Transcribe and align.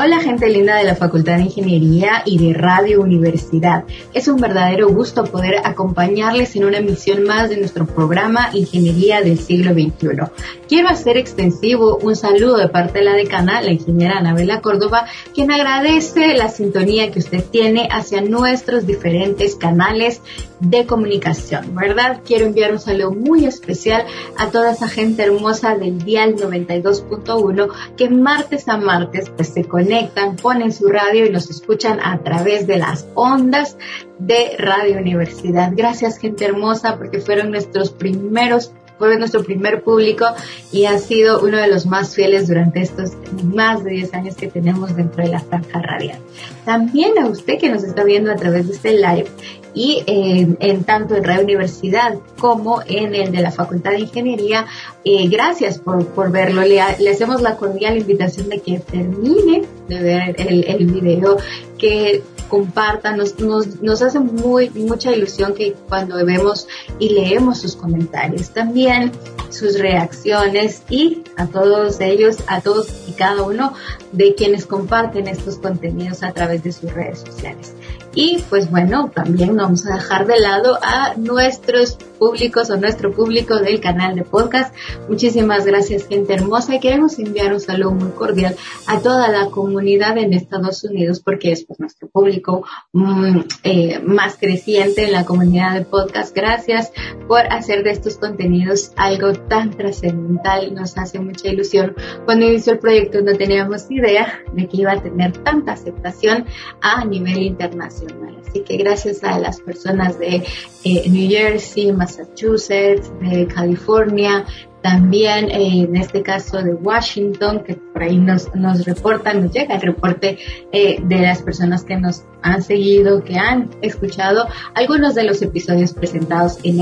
Hola 0.00 0.20
gente 0.20 0.48
linda 0.48 0.76
de 0.76 0.84
la 0.84 0.94
Facultad 0.94 1.38
de 1.38 1.42
Ingeniería 1.42 2.22
y 2.24 2.38
de 2.38 2.54
Radio 2.54 3.00
Universidad. 3.00 3.82
Es 4.14 4.28
un 4.28 4.36
verdadero 4.40 4.88
gusto 4.90 5.24
poder 5.24 5.56
acompañarles 5.64 6.54
en 6.54 6.66
una 6.66 6.76
emisión 6.76 7.24
más 7.24 7.50
de 7.50 7.56
nuestro 7.56 7.84
programa 7.84 8.50
Ingeniería 8.52 9.22
del 9.22 9.40
siglo 9.40 9.72
XXI. 9.72 10.30
Quiero 10.68 10.88
hacer 10.88 11.16
extensivo 11.16 11.98
un 12.00 12.14
saludo 12.14 12.58
de 12.58 12.68
parte 12.68 13.00
de 13.00 13.06
la 13.06 13.14
decana, 13.14 13.60
la 13.60 13.72
ingeniera 13.72 14.18
Anabela 14.18 14.60
Córdoba, 14.60 15.06
quien 15.34 15.50
agradece 15.50 16.36
la 16.36 16.48
sintonía 16.48 17.10
que 17.10 17.18
usted 17.18 17.42
tiene 17.42 17.88
hacia 17.90 18.20
nuestros 18.20 18.86
diferentes 18.86 19.56
canales 19.56 20.22
de 20.60 20.86
comunicación, 20.86 21.74
¿verdad? 21.74 22.20
Quiero 22.24 22.46
enviar 22.46 22.72
un 22.72 22.80
saludo 22.80 23.12
muy 23.12 23.44
especial 23.44 24.04
a 24.36 24.48
toda 24.48 24.72
esa 24.72 24.88
gente 24.88 25.22
hermosa 25.22 25.76
del 25.76 25.98
Dial 25.98 26.36
92.1 26.36 27.68
que 27.96 28.10
martes 28.10 28.68
a 28.68 28.76
martes 28.76 29.30
pues 29.30 29.48
se 29.48 29.64
conectan, 29.64 30.36
ponen 30.36 30.72
su 30.72 30.88
radio 30.88 31.26
y 31.26 31.30
nos 31.30 31.48
escuchan 31.50 32.00
a 32.02 32.18
través 32.22 32.66
de 32.66 32.78
las 32.78 33.06
ondas 33.14 33.76
de 34.18 34.56
Radio 34.58 34.98
Universidad. 34.98 35.72
Gracias 35.74 36.18
gente 36.18 36.44
hermosa 36.44 36.96
porque 36.96 37.20
fueron 37.20 37.50
nuestros 37.50 37.90
primeros 37.90 38.72
fue 38.98 39.16
nuestro 39.18 39.42
primer 39.42 39.82
público 39.82 40.26
y 40.72 40.84
ha 40.86 40.98
sido 40.98 41.40
uno 41.40 41.58
de 41.58 41.68
los 41.68 41.86
más 41.86 42.14
fieles 42.14 42.48
durante 42.48 42.80
estos 42.80 43.12
más 43.44 43.84
de 43.84 43.90
10 43.90 44.14
años 44.14 44.34
que 44.34 44.48
tenemos 44.48 44.94
dentro 44.96 45.22
de 45.24 45.30
la 45.30 45.40
franja 45.40 45.80
radial. 45.80 46.18
También 46.64 47.18
a 47.18 47.26
usted 47.26 47.58
que 47.58 47.70
nos 47.70 47.84
está 47.84 48.04
viendo 48.04 48.32
a 48.32 48.36
través 48.36 48.66
de 48.68 48.74
este 48.74 48.92
live 48.92 49.26
y 49.74 50.02
eh, 50.06 50.48
en 50.60 50.84
tanto 50.84 51.14
en 51.14 51.24
Radio 51.24 51.44
Universidad 51.44 52.18
como 52.38 52.82
en 52.86 53.14
el 53.14 53.30
de 53.30 53.42
la 53.42 53.52
Facultad 53.52 53.92
de 53.92 54.00
Ingeniería. 54.00 54.66
Eh, 55.04 55.28
gracias 55.28 55.78
por, 55.78 56.04
por 56.08 56.32
verlo. 56.32 56.62
Le, 56.62 56.80
hacemos 56.80 57.40
la 57.40 57.56
cordial 57.56 57.96
invitación 57.96 58.48
de 58.48 58.60
que 58.60 58.80
termine 58.80 59.64
de 59.88 60.02
ver 60.02 60.36
el 60.38 60.86
video, 60.86 61.38
que 61.78 62.22
compartan, 62.48 63.18
nos, 63.18 63.38
nos, 63.38 63.80
nos 63.82 64.02
hace 64.02 64.18
muy, 64.18 64.70
mucha 64.70 65.12
ilusión 65.12 65.54
que 65.54 65.74
cuando 65.88 66.24
vemos 66.24 66.66
y 66.98 67.10
leemos 67.10 67.58
sus 67.58 67.76
comentarios, 67.76 68.50
también 68.50 69.12
sus 69.50 69.78
reacciones 69.78 70.82
y 70.88 71.22
a 71.36 71.46
todos 71.46 72.00
ellos, 72.00 72.38
a 72.46 72.60
todos 72.60 72.88
y 73.06 73.12
cada 73.12 73.42
uno 73.42 73.74
de 74.12 74.34
quienes 74.34 74.66
comparten 74.66 75.28
estos 75.28 75.56
contenidos 75.58 76.22
a 76.22 76.32
través 76.32 76.62
de 76.64 76.72
sus 76.72 76.92
redes 76.92 77.20
sociales. 77.20 77.74
Y 78.14 78.42
pues 78.48 78.70
bueno, 78.70 79.10
también 79.14 79.56
vamos 79.56 79.86
a 79.86 79.94
dejar 79.94 80.26
de 80.26 80.40
lado 80.40 80.78
a 80.82 81.14
nuestros 81.16 81.98
públicos 82.18 82.70
o 82.70 82.76
nuestro 82.76 83.12
público 83.12 83.56
del 83.56 83.80
canal 83.80 84.16
de 84.16 84.24
podcast. 84.24 84.74
Muchísimas 85.08 85.64
gracias, 85.64 86.06
gente 86.06 86.34
hermosa. 86.34 86.74
Y 86.74 86.80
queremos 86.80 87.18
enviar 87.18 87.52
un 87.52 87.60
saludo 87.60 87.92
muy 87.92 88.10
cordial 88.10 88.56
a 88.86 88.98
toda 89.00 89.28
la 89.28 89.46
comunidad 89.46 90.18
en 90.18 90.32
Estados 90.32 90.84
Unidos, 90.84 91.20
porque 91.20 91.52
es 91.52 91.64
pues, 91.64 91.80
nuestro 91.80 92.08
público 92.08 92.64
mm, 92.92 93.40
eh, 93.62 94.00
más 94.00 94.36
creciente 94.36 95.04
en 95.04 95.12
la 95.12 95.24
comunidad 95.24 95.74
de 95.74 95.84
podcast. 95.84 96.34
Gracias 96.34 96.92
por 97.26 97.40
hacer 97.52 97.84
de 97.84 97.90
estos 97.90 98.18
contenidos 98.18 98.92
algo 98.96 99.32
tan 99.32 99.70
trascendental. 99.70 100.74
Nos 100.74 100.98
hace 100.98 101.18
mucha 101.20 101.48
ilusión. 101.48 101.94
Cuando 102.24 102.46
inició 102.46 102.74
el 102.74 102.78
proyecto 102.78 103.22
no 103.22 103.36
teníamos 103.36 103.90
idea 103.90 104.40
de 104.52 104.68
que 104.68 104.78
iba 104.78 104.92
a 104.92 105.02
tener 105.02 105.32
tanta 105.38 105.72
aceptación 105.72 106.46
a 106.80 107.04
nivel 107.04 107.42
internacional. 107.42 108.38
Así 108.46 108.60
que 108.60 108.76
gracias 108.76 109.22
a 109.24 109.38
las 109.38 109.60
personas 109.60 110.18
de 110.18 110.42
eh, 110.84 111.08
New 111.08 111.28
Jersey, 111.28 111.92
Massachusetts, 111.92 112.07
de 112.16 113.46
California, 113.46 114.44
también 114.82 115.50
eh, 115.50 115.82
en 115.82 115.96
este 115.96 116.22
caso 116.22 116.62
de 116.62 116.72
Washington, 116.72 117.64
que 117.64 117.74
por 117.74 118.02
ahí 118.02 118.16
nos, 118.16 118.54
nos 118.54 118.84
reportan, 118.84 119.42
nos 119.42 119.52
llega 119.52 119.74
el 119.74 119.82
reporte 119.82 120.38
eh, 120.72 121.00
de 121.02 121.18
las 121.20 121.42
personas 121.42 121.84
que 121.84 121.96
nos 121.96 122.24
han 122.42 122.62
seguido, 122.62 123.24
que 123.24 123.36
han 123.36 123.70
escuchado 123.82 124.46
algunos 124.74 125.14
de 125.14 125.24
los 125.24 125.42
episodios 125.42 125.92
presentados 125.92 126.58
en 126.62 126.78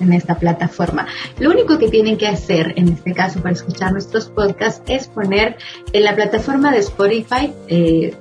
en 0.00 0.12
esta 0.12 0.36
plataforma. 0.36 1.06
Lo 1.40 1.50
único 1.50 1.78
que 1.78 1.88
tienen 1.88 2.16
que 2.16 2.28
hacer 2.28 2.72
en 2.76 2.88
este 2.88 3.12
caso 3.12 3.40
para 3.40 3.54
escuchar 3.54 3.92
nuestros 3.92 4.28
podcasts 4.28 4.82
es 4.86 5.08
poner 5.08 5.56
en 5.92 6.04
la 6.04 6.14
plataforma 6.14 6.70
de 6.70 6.78
Spotify, 6.78 7.52
eh, 7.66 8.14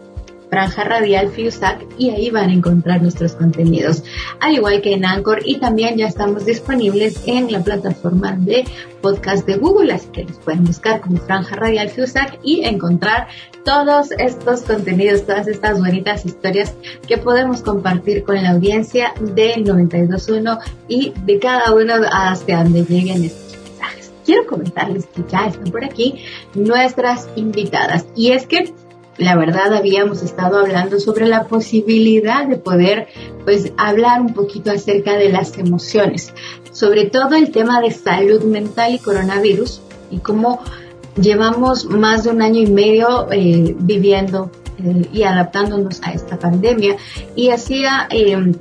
Franja 0.50 0.84
Radial 0.84 1.30
FIUSAC 1.30 1.86
y 1.98 2.10
ahí 2.12 2.30
van 2.30 2.50
a 2.50 2.54
encontrar 2.54 3.02
nuestros 3.02 3.34
contenidos, 3.34 4.04
al 4.40 4.56
igual 4.56 4.82
que 4.82 4.94
en 4.94 5.06
Anchor 5.06 5.42
y 5.46 5.58
también 5.58 5.98
ya 5.98 6.08
estamos 6.08 6.46
disponibles 6.46 7.22
en 7.26 7.52
la 7.52 7.62
plataforma 7.62 8.34
de 8.34 8.66
podcast 9.02 9.46
de 9.46 9.58
Google, 9.58 9.94
así 9.94 10.08
que 10.12 10.24
los 10.24 10.38
pueden 10.38 10.64
buscar 10.64 11.02
como 11.02 11.18
Franja 11.18 11.56
Radial 11.56 11.90
FIUSAC 11.90 12.40
y 12.44 12.64
encontrar 12.64 13.28
todos 13.64 14.12
estos 14.12 14.62
contenidos, 14.62 15.26
todas 15.26 15.48
estas 15.48 15.80
bonitas 15.80 16.26
historias 16.26 16.74
que 17.08 17.18
podemos 17.18 17.62
compartir 17.62 18.24
con 18.24 18.42
la 18.42 18.52
audiencia 18.52 19.14
del 19.20 19.66
92.1 19.66 20.60
y 20.88 21.14
de 21.26 21.40
cada 21.40 21.74
uno 21.74 21.96
hasta 22.12 22.64
donde 22.64 22.84
lleguen 22.86 23.26
estos 23.26 23.58
mensajes. 23.64 24.12
Quiero 24.26 24.48
comentarles 24.48 25.06
que 25.08 25.24
ya 25.30 25.48
están 25.48 25.72
por 25.72 25.84
aquí 25.84 26.24
nuestras 26.56 27.28
invitadas 27.36 28.06
y 28.16 28.32
es 28.32 28.48
que 28.48 28.74
la 29.18 29.36
verdad 29.36 29.74
habíamos 29.74 30.22
estado 30.22 30.60
hablando 30.60 31.00
sobre 31.00 31.26
la 31.26 31.46
posibilidad 31.48 32.46
de 32.46 32.58
poder 32.58 33.08
pues 33.46 33.72
hablar 33.78 34.22
un 34.22 34.34
poquito 34.34 34.72
acerca 34.72 35.18
de 35.18 35.30
las 35.30 35.58
emociones, 35.58 36.34
sobre 36.72 37.06
todo 37.06 37.36
el 37.36 37.52
tema 37.52 37.82
de 37.82 37.92
salud 37.92 38.44
mental 38.44 38.94
y 38.94 39.00
coronavirus 39.00 39.82
y 40.12 40.20
cómo 40.20 40.62
llevamos 41.20 41.86
más 41.86 42.24
de 42.24 42.30
un 42.30 42.42
año 42.42 42.60
y 42.60 42.68
medio 42.68 43.32
eh, 43.32 43.76
viviendo 43.80 44.52
eh, 44.84 45.08
y 45.12 45.24
adaptándonos 45.24 46.02
a 46.04 46.12
esta 46.12 46.38
pandemia. 46.38 46.98
Y 47.36 47.50
hacía 47.50 48.08
eh, 48.10 48.54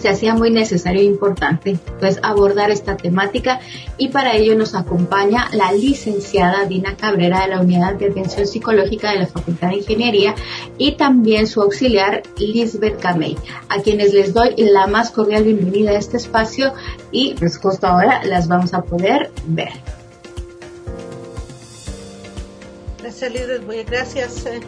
se 0.00 0.08
hacía 0.08 0.34
muy 0.34 0.50
necesario 0.50 1.00
e 1.00 1.04
importante 1.04 1.78
pues 1.98 2.18
abordar 2.22 2.70
esta 2.70 2.96
temática 2.96 3.60
y 3.96 4.08
para 4.08 4.36
ello 4.36 4.54
nos 4.54 4.74
acompaña 4.74 5.48
la 5.52 5.72
licenciada 5.72 6.64
Dina 6.66 6.96
Cabrera 6.96 7.42
de 7.42 7.48
la 7.48 7.60
Unidad 7.60 7.94
de 7.94 8.06
Atención 8.06 8.46
Psicológica 8.46 9.12
de 9.12 9.20
la 9.20 9.26
Facultad 9.26 9.70
de 9.70 9.76
Ingeniería 9.76 10.34
y 10.76 10.92
también 10.92 11.46
su 11.46 11.62
auxiliar 11.62 12.22
Lisbeth 12.38 13.00
Camey, 13.00 13.36
a 13.68 13.80
quienes 13.82 14.14
les 14.14 14.32
doy 14.32 14.54
la 14.56 14.86
más 14.86 15.10
cordial 15.10 15.44
bienvenida 15.44 15.90
a 15.90 15.98
este 15.98 16.16
espacio 16.16 16.72
y 17.10 17.34
pues 17.34 17.58
justo 17.58 17.86
ahora 17.86 18.22
las 18.24 18.48
vamos 18.48 18.74
a 18.74 18.82
poder 18.82 19.30
ver. 19.46 19.72
Gracias 23.00 23.32
Lisbeth, 23.32 23.88
gracias. 23.88 24.46
Eh, 24.46 24.60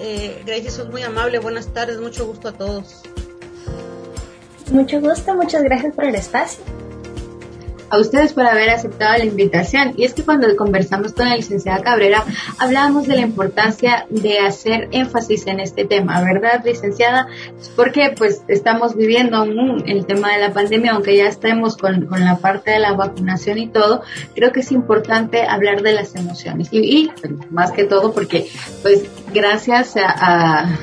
eh, 0.00 0.42
Gracias, 0.46 0.74
sos 0.74 0.88
muy 0.90 1.02
amable, 1.02 1.40
buenas 1.40 1.72
tardes, 1.72 1.98
mucho 1.98 2.24
gusto 2.26 2.48
a 2.48 2.52
todos. 2.52 3.02
Mucho 4.70 5.00
gusto, 5.00 5.34
muchas 5.34 5.62
gracias 5.62 5.94
por 5.94 6.04
el 6.04 6.14
espacio. 6.14 6.62
A 7.90 7.98
ustedes 7.98 8.34
por 8.34 8.44
haber 8.44 8.68
aceptado 8.68 9.16
la 9.16 9.24
invitación. 9.24 9.94
Y 9.96 10.04
es 10.04 10.12
que 10.12 10.22
cuando 10.22 10.54
conversamos 10.56 11.14
con 11.14 11.26
la 11.26 11.36
licenciada 11.36 11.82
Cabrera, 11.82 12.22
hablábamos 12.58 13.06
de 13.06 13.16
la 13.16 13.22
importancia 13.22 14.04
de 14.10 14.40
hacer 14.40 14.88
énfasis 14.92 15.46
en 15.46 15.60
este 15.60 15.86
tema, 15.86 16.22
¿verdad, 16.22 16.62
licenciada? 16.66 17.28
Porque 17.76 18.12
pues 18.14 18.42
estamos 18.46 18.94
viviendo 18.94 19.42
el 19.86 20.04
tema 20.04 20.32
de 20.32 20.38
la 20.38 20.52
pandemia, 20.52 20.92
aunque 20.92 21.16
ya 21.16 21.28
estemos 21.28 21.78
con, 21.78 22.04
con, 22.04 22.22
la 22.22 22.36
parte 22.36 22.72
de 22.72 22.78
la 22.78 22.92
vacunación 22.92 23.56
y 23.56 23.68
todo, 23.68 24.02
creo 24.34 24.52
que 24.52 24.60
es 24.60 24.70
importante 24.70 25.46
hablar 25.46 25.80
de 25.80 25.94
las 25.94 26.14
emociones. 26.14 26.68
Y, 26.70 26.80
y 26.80 27.10
más 27.50 27.72
que 27.72 27.84
todo 27.84 28.12
porque 28.12 28.50
pues 28.82 29.04
gracias 29.32 29.96
a, 29.96 30.64
a 30.64 30.78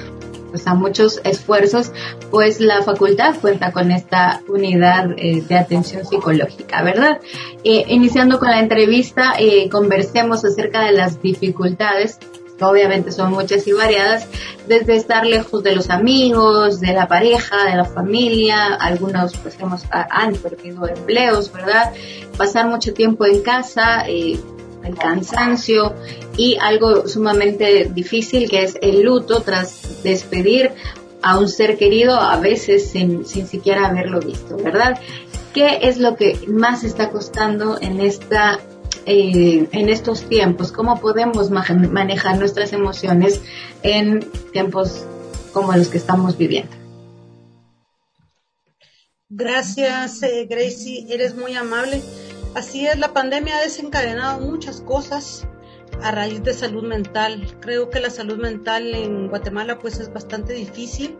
pues, 0.56 0.68
a 0.68 0.74
muchos 0.74 1.20
esfuerzos, 1.26 1.92
pues 2.32 2.62
la 2.62 2.82
facultad 2.82 3.36
cuenta 3.42 3.74
con 3.74 3.92
esta 3.92 4.42
unidad 4.48 5.12
eh, 5.18 5.44
de 5.46 5.58
atención 5.58 6.06
psicológica, 6.06 6.82
¿verdad? 6.82 7.20
Eh, 7.66 7.84
iniciando 7.90 8.40
con 8.40 8.52
la 8.52 8.62
entrevista, 8.62 9.34
eh, 9.38 9.68
conversemos 9.70 10.46
acerca 10.46 10.86
de 10.86 10.94
las 10.94 11.22
dificultades 11.22 12.20
obviamente 12.62 13.12
son 13.12 13.34
muchas 13.34 13.68
y 13.68 13.74
variadas, 13.74 14.30
desde 14.66 14.96
estar 14.96 15.26
lejos 15.26 15.62
de 15.62 15.76
los 15.76 15.90
amigos, 15.90 16.80
de 16.80 16.94
la 16.94 17.06
pareja, 17.06 17.66
de 17.66 17.76
la 17.76 17.84
familia, 17.84 18.76
algunos 18.76 19.36
pues 19.36 19.60
hemos, 19.60 19.84
han 19.92 20.36
perdido 20.36 20.88
empleos, 20.88 21.52
¿verdad? 21.52 21.92
Pasar 22.38 22.68
mucho 22.68 22.94
tiempo 22.94 23.26
en 23.26 23.42
casa, 23.42 24.08
eh, 24.08 24.40
el 24.86 24.96
cansancio 24.96 25.96
y 26.38 26.58
algo 26.62 27.08
sumamente 27.08 27.90
difícil 27.94 28.50
que 28.50 28.64
es 28.64 28.78
el 28.82 29.02
luto 29.02 29.42
tras 29.42 30.04
despedir 30.04 30.72
a 31.22 31.40
un 31.40 31.50
ser 31.50 31.78
querido 31.78 32.20
a 32.20 32.38
veces 32.38 32.92
sin, 32.92 33.26
sin 33.26 33.48
siquiera 33.48 33.88
haberlo 33.88 34.20
visto, 34.20 34.58
¿verdad? 34.58 35.00
¿Qué 35.54 35.80
es 35.84 35.98
lo 35.98 36.16
que 36.16 36.38
más 36.48 36.84
está 36.84 37.10
costando 37.10 37.80
en 37.82 38.00
esta 38.00 38.60
eh, 39.08 39.68
en 39.72 39.90
estos 39.90 40.28
tiempos? 40.28 40.72
¿Cómo 40.72 41.00
podemos 41.00 41.50
manejar 41.50 42.38
nuestras 42.38 42.74
emociones 42.74 43.42
en 43.84 44.20
tiempos 44.52 45.06
como 45.54 45.72
los 45.74 45.88
que 45.88 45.98
estamos 45.98 46.38
viviendo? 46.38 46.76
Gracias, 49.30 50.22
eh, 50.24 50.46
Gracie, 50.50 51.06
eres 51.10 51.36
muy 51.36 51.56
amable. 51.56 52.02
Así 52.56 52.88
es, 52.88 52.98
la 52.98 53.12
pandemia 53.12 53.58
ha 53.58 53.62
desencadenado 53.62 54.40
muchas 54.40 54.80
cosas 54.80 55.46
a 56.02 56.12
raíz 56.12 56.42
de 56.42 56.54
salud 56.54 56.84
mental. 56.84 57.54
Creo 57.60 57.90
que 57.90 58.00
la 58.00 58.10
salud 58.10 58.38
mental 58.38 58.96
en 58.96 59.28
Guatemala 59.28 59.78
pues 59.78 60.00
es 60.00 60.14
bastante 60.14 60.54
difícil, 60.54 61.18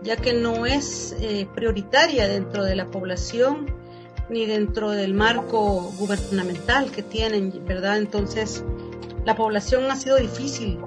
ya 0.00 0.16
que 0.16 0.32
no 0.32 0.64
es 0.64 1.14
eh, 1.20 1.46
prioritaria 1.54 2.26
dentro 2.28 2.64
de 2.64 2.76
la 2.76 2.86
población 2.86 3.66
ni 4.30 4.46
dentro 4.46 4.92
del 4.92 5.12
marco 5.12 5.92
gubernamental 5.98 6.90
que 6.90 7.02
tienen, 7.02 7.62
¿verdad? 7.66 7.98
Entonces, 7.98 8.64
la 9.26 9.36
población 9.36 9.90
ha 9.90 9.96
sido 9.96 10.16
difícil. 10.16 10.78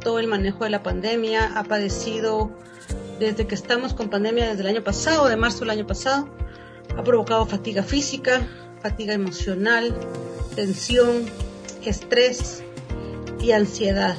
Todo 0.00 0.18
el 0.18 0.28
manejo 0.28 0.64
de 0.64 0.70
la 0.70 0.82
pandemia 0.82 1.52
ha 1.58 1.64
padecido 1.64 2.50
desde 3.18 3.46
que 3.46 3.54
estamos 3.54 3.92
con 3.92 4.08
pandemia 4.08 4.48
desde 4.48 4.62
el 4.62 4.68
año 4.68 4.82
pasado, 4.82 5.28
de 5.28 5.36
marzo 5.36 5.60
del 5.60 5.70
año 5.70 5.86
pasado, 5.86 6.26
ha 6.96 7.04
provocado 7.04 7.44
fatiga 7.44 7.82
física, 7.82 8.48
fatiga 8.82 9.14
emocional, 9.14 9.94
tensión, 10.56 11.26
estrés 11.84 12.62
y 13.40 13.52
ansiedad. 13.52 14.16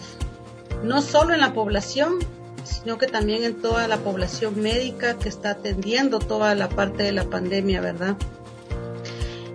No 0.84 1.02
solo 1.02 1.34
en 1.34 1.42
la 1.42 1.54
población, 1.54 2.20
sino 2.64 2.98
que 2.98 3.08
también 3.08 3.44
en 3.44 3.62
toda 3.62 3.88
la 3.88 3.98
población 3.98 4.62
médica 4.62 5.18
que 5.18 5.30
está 5.30 5.52
atendiendo 5.52 6.20
toda 6.20 6.56
la 6.56 6.70
parte 6.70 7.04
de 7.04 7.12
la 7.12 7.26
pandemia, 7.26 7.82
¿verdad? 7.82 8.16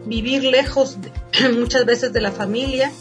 Vivir 0.05 0.45
lejos 0.45 0.99
muchas 1.59 1.85
veces 1.87 2.13
de 2.13 2.21
la 2.21 2.33
familia, 2.33 2.93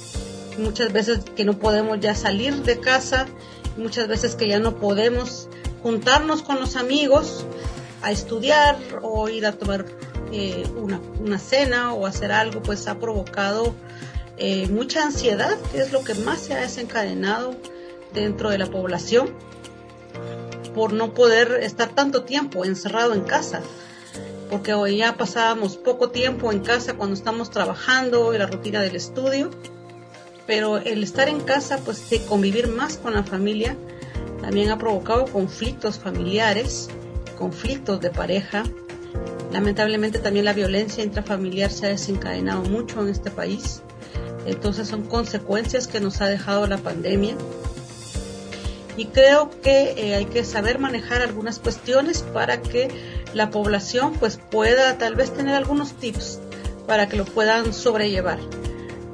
muchas 0.57 0.91
veces 0.93 1.19
que 1.35 1.45
no 1.45 1.59
podemos 1.59 1.99
ya 1.99 2.15
salir 2.15 2.63
de 2.63 2.79
casa, 2.79 3.27
muchas 3.77 4.07
veces 4.07 4.35
que 4.35 4.47
ya 4.47 4.59
no 4.59 4.77
podemos 4.77 5.49
juntarnos 5.83 6.41
con 6.41 6.59
los 6.59 6.75
amigos 6.75 7.45
a 8.01 8.11
estudiar 8.11 8.77
o 9.01 9.29
ir 9.29 9.45
a 9.45 9.53
tomar 9.53 9.85
eh, 10.31 10.65
una, 10.75 11.39
cena 11.39 11.93
o 11.93 12.05
hacer 12.05 12.31
algo, 12.31 12.61
pues 12.61 12.87
ha 12.87 12.99
provocado 12.99 13.75
eh, 14.37 14.67
mucha 14.67 15.03
ansiedad, 15.03 15.57
que 15.71 15.79
es 15.79 15.91
lo 15.91 16.03
que 16.03 16.13
más 16.15 16.39
se 16.39 16.53
ha 16.53 16.61
desencadenado 16.61 17.55
dentro 18.13 18.49
de 18.49 18.57
la 18.57 18.67
población 18.67 19.33
por 20.73 20.93
no 20.93 21.13
poder 21.13 21.59
estar 21.63 21.89
tanto 21.89 22.23
tiempo 22.23 22.63
encerrado 22.63 23.13
en 23.13 23.21
casa. 23.21 23.61
Porque 24.49 24.73
hoy 24.73 24.97
ya 24.97 25.17
pasábamos 25.17 25.75
poco 25.75 26.09
tiempo 26.09 26.51
en 26.51 26.59
casa 26.59 26.93
cuando 26.93 27.15
estamos 27.15 27.49
trabajando 27.49 28.31
en 28.33 28.39
la 28.39 28.45
rutina 28.45 28.81
del 28.81 28.95
estudio, 28.95 29.49
pero 30.45 30.77
el 30.77 31.03
estar 31.03 31.27
en 31.27 31.41
casa, 31.41 31.79
pues 31.83 32.09
de 32.09 32.23
convivir 32.25 32.67
más 32.67 32.97
con 32.97 33.13
la 33.13 33.23
familia, 33.23 33.75
también 34.41 34.69
ha 34.69 34.77
provocado 34.77 35.25
conflictos 35.25 35.99
familiares, 35.99 36.89
conflictos 37.37 37.99
de 37.99 38.11
pareja. 38.11 38.63
Lamentablemente 39.51 40.19
también 40.19 40.45
la 40.45 40.53
violencia 40.53 41.03
intrafamiliar 41.03 41.71
se 41.71 41.87
ha 41.87 41.89
desencadenado 41.89 42.61
mucho 42.63 43.01
en 43.01 43.09
este 43.09 43.31
país. 43.31 43.81
Entonces 44.45 44.87
son 44.87 45.03
consecuencias 45.03 45.87
que 45.87 45.99
nos 45.99 46.21
ha 46.21 46.27
dejado 46.27 46.67
la 46.67 46.77
pandemia. 46.77 47.35
Y 48.97 49.05
creo 49.05 49.49
que 49.61 49.93
eh, 49.97 50.15
hay 50.15 50.25
que 50.25 50.43
saber 50.43 50.79
manejar 50.79 51.21
algunas 51.21 51.59
cuestiones 51.59 52.23
para 52.33 52.61
que 52.61 52.89
la 53.33 53.49
población 53.51 54.13
pues 54.19 54.39
pueda 54.49 54.97
tal 54.97 55.15
vez 55.15 55.31
tener 55.33 55.55
algunos 55.55 55.93
tips 55.93 56.39
para 56.87 57.07
que 57.07 57.17
lo 57.17 57.25
puedan 57.25 57.73
sobrellevar. 57.73 58.39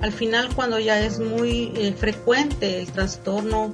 Al 0.02 0.12
final 0.12 0.54
cuando 0.56 0.80
ya 0.80 1.02
es 1.02 1.20
muy 1.20 1.74
eh, 1.76 1.94
frecuente 1.98 2.80
el 2.80 2.92
trastorno 2.92 3.74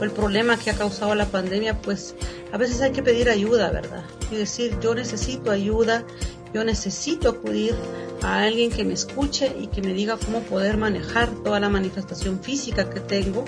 el 0.00 0.10
problema 0.10 0.58
que 0.58 0.70
ha 0.70 0.74
causado 0.74 1.14
la 1.14 1.26
pandemia, 1.26 1.80
pues 1.80 2.14
a 2.52 2.58
veces 2.58 2.80
hay 2.80 2.92
que 2.92 3.02
pedir 3.02 3.28
ayuda, 3.28 3.70
¿verdad? 3.70 4.04
Y 4.30 4.36
decir, 4.36 4.78
yo 4.80 4.94
necesito 4.94 5.50
ayuda, 5.50 6.04
yo 6.52 6.64
necesito 6.64 7.28
acudir 7.28 7.74
a 8.22 8.42
alguien 8.42 8.70
que 8.70 8.84
me 8.84 8.94
escuche 8.94 9.54
y 9.60 9.66
que 9.66 9.82
me 9.82 9.92
diga 9.92 10.16
cómo 10.16 10.40
poder 10.40 10.76
manejar 10.76 11.28
toda 11.42 11.60
la 11.60 11.68
manifestación 11.68 12.40
física 12.40 12.88
que 12.90 13.00
tengo, 13.00 13.44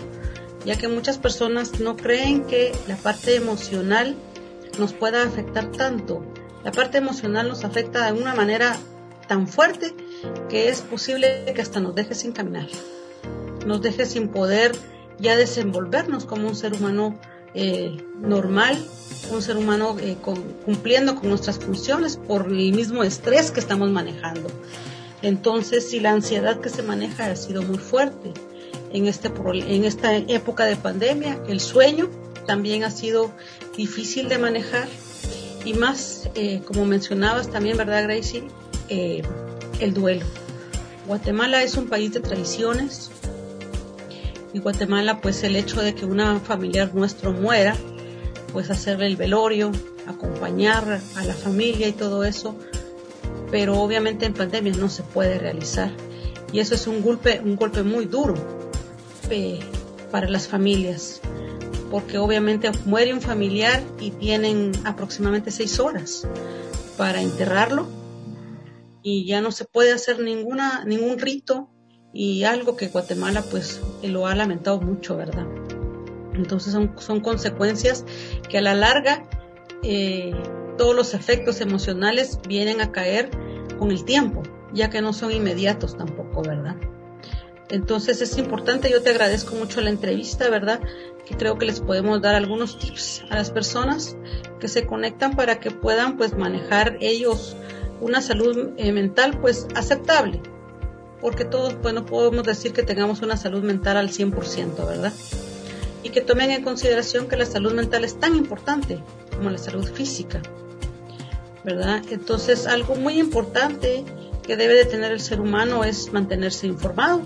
ya 0.65 0.77
que 0.77 0.89
muchas 0.89 1.19
personas 1.19 1.81
no 1.81 1.97
creen 1.97 2.45
que 2.45 2.73
la 2.89 2.97
parte 2.97 3.37
emocional 3.37 4.17
nos 4.79 4.93
pueda 4.93 5.23
afectar 5.23 5.71
tanto. 5.73 6.23
La 6.65 6.73
parte 6.73 6.99
emocional 6.99 7.49
nos 7.49 7.65
afecta 7.65 8.13
de 8.13 8.21
una 8.21 8.35
manera 8.35 8.77
tan 9.29 9.47
fuerte 9.47 9.95
que 10.49 10.69
es 10.69 10.81
posible 10.81 11.45
que 11.55 11.63
hasta 11.63 11.81
nos 11.81 11.95
deje 11.95 12.15
sin 12.15 12.33
caminar, 12.33 12.69
nos 13.67 13.83
deje 13.83 14.07
sin 14.07 14.29
poder 14.29 14.73
ya 15.19 15.37
desenvolvernos 15.37 16.25
como 16.25 16.49
un 16.49 16.57
ser 16.57 16.75
humano 16.75 17.19
eh, 17.55 17.97
normal, 18.19 18.77
un 19.31 19.43
ser 19.43 19.57
humano 19.57 19.97
eh, 20.01 20.17
cumpliendo 20.65 21.17
con 21.17 21.29
nuestras 21.29 21.59
funciones 21.59 22.17
por 22.17 22.47
el 22.47 22.73
mismo 22.73 23.03
estrés 23.03 23.51
que 23.51 23.61
estamos 23.61 23.91
manejando. 23.91 24.49
Entonces, 25.23 25.89
si 25.91 26.01
la 26.01 26.13
ansiedad 26.13 26.61
que 26.61 26.69
se 26.69 26.83
maneja 26.83 27.27
ha 27.27 27.37
sido 27.37 27.63
muy 27.63 27.79
fuerte 27.79 28.33
en, 28.93 29.07
este, 29.07 29.31
en 29.49 29.85
esta 29.85 30.17
época 30.17 30.65
de 30.65 30.77
pandemia, 30.77 31.41
el 31.49 31.61
sueño 31.61 32.11
también 32.47 32.85
ha 32.85 32.91
sido 32.91 33.33
difícil 33.77 34.29
de 34.29 34.39
manejar 34.39 34.89
y 35.65 35.75
más, 35.75 36.29
eh, 36.35 36.63
como 36.65 36.85
mencionabas 36.85 37.51
también, 37.51 37.77
¿verdad, 37.77 38.05
Gracie? 38.05 38.45
el 38.89 39.95
duelo. 39.95 40.25
Guatemala 41.09 41.65
es 41.65 41.77
un 41.77 41.89
país 41.89 42.13
de 42.13 42.21
tradiciones, 42.21 43.11
en 44.57 44.63
Guatemala, 44.63 45.21
pues 45.21 45.43
el 45.43 45.55
hecho 45.55 45.83
de 45.83 45.95
que 45.95 46.07
una 46.07 46.41
familiar 46.41 46.95
nuestro 46.95 47.33
muera, 47.33 47.77
pues 48.53 48.71
hacerle 48.71 49.07
el 49.07 49.17
velorio, 49.17 49.73
acompañar 50.07 51.01
a 51.17 51.25
la 51.25 51.35
familia 51.35 51.89
y 51.89 51.93
todo 51.93 52.25
eso, 52.25 52.57
pero 53.51 53.81
obviamente 53.81 54.27
en 54.27 54.35
pandemia 54.35 54.73
no 54.75 54.89
se 54.89 55.03
puede 55.03 55.39
realizar. 55.39 55.91
Y 56.53 56.61
eso 56.61 56.75
es 56.75 56.87
un 56.87 57.03
golpe, 57.03 57.41
un 57.45 57.57
golpe 57.57 57.83
muy 57.83 58.07
duro 58.07 58.35
eh, 59.31 59.61
para 60.11 60.29
las 60.29 60.49
familias, 60.49 61.21
porque 61.91 62.19
obviamente 62.19 62.71
muere 62.85 63.13
un 63.13 63.21
familiar 63.21 63.83
y 64.01 64.11
tienen 64.13 64.73
aproximadamente 64.85 65.51
seis 65.51 65.79
horas 65.81 66.27
para 66.97 67.21
enterrarlo 67.21 67.89
y 69.03 69.27
ya 69.27 69.41
no 69.41 69.53
se 69.53 69.65
puede 69.65 69.93
hacer 69.93 70.21
ninguna, 70.21 70.85
ningún 70.85 71.19
rito 71.19 71.69
y 72.13 72.45
algo 72.45 72.77
que 72.77 72.89
Guatemala 72.89 73.43
pues 73.51 73.81
lo 74.03 74.27
ha 74.27 74.35
lamentado 74.35 74.81
mucho, 74.81 75.17
¿verdad? 75.17 75.47
Entonces 76.37 76.73
son, 76.73 76.95
son 76.99 77.21
consecuencias 77.21 78.05
que 78.49 78.59
a 78.59 78.63
la 78.63 78.75
larga 78.75 79.25
eh, 79.83 80.33
todos 80.77 80.95
los 80.95 81.15
efectos 81.15 81.61
emocionales 81.61 82.39
vienen 82.49 82.81
a 82.81 82.93
caer 82.93 83.31
con 83.79 83.91
el 83.91 84.05
tiempo, 84.05 84.43
ya 84.73 84.91
que 84.91 85.01
no 85.01 85.13
son 85.13 85.33
inmediatos 85.33 85.97
tampoco, 85.97 86.43
¿verdad? 86.43 86.77
Entonces 87.69 88.21
es 88.23 88.39
importante, 88.39 88.91
yo 88.91 89.03
te 89.03 89.11
agradezco 89.11 89.57
mucho 89.57 89.81
la 89.81 89.91
entrevista, 89.91 90.49
¿verdad? 90.49 90.81
Que 91.27 91.37
creo 91.37 91.59
que 91.59 91.67
les 91.67 91.81
podemos 91.81 92.23
dar 92.23 92.37
algunos 92.37 92.79
tips 92.79 93.25
a 93.29 93.37
las 93.37 93.51
personas 93.51 94.17
que 94.61 94.69
se 94.69 94.87
conectan 94.87 95.35
para 95.35 95.59
que 95.59 95.71
puedan 95.71 96.17
pues 96.17 96.37
manejar 96.37 96.97
ellos 97.01 97.57
una 98.01 98.21
salud 98.21 98.71
eh, 98.77 98.93
mental 98.93 99.39
pues 99.41 99.67
aceptable, 99.75 100.41
porque 101.21 101.45
todos, 101.45 101.75
pues 101.75 101.93
no 101.93 102.07
podemos 102.07 102.45
decir 102.45 102.73
que 102.73 102.83
tengamos 102.83 103.23
una 103.23 103.37
salud 103.37 103.63
mental 103.63 103.97
al 103.97 104.11
100%, 104.11 104.87
¿verdad? 104.87 105.13
Y 106.07 106.11
que 106.11 106.21
tomen 106.21 106.53
en 106.53 106.63
consideración 106.63 107.27
que 107.27 107.37
la 107.37 107.47
salud 107.47 107.73
mental 107.73 108.05
es 108.05 108.21
tan 108.21 108.37
importante 108.37 109.03
como 109.35 109.51
la 109.51 109.59
salud 109.59 109.85
física, 109.93 110.41
¿verdad? 111.65 112.01
Entonces, 112.11 112.69
algo 112.69 112.95
muy 112.95 113.19
importante 113.19 114.05
que 114.45 114.57
debe 114.57 114.75
de 114.75 114.85
tener 114.85 115.11
el 115.11 115.19
ser 115.19 115.41
humano 115.41 115.83
es 115.83 116.13
mantenerse 116.13 116.69
informado. 116.69 117.23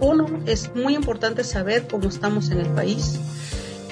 Uno, 0.00 0.26
es 0.44 0.74
muy 0.74 0.96
importante 0.96 1.44
saber 1.44 1.86
cómo 1.86 2.08
estamos 2.08 2.50
en 2.50 2.58
el 2.58 2.66
país, 2.70 3.20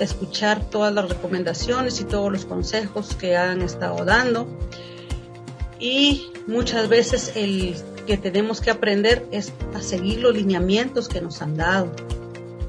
escuchar 0.00 0.68
todas 0.68 0.92
las 0.92 1.08
recomendaciones 1.08 2.00
y 2.00 2.04
todos 2.04 2.32
los 2.32 2.44
consejos 2.44 3.14
que 3.14 3.36
han 3.36 3.62
estado 3.62 4.04
dando. 4.04 4.48
Y 5.78 6.32
muchas 6.48 6.88
veces 6.88 7.30
el 7.36 7.76
que 8.08 8.16
tenemos 8.16 8.60
que 8.60 8.72
aprender 8.72 9.24
es 9.30 9.52
a 9.76 9.80
seguir 9.80 10.18
los 10.18 10.34
lineamientos 10.34 11.08
que 11.08 11.20
nos 11.20 11.40
han 11.40 11.56
dado. 11.56 11.92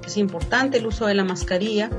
Es 0.06 0.18
importante 0.18 0.78
el 0.78 0.88
uso 0.88 1.08
de 1.08 1.16
la 1.16 1.24
mascarilla, 1.24 1.90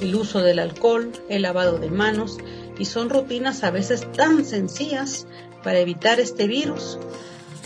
el 0.00 0.14
uso 0.14 0.40
del 0.40 0.58
alcohol, 0.58 1.10
el 1.28 1.42
lavado 1.42 1.78
de 1.78 1.90
manos 1.90 2.38
y 2.78 2.84
son 2.84 3.10
rutinas 3.10 3.64
a 3.64 3.70
veces 3.70 4.10
tan 4.12 4.44
sencillas 4.44 5.26
para 5.62 5.80
evitar 5.80 6.20
este 6.20 6.46
virus, 6.46 6.98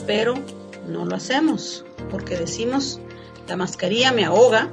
pero 0.06 0.34
no 0.88 1.04
lo 1.04 1.14
hacemos 1.14 1.84
porque 2.10 2.36
decimos 2.36 3.00
la 3.48 3.56
mascarilla 3.56 4.12
me 4.12 4.24
ahoga, 4.24 4.70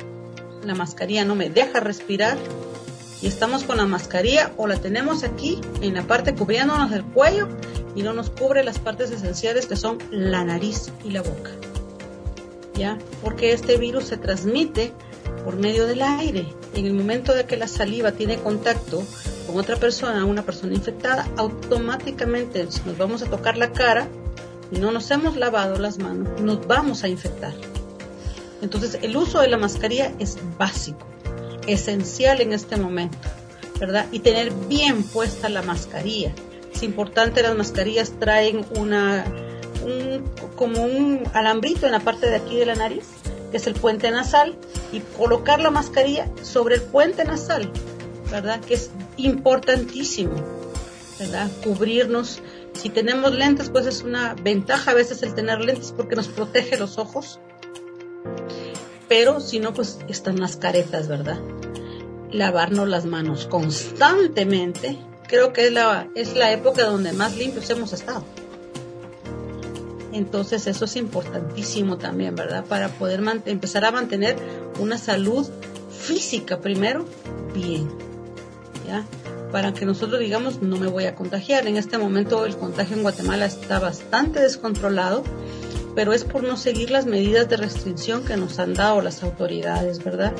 la 0.63 0.75
mascarilla 0.75 1.25
no 1.25 1.35
me 1.35 1.49
deja 1.49 1.79
respirar 1.79 2.37
y 3.21 3.27
estamos 3.27 3.63
con 3.63 3.77
la 3.77 3.85
mascarilla 3.85 4.51
o 4.57 4.67
la 4.67 4.77
tenemos 4.77 5.23
aquí 5.23 5.59
en 5.81 5.93
la 5.93 6.03
parte 6.03 6.33
cubriéndonos 6.33 6.91
el 6.93 7.03
cuello 7.03 7.49
y 7.95 8.03
no 8.03 8.13
nos 8.13 8.29
cubre 8.29 8.63
las 8.63 8.79
partes 8.79 9.11
esenciales 9.11 9.65
que 9.65 9.75
son 9.75 9.97
la 10.11 10.45
nariz 10.45 10.91
y 11.03 11.11
la 11.11 11.21
boca. 11.21 11.51
Porque 13.23 13.51
este 13.53 13.77
virus 13.77 14.05
se 14.05 14.17
transmite 14.17 14.93
por 15.43 15.57
medio 15.57 15.85
del 15.85 16.01
aire. 16.01 16.47
En 16.75 16.85
el 16.85 16.93
momento 16.93 17.33
de 17.33 17.45
que 17.45 17.57
la 17.57 17.67
saliva 17.67 18.11
tiene 18.11 18.37
contacto 18.37 19.03
con 19.47 19.57
otra 19.57 19.75
persona, 19.75 20.25
una 20.25 20.43
persona 20.43 20.73
infectada, 20.73 21.27
automáticamente 21.37 22.67
nos 22.85 22.97
vamos 22.97 23.21
a 23.23 23.25
tocar 23.25 23.57
la 23.57 23.71
cara 23.71 24.07
y 24.71 24.79
no 24.79 24.91
nos 24.91 25.09
hemos 25.11 25.35
lavado 25.35 25.77
las 25.79 25.97
manos, 25.97 26.39
nos 26.41 26.65
vamos 26.67 27.03
a 27.03 27.07
infectar. 27.07 27.53
Entonces, 28.61 28.99
el 29.01 29.15
uso 29.17 29.39
de 29.39 29.47
la 29.47 29.57
mascarilla 29.57 30.13
es 30.19 30.37
básico, 30.57 31.05
esencial 31.65 32.41
en 32.41 32.53
este 32.53 32.77
momento, 32.77 33.17
¿verdad? 33.79 34.05
Y 34.11 34.19
tener 34.19 34.51
bien 34.67 35.03
puesta 35.03 35.49
la 35.49 35.61
mascarilla. 35.61 36.33
Es 36.73 36.83
importante, 36.83 37.41
las 37.41 37.55
mascarillas 37.55 38.13
traen 38.19 38.65
una, 38.77 39.25
como 40.55 40.83
un 40.83 41.23
alambrito 41.33 41.85
en 41.85 41.91
la 41.91 41.99
parte 41.99 42.29
de 42.29 42.35
aquí 42.35 42.57
de 42.57 42.65
la 42.65 42.75
nariz, 42.75 43.05
que 43.51 43.57
es 43.57 43.67
el 43.67 43.73
puente 43.73 44.11
nasal, 44.11 44.57
y 44.91 44.99
colocar 44.99 45.59
la 45.59 45.71
mascarilla 45.71 46.29
sobre 46.41 46.75
el 46.75 46.81
puente 46.81 47.23
nasal, 47.23 47.71
¿verdad? 48.31 48.59
Que 48.61 48.75
es 48.75 48.91
importantísimo, 49.17 50.35
¿verdad? 51.19 51.49
Cubrirnos. 51.63 52.41
Si 52.73 52.89
tenemos 52.89 53.33
lentes, 53.33 53.69
pues 53.69 53.85
es 53.85 54.03
una 54.03 54.35
ventaja 54.35 54.91
a 54.91 54.93
veces 54.93 55.23
el 55.23 55.33
tener 55.33 55.59
lentes 55.59 55.93
porque 55.95 56.15
nos 56.15 56.27
protege 56.27 56.77
los 56.77 56.97
ojos. 56.97 57.39
Pero 59.07 59.39
si 59.39 59.59
no, 59.59 59.73
pues 59.73 59.99
están 60.07 60.39
las 60.39 60.55
caretas, 60.55 61.07
¿verdad? 61.07 61.39
Lavarnos 62.31 62.87
las 62.87 63.05
manos 63.05 63.47
constantemente. 63.47 64.99
Creo 65.27 65.51
que 65.51 65.67
es 65.67 65.73
la, 65.73 66.07
es 66.15 66.35
la 66.35 66.51
época 66.51 66.85
donde 66.85 67.11
más 67.11 67.35
limpios 67.35 67.69
hemos 67.71 67.91
estado. 67.91 68.23
Entonces 70.19 70.67
eso 70.67 70.83
es 70.83 70.97
importantísimo 70.97 71.97
también, 71.97 72.35
¿verdad? 72.35 72.65
Para 72.65 72.89
poder 72.89 73.23
empezar 73.45 73.85
a 73.85 73.91
mantener 73.91 74.35
una 74.77 74.97
salud 74.97 75.49
física 75.89 76.59
primero 76.59 77.05
bien, 77.53 77.89
¿ya? 78.85 79.05
Para 79.53 79.73
que 79.73 79.85
nosotros 79.85 80.19
digamos, 80.19 80.61
no 80.61 80.75
me 80.75 80.87
voy 80.87 81.05
a 81.05 81.15
contagiar. 81.15 81.67
En 81.67 81.77
este 81.77 81.97
momento 81.97 82.45
el 82.45 82.57
contagio 82.57 82.97
en 82.97 83.03
Guatemala 83.03 83.45
está 83.45 83.79
bastante 83.79 84.41
descontrolado, 84.41 85.23
pero 85.95 86.11
es 86.11 86.25
por 86.25 86.43
no 86.43 86.57
seguir 86.57 86.91
las 86.91 87.05
medidas 87.05 87.47
de 87.47 87.55
restricción 87.55 88.25
que 88.25 88.35
nos 88.35 88.59
han 88.59 88.73
dado 88.73 88.99
las 88.99 89.23
autoridades, 89.23 90.03
¿verdad? 90.03 90.33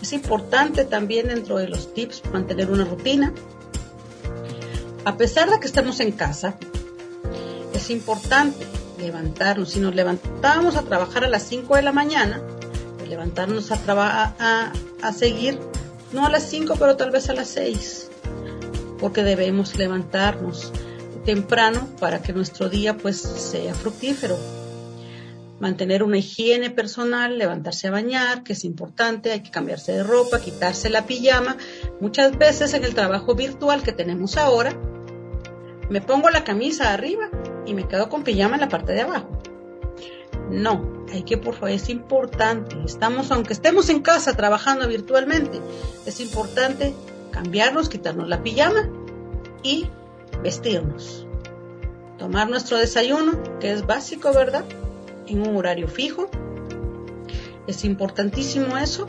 Es 0.00 0.12
importante 0.12 0.84
también 0.84 1.26
dentro 1.26 1.58
de 1.58 1.66
los 1.66 1.92
tips 1.92 2.22
mantener 2.32 2.70
una 2.70 2.84
rutina. 2.84 3.34
A 5.04 5.16
pesar 5.16 5.50
de 5.50 5.58
que 5.58 5.66
estemos 5.66 5.98
en 5.98 6.12
casa, 6.12 6.56
es 7.74 7.90
importante 7.90 8.64
levantarnos. 8.98 9.70
Si 9.70 9.80
nos 9.80 9.94
levantamos 9.94 10.76
a 10.76 10.82
trabajar 10.82 11.24
a 11.24 11.28
las 11.28 11.42
5 11.44 11.76
de 11.76 11.82
la 11.82 11.92
mañana, 11.92 12.42
pues 12.96 13.08
levantarnos 13.08 13.70
a, 13.70 14.34
a, 14.38 14.72
a 15.02 15.12
seguir, 15.12 15.58
no 16.12 16.26
a 16.26 16.30
las 16.30 16.44
5, 16.44 16.74
pero 16.78 16.96
tal 16.96 17.10
vez 17.10 17.28
a 17.28 17.34
las 17.34 17.48
6, 17.48 18.10
porque 18.98 19.22
debemos 19.22 19.76
levantarnos 19.76 20.72
temprano 21.24 21.88
para 22.00 22.22
que 22.22 22.32
nuestro 22.32 22.68
día 22.68 22.96
pues 22.96 23.20
sea 23.20 23.74
fructífero. 23.74 24.36
Mantener 25.60 26.04
una 26.04 26.18
higiene 26.18 26.70
personal, 26.70 27.36
levantarse 27.36 27.88
a 27.88 27.90
bañar, 27.90 28.44
que 28.44 28.52
es 28.52 28.64
importante, 28.64 29.32
hay 29.32 29.42
que 29.42 29.50
cambiarse 29.50 29.92
de 29.92 30.04
ropa, 30.04 30.40
quitarse 30.40 30.88
la 30.88 31.04
pijama. 31.04 31.56
Muchas 32.00 32.38
veces 32.38 32.74
en 32.74 32.84
el 32.84 32.94
trabajo 32.94 33.34
virtual 33.34 33.82
que 33.82 33.92
tenemos 33.92 34.36
ahora, 34.36 34.72
me 35.90 36.00
pongo 36.00 36.30
la 36.30 36.44
camisa 36.44 36.92
arriba 36.92 37.28
y 37.68 37.74
me 37.74 37.86
quedo 37.86 38.08
con 38.08 38.24
pijama 38.24 38.54
en 38.54 38.62
la 38.62 38.68
parte 38.68 38.92
de 38.92 39.02
abajo. 39.02 39.28
No, 40.50 41.04
hay 41.12 41.22
que, 41.22 41.36
por 41.36 41.54
favor, 41.54 41.70
es 41.70 41.90
importante. 41.90 42.76
Estamos, 42.86 43.30
aunque 43.30 43.52
estemos 43.52 43.90
en 43.90 44.00
casa 44.00 44.34
trabajando 44.34 44.88
virtualmente, 44.88 45.60
es 46.06 46.20
importante 46.20 46.94
cambiarnos, 47.30 47.90
quitarnos 47.90 48.26
la 48.26 48.42
pijama 48.42 48.88
y 49.62 49.86
vestirnos. 50.42 51.26
Tomar 52.16 52.48
nuestro 52.48 52.78
desayuno, 52.78 53.58
que 53.60 53.70
es 53.70 53.86
básico, 53.86 54.32
¿verdad? 54.32 54.64
En 55.26 55.46
un 55.46 55.54
horario 55.54 55.88
fijo. 55.88 56.30
Es 57.66 57.84
importantísimo 57.84 58.78
eso. 58.78 59.06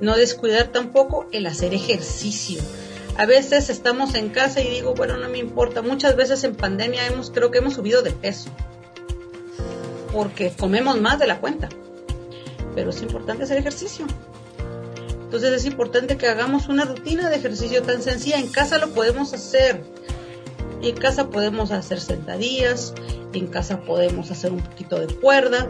No 0.00 0.16
descuidar 0.16 0.72
tampoco 0.72 1.26
el 1.30 1.46
hacer 1.46 1.72
ejercicio 1.72 2.60
a 3.16 3.26
veces 3.26 3.70
estamos 3.70 4.14
en 4.14 4.30
casa 4.30 4.60
y 4.60 4.68
digo, 4.68 4.94
bueno, 4.94 5.16
no 5.16 5.28
me 5.28 5.38
importa. 5.38 5.82
Muchas 5.82 6.16
veces 6.16 6.42
en 6.44 6.56
pandemia 6.56 7.06
hemos, 7.06 7.30
creo 7.30 7.50
que 7.50 7.58
hemos 7.58 7.74
subido 7.74 8.02
de 8.02 8.10
peso. 8.10 8.50
Porque 10.12 10.52
comemos 10.52 11.00
más 11.00 11.18
de 11.18 11.26
la 11.26 11.38
cuenta. 11.40 11.68
Pero 12.74 12.90
es 12.90 13.02
importante 13.02 13.44
hacer 13.44 13.58
ejercicio. 13.58 14.06
Entonces 15.22 15.52
es 15.52 15.64
importante 15.64 16.16
que 16.16 16.26
hagamos 16.26 16.68
una 16.68 16.84
rutina 16.84 17.30
de 17.30 17.36
ejercicio 17.36 17.82
tan 17.82 18.02
sencilla. 18.02 18.38
En 18.38 18.48
casa 18.48 18.78
lo 18.78 18.90
podemos 18.90 19.32
hacer. 19.32 19.82
En 20.82 20.96
casa 20.96 21.30
podemos 21.30 21.70
hacer 21.70 22.00
sentadillas. 22.00 22.94
En 23.32 23.46
casa 23.46 23.80
podemos 23.82 24.32
hacer 24.32 24.50
un 24.50 24.60
poquito 24.60 24.98
de 24.98 25.12
cuerda. 25.14 25.68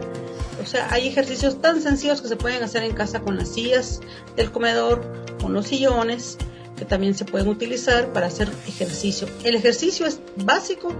O 0.63 0.65
sea, 0.65 0.87
hay 0.91 1.07
ejercicios 1.07 1.61
tan 1.61 1.81
sencillos 1.81 2.21
que 2.21 2.27
se 2.27 2.37
pueden 2.37 2.63
hacer 2.63 2.83
en 2.83 2.93
casa 2.93 3.19
con 3.19 3.37
las 3.37 3.49
sillas 3.49 4.01
del 4.35 4.51
comedor, 4.51 5.03
con 5.41 5.53
los 5.53 5.67
sillones 5.67 6.37
que 6.77 6.85
también 6.85 7.15
se 7.15 7.25
pueden 7.25 7.47
utilizar 7.47 8.11
para 8.11 8.27
hacer 8.27 8.49
ejercicio. 8.67 9.27
El 9.43 9.55
ejercicio 9.55 10.05
es 10.05 10.19
básico 10.35 10.93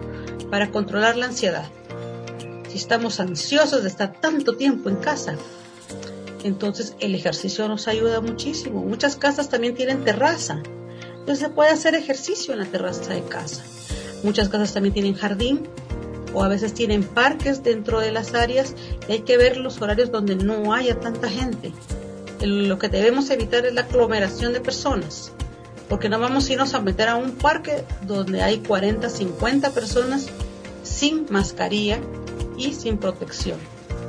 para 0.49 0.71
controlar 0.71 1.17
la 1.17 1.25
ansiedad. 1.25 1.69
Si 2.69 2.77
estamos 2.77 3.19
ansiosos 3.19 3.83
de 3.83 3.89
estar 3.89 4.19
tanto 4.19 4.55
tiempo 4.55 4.89
en 4.89 4.97
casa, 4.97 5.35
entonces 6.43 6.95
el 6.99 7.15
ejercicio 7.15 7.67
nos 7.67 7.87
ayuda 7.87 8.21
muchísimo. 8.21 8.83
Muchas 8.83 9.15
casas 9.15 9.49
también 9.49 9.75
tienen 9.75 10.03
terraza, 10.03 10.61
entonces 11.19 11.39
se 11.39 11.49
puede 11.49 11.71
hacer 11.71 11.95
ejercicio 11.95 12.53
en 12.53 12.59
la 12.59 12.65
terraza 12.65 13.13
de 13.13 13.23
casa. 13.23 13.63
Muchas 14.23 14.49
casas 14.49 14.73
también 14.73 14.93
tienen 14.93 15.15
jardín 15.15 15.67
o 16.33 16.43
a 16.43 16.47
veces 16.47 16.73
tienen 16.73 17.03
parques 17.03 17.63
dentro 17.63 17.99
de 17.99 18.11
las 18.11 18.33
áreas 18.33 18.75
y 19.07 19.13
hay 19.13 19.19
que 19.21 19.37
ver 19.37 19.57
los 19.57 19.81
horarios 19.81 20.11
donde 20.11 20.35
no 20.35 20.73
haya 20.73 20.99
tanta 20.99 21.29
gente. 21.29 21.73
Lo 22.41 22.77
que 22.77 22.89
debemos 22.89 23.29
evitar 23.29 23.65
es 23.65 23.73
la 23.73 23.81
aglomeración 23.81 24.53
de 24.53 24.59
personas 24.61 25.31
porque 25.89 26.09
no 26.09 26.19
vamos 26.19 26.49
a 26.49 26.53
irnos 26.53 26.73
a 26.73 26.81
meter 26.81 27.09
a 27.09 27.15
un 27.15 27.31
parque 27.31 27.83
donde 28.01 28.41
hay 28.41 28.59
40, 28.59 29.09
50 29.09 29.71
personas 29.71 30.27
sin 30.83 31.27
mascarilla 31.29 31.99
y 32.57 32.73
sin 32.73 32.97
protección. 32.97 33.59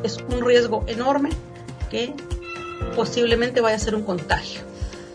Es 0.03 0.19
un 0.19 0.45
riesgo 0.45 0.85
enorme 0.87 1.31
que 1.91 2.15
posiblemente 2.95 3.61
vaya 3.61 3.77
a 3.77 3.81
ser 3.81 3.95
un 3.95 4.03
contagio. 4.03 4.61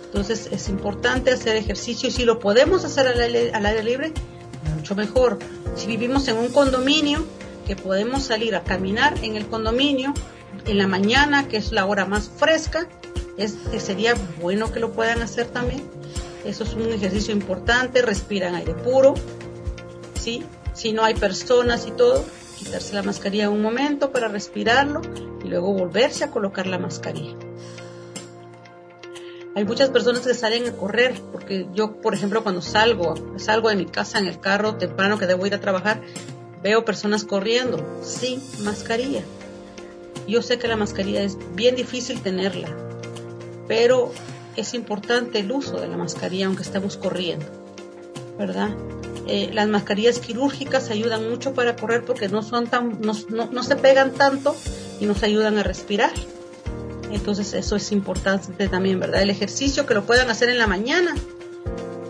Entonces 0.05 0.49
es 0.51 0.69
importante 0.69 1.31
hacer 1.31 1.55
ejercicio 1.55 2.09
y 2.09 2.11
si 2.11 2.25
lo 2.25 2.39
podemos 2.39 2.83
hacer 2.83 3.07
al 3.07 3.65
aire, 3.65 3.83
libre, 3.83 4.11
mucho 4.75 4.95
mejor. 4.95 5.39
Si 5.75 5.87
vivimos 5.87 6.27
en 6.27 6.37
un 6.37 6.49
condominio, 6.49 7.25
que 7.65 7.75
podemos 7.75 8.23
salir 8.23 8.55
a 8.55 8.63
caminar 8.63 9.13
en 9.23 9.35
el 9.35 9.47
condominio 9.47 10.13
en 10.65 10.77
la 10.77 10.87
mañana, 10.87 11.47
que 11.47 11.57
es 11.57 11.71
la 11.71 11.85
hora 11.85 12.05
más 12.05 12.29
fresca, 12.29 12.87
es, 13.37 13.55
sería 13.77 14.15
bueno 14.41 14.71
que 14.73 14.79
lo 14.79 14.91
puedan 14.91 15.21
hacer 15.21 15.47
también 15.47 15.81
eso 16.45 16.63
es 16.63 16.73
un 16.73 16.91
ejercicio 16.91 17.33
importante, 17.33 18.01
respiran 18.01 18.55
aire 18.55 18.73
puro, 18.73 19.13
¿sí? 20.19 20.43
Si 20.73 20.93
no 20.93 21.03
hay 21.03 21.13
personas 21.13 21.85
y 21.87 21.91
todo, 21.91 22.25
quitarse 22.57 22.93
la 22.95 23.03
mascarilla 23.03 23.49
un 23.49 23.61
momento 23.61 24.11
para 24.11 24.27
respirarlo 24.27 25.01
y 25.43 25.47
luego 25.47 25.73
volverse 25.73 26.23
a 26.23 26.31
colocar 26.31 26.67
la 26.67 26.77
mascarilla. 26.77 27.35
Hay 29.53 29.65
muchas 29.65 29.89
personas 29.89 30.25
que 30.25 30.33
salen 30.33 30.67
a 30.67 30.71
correr, 30.71 31.13
porque 31.31 31.67
yo, 31.73 31.99
por 32.01 32.13
ejemplo, 32.13 32.41
cuando 32.41 32.61
salgo, 32.61 33.15
salgo 33.37 33.67
de 33.67 33.75
mi 33.75 33.85
casa 33.85 34.17
en 34.17 34.27
el 34.27 34.39
carro 34.39 34.75
temprano 34.75 35.17
que 35.17 35.27
debo 35.27 35.45
ir 35.45 35.53
a 35.53 35.59
trabajar, 35.59 36.01
veo 36.63 36.85
personas 36.85 37.25
corriendo 37.25 37.85
sin 38.01 38.41
mascarilla. 38.63 39.23
Yo 40.27 40.41
sé 40.41 40.57
que 40.57 40.69
la 40.69 40.77
mascarilla 40.77 41.21
es 41.21 41.37
bien 41.55 41.75
difícil 41.75 42.21
tenerla, 42.21 42.69
pero 43.67 44.13
es 44.55 44.73
importante 44.73 45.39
el 45.39 45.51
uso 45.51 45.79
de 45.79 45.87
la 45.87 45.97
mascarilla 45.97 46.47
aunque 46.47 46.63
estemos 46.63 46.97
corriendo, 46.97 47.45
¿verdad? 48.37 48.69
Eh, 49.27 49.49
las 49.53 49.67
mascarillas 49.67 50.19
quirúrgicas 50.19 50.89
ayudan 50.89 51.29
mucho 51.29 51.53
para 51.53 51.75
correr 51.75 52.03
porque 52.03 52.27
no 52.27 52.43
son 52.43 52.67
tan, 52.67 52.99
no, 53.01 53.13
no, 53.29 53.63
se 53.63 53.75
pegan 53.75 54.11
tanto 54.11 54.55
y 54.99 55.05
nos 55.05 55.23
ayudan 55.23 55.57
a 55.57 55.63
respirar. 55.63 56.11
Entonces 57.11 57.53
eso 57.53 57.75
es 57.75 57.91
importante 57.91 58.67
también, 58.67 58.99
¿verdad? 58.99 59.21
El 59.21 59.29
ejercicio 59.29 59.85
que 59.85 59.93
lo 59.93 60.05
puedan 60.05 60.29
hacer 60.29 60.49
en 60.49 60.57
la 60.57 60.67
mañana 60.67 61.15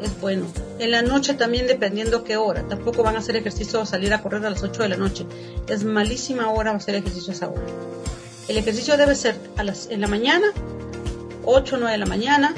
es 0.02 0.20
bueno. 0.20 0.48
En 0.80 0.92
la 0.92 1.02
noche 1.02 1.34
también 1.34 1.68
dependiendo 1.68 2.24
qué 2.24 2.38
hora. 2.38 2.64
Tampoco 2.68 3.04
van 3.04 3.16
a 3.16 3.20
hacer 3.20 3.36
ejercicio 3.36 3.82
o 3.82 3.86
salir 3.86 4.14
a 4.14 4.22
correr 4.22 4.46
a 4.46 4.50
las 4.50 4.64
8 4.64 4.84
de 4.84 4.90
la 4.90 4.98
noche. 4.98 5.26
Es 5.68 5.84
malísima 5.84 6.50
hora 6.50 6.72
hacer 6.72 6.96
ejercicio 6.96 7.34
a 7.34 7.36
esa 7.36 7.50
hora. 7.50 7.62
El 8.48 8.58
ejercicio 8.58 8.98
debe 8.98 9.16
ser 9.16 9.36
en 9.90 10.02
la 10.02 10.08
mañana 10.08 10.48
8 11.46 11.76
o 11.76 11.80
9 11.80 11.92
de 11.92 11.98
la 11.98 12.06
mañana. 12.06 12.54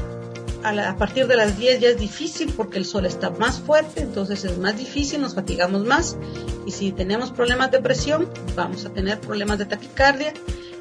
A, 0.64 0.96
partir 0.96 1.28
de 1.28 1.36
las 1.36 1.58
10 1.58 1.82
ya 1.82 1.90
es 1.90 1.98
difícil 1.98 2.54
porque 2.56 2.78
el 2.78 2.86
sol 2.86 3.06
está 3.06 3.30
más 3.32 3.60
fuerte, 3.60 4.02
entonces 4.02 4.46
es 4.46 4.58
más 4.58 4.78
difícil, 4.78 5.20
nos 5.20 5.36
fatigamos 5.36 5.84
más 5.84 6.16
y 6.66 6.72
si 6.72 6.94
tenemos 6.94 7.32
problemas 7.32 7.70
de 7.72 7.82
presión, 7.82 8.30
vamos 8.56 8.86
a 8.86 8.94
tener 8.94 9.20
problemas 9.20 9.60
de 9.60 9.66
taquicardia 9.66 10.34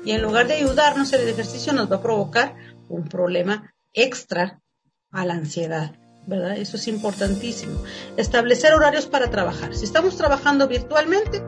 y 0.04 0.12
en 0.12 0.22
lugar 0.22 0.46
de 0.46 0.54
ayudarnos 0.54 1.12
el 1.12 1.28
ejercicio 1.28 1.72
nos 1.72 1.90
va 1.90 1.96
a 1.96 2.02
provocar 2.02 2.54
un 2.88 3.08
problema 3.08 3.74
extra 3.92 4.62
a 5.10 5.26
la 5.26 5.34
ansiedad. 5.34 5.96
¿verdad? 6.26 6.56
Eso 6.56 6.76
es 6.76 6.86
importantísimo. 6.86 7.82
Establecer 8.16 8.72
horarios 8.74 9.06
para 9.06 9.30
trabajar. 9.30 9.74
Si 9.74 9.84
estamos 9.84 10.16
trabajando 10.16 10.68
virtualmente, 10.68 11.42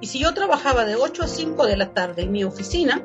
y 0.00 0.06
si 0.06 0.20
yo 0.20 0.32
trabajaba 0.34 0.84
de 0.84 0.94
8 0.94 1.24
a 1.24 1.26
5 1.26 1.66
de 1.66 1.76
la 1.76 1.92
tarde 1.92 2.22
en 2.22 2.32
mi 2.32 2.44
oficina, 2.44 3.04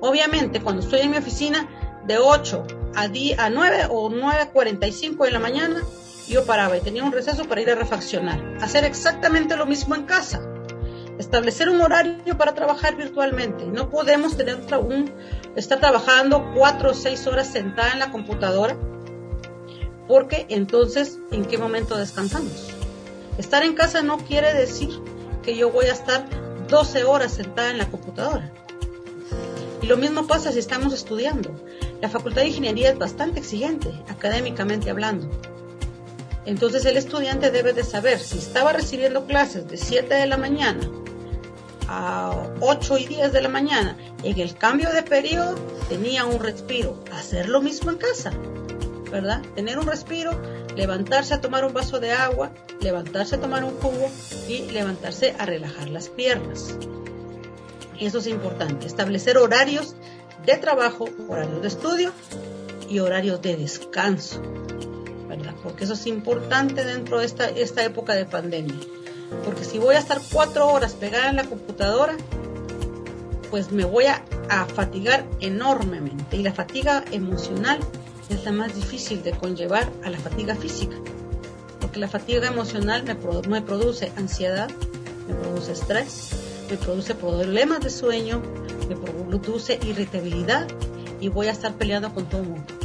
Obviamente, 0.00 0.60
cuando 0.60 0.82
estoy 0.82 1.00
en 1.00 1.10
mi 1.10 1.16
oficina, 1.16 1.68
de 2.06 2.18
8 2.18 2.66
a, 2.94 3.02
a 3.02 3.50
9 3.50 3.86
o 3.90 4.10
9.45 4.10 5.24
de 5.24 5.30
la 5.30 5.38
mañana, 5.38 5.82
yo 6.28 6.44
paraba 6.44 6.76
y 6.76 6.80
tenía 6.80 7.04
un 7.04 7.12
receso 7.12 7.44
para 7.44 7.60
ir 7.60 7.70
a 7.70 7.74
refaccionar. 7.74 8.56
Hacer 8.60 8.84
exactamente 8.84 9.56
lo 9.56 9.66
mismo 9.66 9.94
en 9.94 10.04
casa. 10.04 10.40
Establecer 11.18 11.68
un 11.68 11.80
horario 11.80 12.38
para 12.38 12.54
trabajar 12.54 12.96
virtualmente. 12.96 13.66
No 13.66 13.90
podemos 13.90 14.36
tener 14.36 14.58
un, 14.78 15.12
estar 15.56 15.80
trabajando 15.80 16.52
4 16.54 16.90
o 16.90 16.94
6 16.94 17.26
horas 17.26 17.48
sentada 17.48 17.92
en 17.92 17.98
la 17.98 18.10
computadora 18.10 18.76
porque 20.08 20.46
entonces, 20.48 21.18
¿en 21.30 21.44
qué 21.44 21.58
momento 21.58 21.96
descansamos? 21.96 22.70
Estar 23.36 23.62
en 23.62 23.74
casa 23.74 24.02
no 24.02 24.16
quiere 24.16 24.54
decir 24.54 24.88
que 25.42 25.54
yo 25.54 25.70
voy 25.70 25.84
a 25.84 25.92
estar 25.92 26.24
12 26.68 27.04
horas 27.04 27.32
sentada 27.32 27.70
en 27.70 27.78
la 27.78 27.90
computadora. 27.90 28.50
Y 29.82 29.86
lo 29.86 29.96
mismo 29.96 30.26
pasa 30.26 30.52
si 30.52 30.58
estamos 30.58 30.92
estudiando. 30.92 31.50
La 32.00 32.08
Facultad 32.08 32.42
de 32.42 32.48
Ingeniería 32.48 32.90
es 32.90 32.98
bastante 32.98 33.40
exigente, 33.40 33.90
académicamente 34.08 34.90
hablando. 34.90 35.28
Entonces 36.44 36.84
el 36.86 36.96
estudiante 36.96 37.50
debe 37.50 37.72
de 37.72 37.84
saber 37.84 38.18
si 38.18 38.38
estaba 38.38 38.72
recibiendo 38.72 39.26
clases 39.26 39.68
de 39.68 39.76
7 39.76 40.14
de 40.14 40.26
la 40.26 40.36
mañana 40.36 40.88
a 41.88 42.32
8 42.60 42.98
y 42.98 43.06
10 43.06 43.32
de 43.32 43.42
la 43.42 43.48
mañana, 43.48 43.96
en 44.22 44.38
el 44.38 44.54
cambio 44.56 44.90
de 44.90 45.02
periodo 45.02 45.54
tenía 45.88 46.24
un 46.24 46.38
respiro. 46.38 47.02
Hacer 47.12 47.48
lo 47.48 47.60
mismo 47.60 47.90
en 47.90 47.96
casa, 47.96 48.32
¿verdad? 49.10 49.42
Tener 49.54 49.78
un 49.78 49.86
respiro, 49.86 50.30
levantarse 50.76 51.34
a 51.34 51.40
tomar 51.40 51.64
un 51.64 51.72
vaso 51.72 51.98
de 51.98 52.12
agua, 52.12 52.52
levantarse 52.80 53.36
a 53.36 53.40
tomar 53.40 53.64
un 53.64 53.72
jugo 53.72 54.10
y 54.48 54.70
levantarse 54.70 55.34
a 55.38 55.46
relajar 55.46 55.88
las 55.88 56.08
piernas. 56.08 56.76
Eso 58.00 58.18
es 58.18 58.26
importante, 58.26 58.86
establecer 58.86 59.38
horarios 59.38 59.96
de 60.46 60.56
trabajo, 60.56 61.08
horarios 61.28 61.62
de 61.62 61.68
estudio 61.68 62.12
y 62.88 63.00
horarios 63.00 63.42
de 63.42 63.56
descanso. 63.56 64.42
Porque 65.62 65.84
eso 65.84 65.94
es 65.94 66.06
importante 66.06 66.84
dentro 66.84 67.18
de 67.18 67.26
esta, 67.26 67.48
esta 67.48 67.84
época 67.84 68.14
de 68.14 68.24
pandemia. 68.24 68.78
Porque 69.44 69.64
si 69.64 69.78
voy 69.78 69.96
a 69.96 69.98
estar 69.98 70.20
cuatro 70.32 70.68
horas 70.68 70.94
pegada 70.94 71.28
en 71.28 71.36
la 71.36 71.44
computadora, 71.44 72.16
pues 73.50 73.72
me 73.72 73.84
voy 73.84 74.06
a, 74.06 74.24
fatigar 74.74 75.26
enormemente. 75.40 76.38
Y 76.38 76.42
la 76.42 76.54
fatiga 76.54 77.04
emocional 77.12 77.78
es 78.30 78.44
la 78.44 78.52
más 78.52 78.74
difícil 78.74 79.22
de 79.22 79.32
conllevar 79.32 79.90
a 80.04 80.10
la 80.10 80.18
fatiga 80.18 80.54
física. 80.54 80.96
Porque 81.80 82.00
la 82.00 82.08
fatiga 82.08 82.48
emocional 82.48 83.04
me, 83.04 83.14
me 83.48 83.60
produce 83.60 84.10
ansiedad, 84.16 84.70
me 85.28 85.34
produce 85.34 85.72
estrés, 85.72 86.30
me 86.70 86.76
produce 86.76 87.14
problemas 87.14 87.80
de 87.80 87.90
sueño, 87.90 88.42
me 88.88 88.96
produce 88.96 89.78
irritabilidad 89.82 90.66
y 91.20 91.28
voy 91.28 91.46
a 91.46 91.52
estar 91.52 91.74
peleando 91.74 92.12
con 92.14 92.28
todo 92.28 92.42
el 92.42 92.48
mundo 92.48 92.78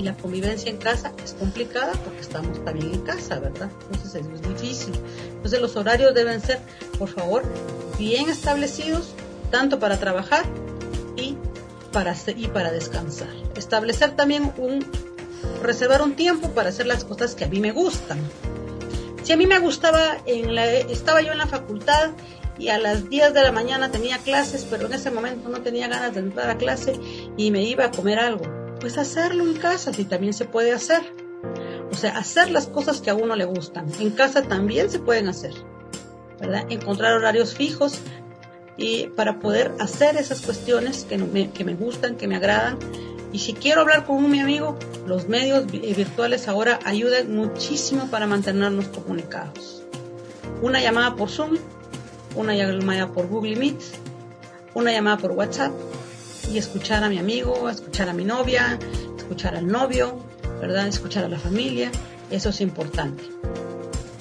y 0.00 0.02
la 0.02 0.16
convivencia 0.16 0.70
en 0.70 0.78
casa 0.78 1.12
es 1.22 1.34
complicada 1.34 1.92
porque 2.04 2.20
estamos 2.20 2.64
también 2.64 2.94
en 2.94 3.00
casa, 3.02 3.38
¿verdad? 3.38 3.68
Entonces 3.92 4.24
es 4.34 4.48
difícil. 4.48 4.94
Entonces 5.28 5.60
los 5.60 5.76
horarios 5.76 6.14
deben 6.14 6.40
ser, 6.40 6.58
por 6.98 7.10
favor, 7.10 7.42
bien 7.98 8.30
establecidos, 8.30 9.10
tanto 9.50 9.78
para 9.78 9.98
trabajar 9.98 10.44
y 11.16 11.36
para, 11.92 12.16
y 12.34 12.48
para 12.48 12.72
descansar. 12.72 13.28
Establecer 13.56 14.16
también 14.16 14.54
un, 14.56 14.86
reservar 15.62 16.00
un 16.00 16.14
tiempo 16.14 16.48
para 16.52 16.70
hacer 16.70 16.86
las 16.86 17.04
cosas 17.04 17.34
que 17.34 17.44
a 17.44 17.48
mí 17.48 17.60
me 17.60 17.72
gustan. 17.72 18.18
Si 19.22 19.34
a 19.34 19.36
mí 19.36 19.46
me 19.46 19.58
gustaba, 19.58 20.16
en 20.24 20.54
la, 20.54 20.66
estaba 20.66 21.20
yo 21.20 21.32
en 21.32 21.38
la 21.38 21.46
facultad 21.46 22.12
y 22.60 22.68
a 22.68 22.78
las 22.78 23.08
10 23.08 23.34
de 23.34 23.42
la 23.42 23.50
mañana 23.50 23.90
tenía 23.90 24.18
clases, 24.18 24.66
pero 24.70 24.86
en 24.86 24.92
ese 24.92 25.10
momento 25.10 25.48
no 25.48 25.62
tenía 25.62 25.88
ganas 25.88 26.14
de 26.14 26.20
entrar 26.20 26.50
a 26.50 26.58
clase 26.58 26.92
y 27.36 27.50
me 27.50 27.64
iba 27.64 27.86
a 27.86 27.90
comer 27.90 28.18
algo 28.18 28.60
pues 28.80 28.98
hacerlo 28.98 29.44
en 29.44 29.54
casa, 29.54 29.92
si 29.92 30.04
también 30.04 30.32
se 30.32 30.46
puede 30.46 30.72
hacer. 30.72 31.02
O 31.92 31.94
sea, 31.94 32.16
hacer 32.16 32.50
las 32.50 32.66
cosas 32.66 33.00
que 33.00 33.10
a 33.10 33.14
uno 33.14 33.36
le 33.36 33.44
gustan. 33.44 33.86
En 34.00 34.10
casa 34.10 34.42
también 34.42 34.90
se 34.90 34.98
pueden 34.98 35.28
hacer, 35.28 35.52
¿verdad? 36.40 36.66
Encontrar 36.70 37.12
horarios 37.12 37.54
fijos 37.54 38.00
y 38.76 39.08
para 39.08 39.38
poder 39.38 39.72
hacer 39.78 40.16
esas 40.16 40.40
cuestiones 40.40 41.04
que 41.04 41.18
me, 41.18 41.50
que 41.50 41.64
me 41.64 41.74
gustan, 41.74 42.16
que 42.16 42.26
me 42.26 42.36
agradan. 42.36 42.78
Y 43.32 43.40
si 43.40 43.52
quiero 43.52 43.82
hablar 43.82 44.06
con 44.06 44.16
un 44.16 44.30
mi 44.30 44.40
amigo, 44.40 44.76
los 45.06 45.28
medios 45.28 45.64
eh, 45.72 45.94
virtuales 45.94 46.48
ahora 46.48 46.80
ayudan 46.84 47.34
muchísimo 47.34 48.08
para 48.10 48.26
mantenernos 48.26 48.88
comunicados. 48.88 49.84
Una 50.62 50.80
llamada 50.80 51.14
por 51.16 51.28
Zoom, 51.28 51.58
una 52.34 52.54
llamada 52.54 53.12
por 53.12 53.28
Google 53.28 53.56
Meet, 53.56 53.80
una 54.74 54.92
llamada 54.92 55.16
por 55.16 55.32
WhatsApp, 55.32 55.72
y 56.52 56.58
escuchar 56.58 57.04
a 57.04 57.08
mi 57.08 57.18
amigo, 57.18 57.68
escuchar 57.68 58.08
a 58.08 58.12
mi 58.12 58.24
novia, 58.24 58.78
escuchar 59.16 59.54
al 59.54 59.66
novio, 59.66 60.18
¿verdad? 60.60 60.88
Escuchar 60.88 61.24
a 61.24 61.28
la 61.28 61.38
familia, 61.38 61.90
eso 62.30 62.48
es 62.48 62.60
importante. 62.60 63.24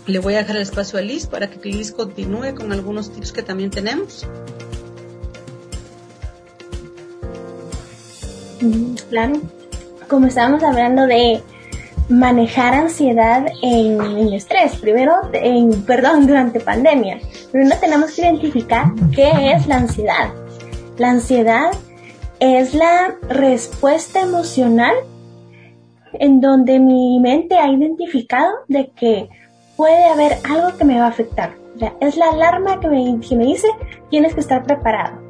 Le 0.05 0.19
voy 0.19 0.35
a 0.35 0.39
dejar 0.39 0.55
el 0.55 0.61
espacio 0.63 0.99
a 0.99 1.01
Liz 1.01 1.27
para 1.27 1.49
que 1.49 1.69
Liz 1.69 1.91
continúe 1.91 2.55
con 2.55 2.71
algunos 2.71 3.11
tips 3.11 3.31
que 3.31 3.43
también 3.43 3.69
tenemos. 3.69 4.27
Claro, 9.09 9.41
como 10.07 10.27
estábamos 10.27 10.63
hablando 10.63 11.05
de 11.05 11.41
manejar 12.09 12.73
ansiedad 12.73 13.45
en, 13.61 14.01
en, 14.01 14.33
estrés, 14.33 14.75
primero, 14.77 15.13
perdón, 15.85 16.25
durante 16.25 16.59
pandemia. 16.59 17.19
Primero 17.51 17.75
tenemos 17.79 18.11
que 18.11 18.23
identificar 18.23 18.87
qué 19.15 19.51
es 19.53 19.67
la 19.67 19.77
ansiedad. 19.77 20.29
La 20.97 21.11
ansiedad 21.11 21.71
es 22.39 22.73
la 22.73 23.15
respuesta 23.29 24.21
emocional 24.21 24.95
en 26.13 26.41
donde 26.41 26.79
mi 26.79 27.19
mente 27.19 27.57
ha 27.57 27.71
identificado 27.71 28.51
de 28.67 28.91
que 28.95 29.29
puede 29.77 30.05
haber 30.05 30.37
algo 30.49 30.75
que 30.77 30.85
me 30.85 30.99
va 30.99 31.05
a 31.05 31.09
afectar. 31.09 31.53
es 32.01 32.17
la 32.17 32.31
alarma 32.31 32.79
que 32.79 32.89
me, 32.89 33.19
que 33.21 33.35
me 33.35 33.45
dice 33.45 33.67
tienes 34.09 34.33
que 34.33 34.41
estar 34.41 34.63
preparado. 34.63 35.21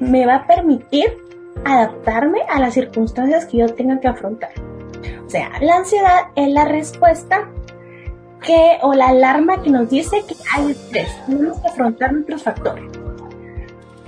Me 0.00 0.26
va 0.26 0.36
a 0.36 0.46
permitir 0.46 1.16
adaptarme 1.64 2.40
a 2.48 2.58
las 2.58 2.74
circunstancias 2.74 3.46
que 3.46 3.58
yo 3.58 3.66
tenga 3.74 4.00
que 4.00 4.08
afrontar. 4.08 4.50
O 5.26 5.30
sea, 5.30 5.50
la 5.60 5.76
ansiedad 5.76 6.28
es 6.36 6.48
la 6.48 6.64
respuesta 6.64 7.48
que 8.42 8.78
o 8.82 8.92
la 8.92 9.08
alarma 9.08 9.62
que 9.62 9.70
nos 9.70 9.88
dice 9.88 10.22
que 10.26 10.34
hay 10.52 10.72
estrés, 10.72 11.08
tenemos 11.26 11.58
que 11.60 11.68
afrontar 11.68 12.12
nuestros 12.12 12.42
factores 12.42 12.84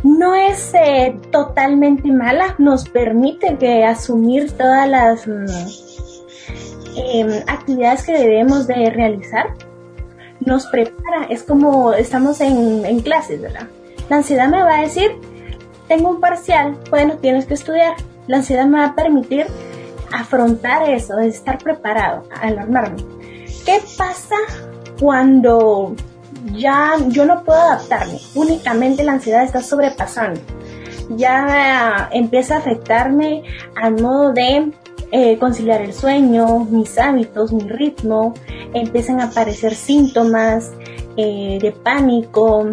no 0.06 0.34
es 0.34 0.72
eh, 0.74 1.18
totalmente 1.32 2.10
mala, 2.12 2.54
nos 2.58 2.88
permite 2.88 3.56
que 3.56 3.84
asumir 3.84 4.52
todas 4.52 4.88
las 4.88 5.26
mm, 5.26 5.46
em, 6.96 7.42
actividades 7.48 8.04
que 8.04 8.12
debemos 8.12 8.68
de 8.68 8.90
realizar, 8.90 9.54
nos 10.40 10.66
prepara, 10.66 11.24
es 11.28 11.42
como 11.42 11.92
estamos 11.92 12.40
en, 12.40 12.84
en 12.84 13.00
clases, 13.00 13.42
¿verdad? 13.42 13.68
La 14.08 14.16
ansiedad 14.16 14.48
me 14.48 14.62
va 14.62 14.76
a 14.76 14.82
decir, 14.82 15.10
tengo 15.88 16.10
un 16.10 16.20
parcial, 16.20 16.78
bueno, 16.88 17.16
tienes 17.20 17.46
que 17.46 17.54
estudiar. 17.54 17.94
La 18.28 18.38
ansiedad 18.38 18.66
me 18.66 18.78
va 18.78 18.86
a 18.86 18.94
permitir 18.94 19.46
afrontar 20.12 20.88
eso, 20.90 21.18
estar 21.18 21.58
preparado, 21.58 22.24
alarmarme. 22.40 23.02
¿Qué 23.64 23.80
pasa 23.96 24.36
cuando 25.00 25.94
ya 26.54 26.94
yo 27.08 27.24
no 27.24 27.42
puedo 27.44 27.60
adaptarme, 27.60 28.20
únicamente 28.34 29.04
la 29.04 29.12
ansiedad 29.12 29.44
está 29.44 29.62
sobrepasando. 29.62 30.40
Ya 31.10 32.08
empieza 32.12 32.56
a 32.56 32.58
afectarme 32.58 33.42
al 33.80 34.00
modo 34.00 34.32
de 34.32 34.72
eh, 35.12 35.38
conciliar 35.38 35.82
el 35.82 35.92
sueño, 35.92 36.60
mis 36.70 36.98
hábitos, 36.98 37.52
mi 37.52 37.68
ritmo, 37.68 38.34
empiezan 38.74 39.20
a 39.20 39.24
aparecer 39.24 39.74
síntomas 39.74 40.72
eh, 41.16 41.58
de 41.60 41.72
pánico, 41.72 42.66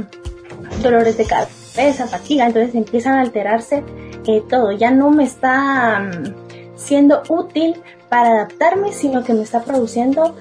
dolores 0.81 1.17
de 1.17 1.25
cabeza, 1.25 2.07
fatiga, 2.07 2.47
entonces 2.47 2.73
empiezan 2.73 3.13
a 3.13 3.21
alterarse 3.21 3.83
eh, 4.25 4.41
todo, 4.49 4.71
ya 4.71 4.89
no 4.89 5.11
me 5.11 5.25
está 5.25 5.99
mm, 5.99 6.52
siendo 6.83 7.23
útil 7.29 7.81
para 8.09 8.29
adaptarme, 8.29 8.93
sino 8.93 9.23
que 9.23 9.33
me 9.33 9.43
está 9.43 9.63
produciendo 9.63 10.35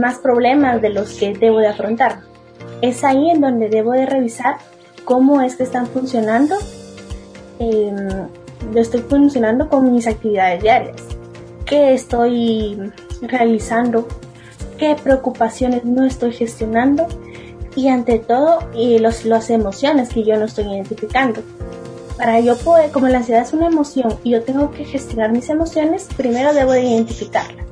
más 0.00 0.18
problemas 0.18 0.80
de 0.80 0.90
los 0.90 1.14
que 1.14 1.32
debo 1.34 1.58
de 1.58 1.66
afrontar 1.66 2.20
es 2.82 3.04
ahí 3.04 3.30
en 3.30 3.40
donde 3.40 3.68
debo 3.68 3.92
de 3.92 4.06
revisar 4.06 4.56
cómo 5.04 5.40
es 5.40 5.56
que 5.56 5.62
están 5.62 5.86
funcionando, 5.86 6.56
eh, 7.58 7.92
lo 8.72 8.80
estoy 8.80 9.00
funcionando 9.00 9.68
con 9.68 9.90
mis 9.92 10.06
actividades 10.06 10.62
diarias, 10.62 11.02
qué 11.64 11.94
estoy 11.94 12.92
realizando, 13.22 14.06
qué 14.78 14.96
preocupaciones 15.02 15.84
no 15.84 16.04
estoy 16.04 16.32
gestionando 16.32 17.06
y 17.74 17.88
ante 17.88 18.18
todo 18.18 18.58
y 18.74 18.98
los, 18.98 19.24
las 19.24 19.50
emociones 19.50 20.10
que 20.10 20.24
yo 20.24 20.36
no 20.36 20.44
estoy 20.44 20.66
identificando. 20.66 21.40
Para 22.18 22.40
yo 22.40 22.56
poder, 22.58 22.90
como 22.90 23.08
la 23.08 23.18
ansiedad 23.18 23.42
es 23.42 23.54
una 23.54 23.68
emoción 23.68 24.18
y 24.24 24.32
yo 24.32 24.42
tengo 24.42 24.70
que 24.70 24.84
gestionar 24.84 25.32
mis 25.32 25.48
emociones, 25.48 26.08
primero 26.16 26.52
debo 26.52 26.72
de 26.72 26.82
identificarlas 26.82 27.68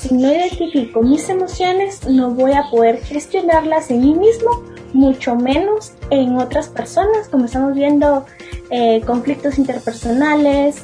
si 0.00 0.14
no 0.14 0.32
identifico 0.32 1.02
mis 1.02 1.28
emociones, 1.28 2.08
no 2.08 2.30
voy 2.30 2.52
a 2.52 2.70
poder 2.70 3.02
gestionarlas 3.02 3.90
en 3.90 4.00
mí 4.00 4.14
mismo, 4.14 4.62
mucho 4.94 5.36
menos 5.36 5.92
en 6.08 6.38
otras 6.38 6.68
personas, 6.68 7.28
como 7.30 7.44
estamos 7.44 7.74
viendo 7.74 8.24
eh, 8.70 9.02
conflictos 9.02 9.58
interpersonales, 9.58 10.76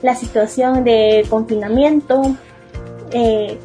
la 0.00 0.16
situación 0.16 0.84
de 0.84 1.26
confinamiento, 1.28 2.34
eh, 3.10 3.58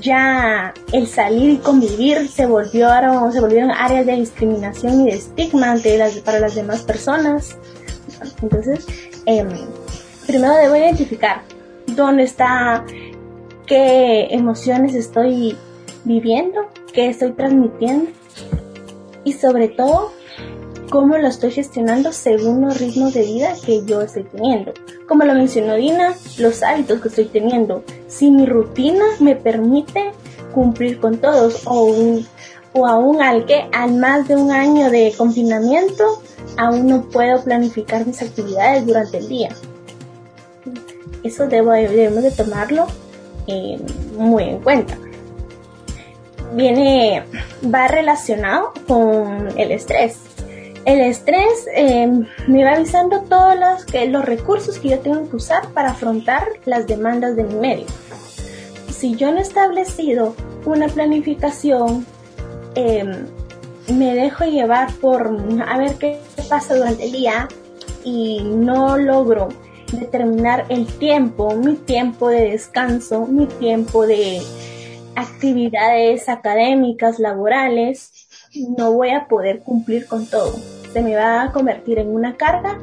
ya 0.00 0.74
el 0.92 1.06
salir 1.06 1.52
y 1.52 1.56
convivir 1.56 2.28
se 2.28 2.44
volvieron, 2.44 3.32
se 3.32 3.40
volvieron 3.40 3.70
áreas 3.70 4.04
de 4.04 4.16
discriminación 4.16 5.00
y 5.00 5.04
de 5.12 5.16
estigma 5.16 5.70
ante 5.70 5.96
las, 5.96 6.18
para 6.18 6.40
las 6.40 6.54
demás 6.54 6.82
personas. 6.82 7.56
Entonces, 8.42 8.86
em, 9.26 9.48
primero 10.26 10.54
debo 10.54 10.76
identificar 10.76 11.42
dónde 11.86 12.24
está, 12.24 12.84
qué 13.66 14.28
emociones 14.30 14.94
estoy 14.94 15.56
viviendo, 16.04 16.68
qué 16.92 17.08
estoy 17.08 17.32
transmitiendo 17.32 18.10
y 19.24 19.32
sobre 19.32 19.68
todo 19.68 20.12
cómo 20.90 21.18
lo 21.18 21.26
estoy 21.26 21.50
gestionando 21.50 22.12
según 22.12 22.62
los 22.62 22.78
ritmos 22.80 23.12
de 23.12 23.22
vida 23.22 23.54
que 23.64 23.84
yo 23.84 24.00
estoy 24.02 24.24
teniendo. 24.24 24.72
Como 25.08 25.24
lo 25.24 25.34
mencionó 25.34 25.74
Dina, 25.74 26.14
los 26.38 26.62
hábitos 26.62 27.00
que 27.00 27.08
estoy 27.08 27.26
teniendo. 27.26 27.84
Si 28.08 28.30
mi 28.30 28.46
rutina 28.46 29.04
me 29.20 29.36
permite 29.36 30.12
cumplir 30.54 31.00
con 31.00 31.18
todos 31.18 31.62
o, 31.66 31.92
o 32.76 32.86
aún 32.86 33.22
al 33.22 33.46
que 33.46 33.68
al 33.72 33.94
más 33.94 34.28
de 34.28 34.36
un 34.36 34.50
año 34.50 34.90
de 34.90 35.12
confinamiento, 35.16 36.22
aún 36.56 36.86
no 36.86 37.02
puedo 37.08 37.42
planificar 37.42 38.06
mis 38.06 38.22
actividades 38.22 38.86
durante 38.86 39.18
el 39.18 39.28
día. 39.28 39.48
Eso 41.22 41.46
debemos 41.48 42.22
de 42.22 42.30
tomarlo 42.30 42.86
eh, 43.46 43.78
muy 44.16 44.44
en 44.44 44.60
cuenta 44.60 44.96
viene, 46.52 47.24
va 47.62 47.88
relacionado 47.88 48.72
con 48.86 49.58
el 49.58 49.70
estrés. 49.70 50.18
El 50.84 51.00
estrés 51.00 51.66
eh, 51.74 52.08
me 52.46 52.64
va 52.64 52.72
avisando 52.72 53.22
todos 53.22 53.58
los, 53.58 53.84
que, 53.84 54.06
los 54.06 54.24
recursos 54.24 54.78
que 54.78 54.90
yo 54.90 55.00
tengo 55.00 55.28
que 55.28 55.36
usar 55.36 55.68
para 55.72 55.90
afrontar 55.90 56.46
las 56.64 56.86
demandas 56.86 57.36
de 57.36 57.44
mi 57.44 57.56
medio. 57.56 57.86
Si 58.90 59.16
yo 59.16 59.32
no 59.32 59.38
he 59.38 59.42
establecido 59.42 60.34
una 60.64 60.88
planificación, 60.88 62.06
em, 62.76 63.26
me 63.92 64.14
dejo 64.14 64.44
llevar 64.44 64.92
por 64.94 65.36
a 65.66 65.78
ver 65.78 65.94
qué 65.96 66.20
pasa 66.48 66.76
durante 66.76 67.04
el 67.04 67.12
día 67.12 67.48
y 68.04 68.42
no 68.44 68.96
logro 68.96 69.48
determinar 69.92 70.66
el 70.68 70.86
tiempo, 70.86 71.56
mi 71.56 71.74
tiempo 71.74 72.28
de 72.28 72.50
descanso, 72.50 73.26
mi 73.26 73.46
tiempo 73.46 74.06
de, 74.06 74.40
actividades 75.16 76.28
académicas, 76.28 77.18
laborales, 77.18 78.28
no 78.78 78.92
voy 78.92 79.10
a 79.10 79.26
poder 79.26 79.60
cumplir 79.60 80.06
con 80.06 80.26
todo. 80.26 80.54
Se 80.92 81.02
me 81.02 81.16
va 81.16 81.42
a 81.42 81.52
convertir 81.52 81.98
en 81.98 82.14
una 82.14 82.36
carga 82.36 82.78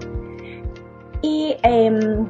y 1.21 1.55
em, 1.63 2.27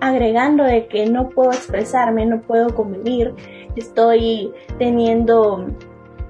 agregando 0.00 0.64
de 0.64 0.86
que 0.88 1.06
no 1.06 1.30
puedo 1.30 1.52
expresarme, 1.52 2.26
no 2.26 2.42
puedo 2.42 2.74
convivir, 2.74 3.34
estoy 3.76 4.52
teniendo 4.78 5.68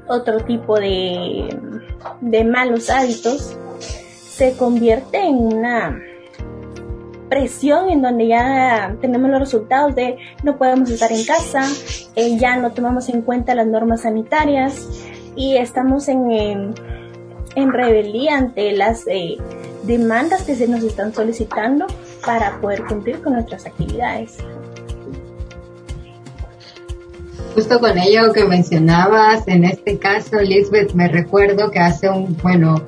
otro 0.09 0.41
tipo 0.41 0.79
de, 0.79 1.57
de 2.21 2.45
malos 2.45 2.91
hábitos, 2.91 3.57
se 3.81 4.57
convierte 4.57 5.19
en 5.21 5.37
una 5.37 6.01
presión 7.29 7.91
en 7.91 8.03
donde 8.03 8.29
ya 8.29 8.97
tenemos 9.01 9.31
los 9.31 9.41
resultados 9.41 9.95
de 9.95 10.17
no 10.43 10.57
podemos 10.57 10.91
estar 10.91 11.13
en 11.13 11.25
casa, 11.25 11.63
eh, 12.17 12.37
ya 12.39 12.57
no 12.57 12.73
tomamos 12.73 13.09
en 13.09 13.23
cuenta 13.23 13.55
las 13.55 13.67
normas 13.67 14.03
sanitarias 14.03 14.89
y 15.37 15.57
estamos 15.57 16.09
en, 16.09 16.73
en, 17.55 17.73
rebeldía 17.73 18.39
ante 18.39 18.73
las 18.73 19.07
eh, 19.07 19.37
demandas 19.85 20.43
que 20.43 20.55
se 20.55 20.69
nos 20.69 20.83
están 20.83 21.13
solicitando 21.13 21.87
para 22.25 22.61
poder 22.61 22.85
cumplir 22.85 23.21
con 23.23 23.35
nuestras 23.35 23.67
actividades. 23.67 24.39
Justo 27.59 27.81
con 27.81 27.99
ello 27.99 28.33
que 28.33 28.45
mencionabas, 28.45 29.49
en 29.49 29.65
este 29.65 29.99
caso, 29.99 30.37
Lisbeth, 30.41 30.93
me 30.93 31.09
recuerdo 31.09 31.73
que 31.73 31.81
hace 31.81 32.09
un, 32.09 32.37
bueno, 32.41 32.85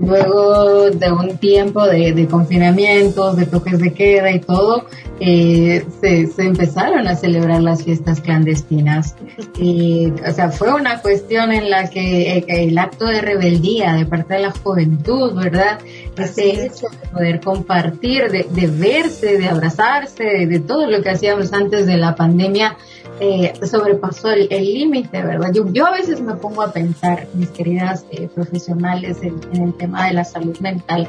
luego 0.00 0.88
de 0.88 1.12
un 1.12 1.36
tiempo 1.36 1.86
de, 1.86 2.14
de 2.14 2.26
confinamientos, 2.26 3.36
de 3.36 3.44
toques 3.44 3.78
de 3.80 3.92
queda 3.92 4.30
y 4.30 4.40
todo, 4.40 4.86
eh, 5.20 5.84
se, 6.00 6.26
se, 6.28 6.42
empezaron 6.42 7.06
a 7.06 7.16
celebrar 7.16 7.60
las 7.60 7.84
fiestas 7.84 8.22
clandestinas. 8.22 9.14
Y, 9.58 10.10
o 10.26 10.32
sea, 10.32 10.50
fue 10.50 10.72
una 10.72 11.02
cuestión 11.02 11.52
en 11.52 11.68
la 11.68 11.90
que 11.90 12.38
eh, 12.38 12.44
el, 12.48 12.78
acto 12.78 13.04
de 13.04 13.20
rebeldía 13.20 13.92
de 13.92 14.06
parte 14.06 14.34
de 14.34 14.40
la 14.40 14.52
juventud, 14.52 15.34
¿verdad? 15.34 15.80
Ese 16.16 16.64
hecho 16.64 16.86
de 16.88 17.08
poder 17.12 17.40
compartir, 17.40 18.30
de, 18.30 18.46
de 18.50 18.66
verse, 18.68 19.36
de 19.36 19.48
abrazarse, 19.48 20.46
de 20.46 20.60
todo 20.60 20.90
lo 20.90 21.02
que 21.02 21.10
hacíamos 21.10 21.52
antes 21.52 21.86
de 21.86 21.98
la 21.98 22.14
pandemia, 22.14 22.78
eh, 23.20 23.52
sobrepasó 23.64 24.30
el 24.30 24.48
límite, 24.48 25.22
¿verdad? 25.22 25.50
Yo, 25.52 25.66
yo 25.72 25.86
a 25.86 25.92
veces 25.92 26.20
me 26.20 26.34
pongo 26.34 26.62
a 26.62 26.72
pensar, 26.72 27.26
mis 27.34 27.48
queridas 27.50 28.04
eh, 28.10 28.28
profesionales, 28.34 29.18
en, 29.22 29.40
el 29.52 29.74
tema 29.74 30.06
de 30.06 30.14
la 30.14 30.24
salud 30.24 30.58
mental, 30.58 31.06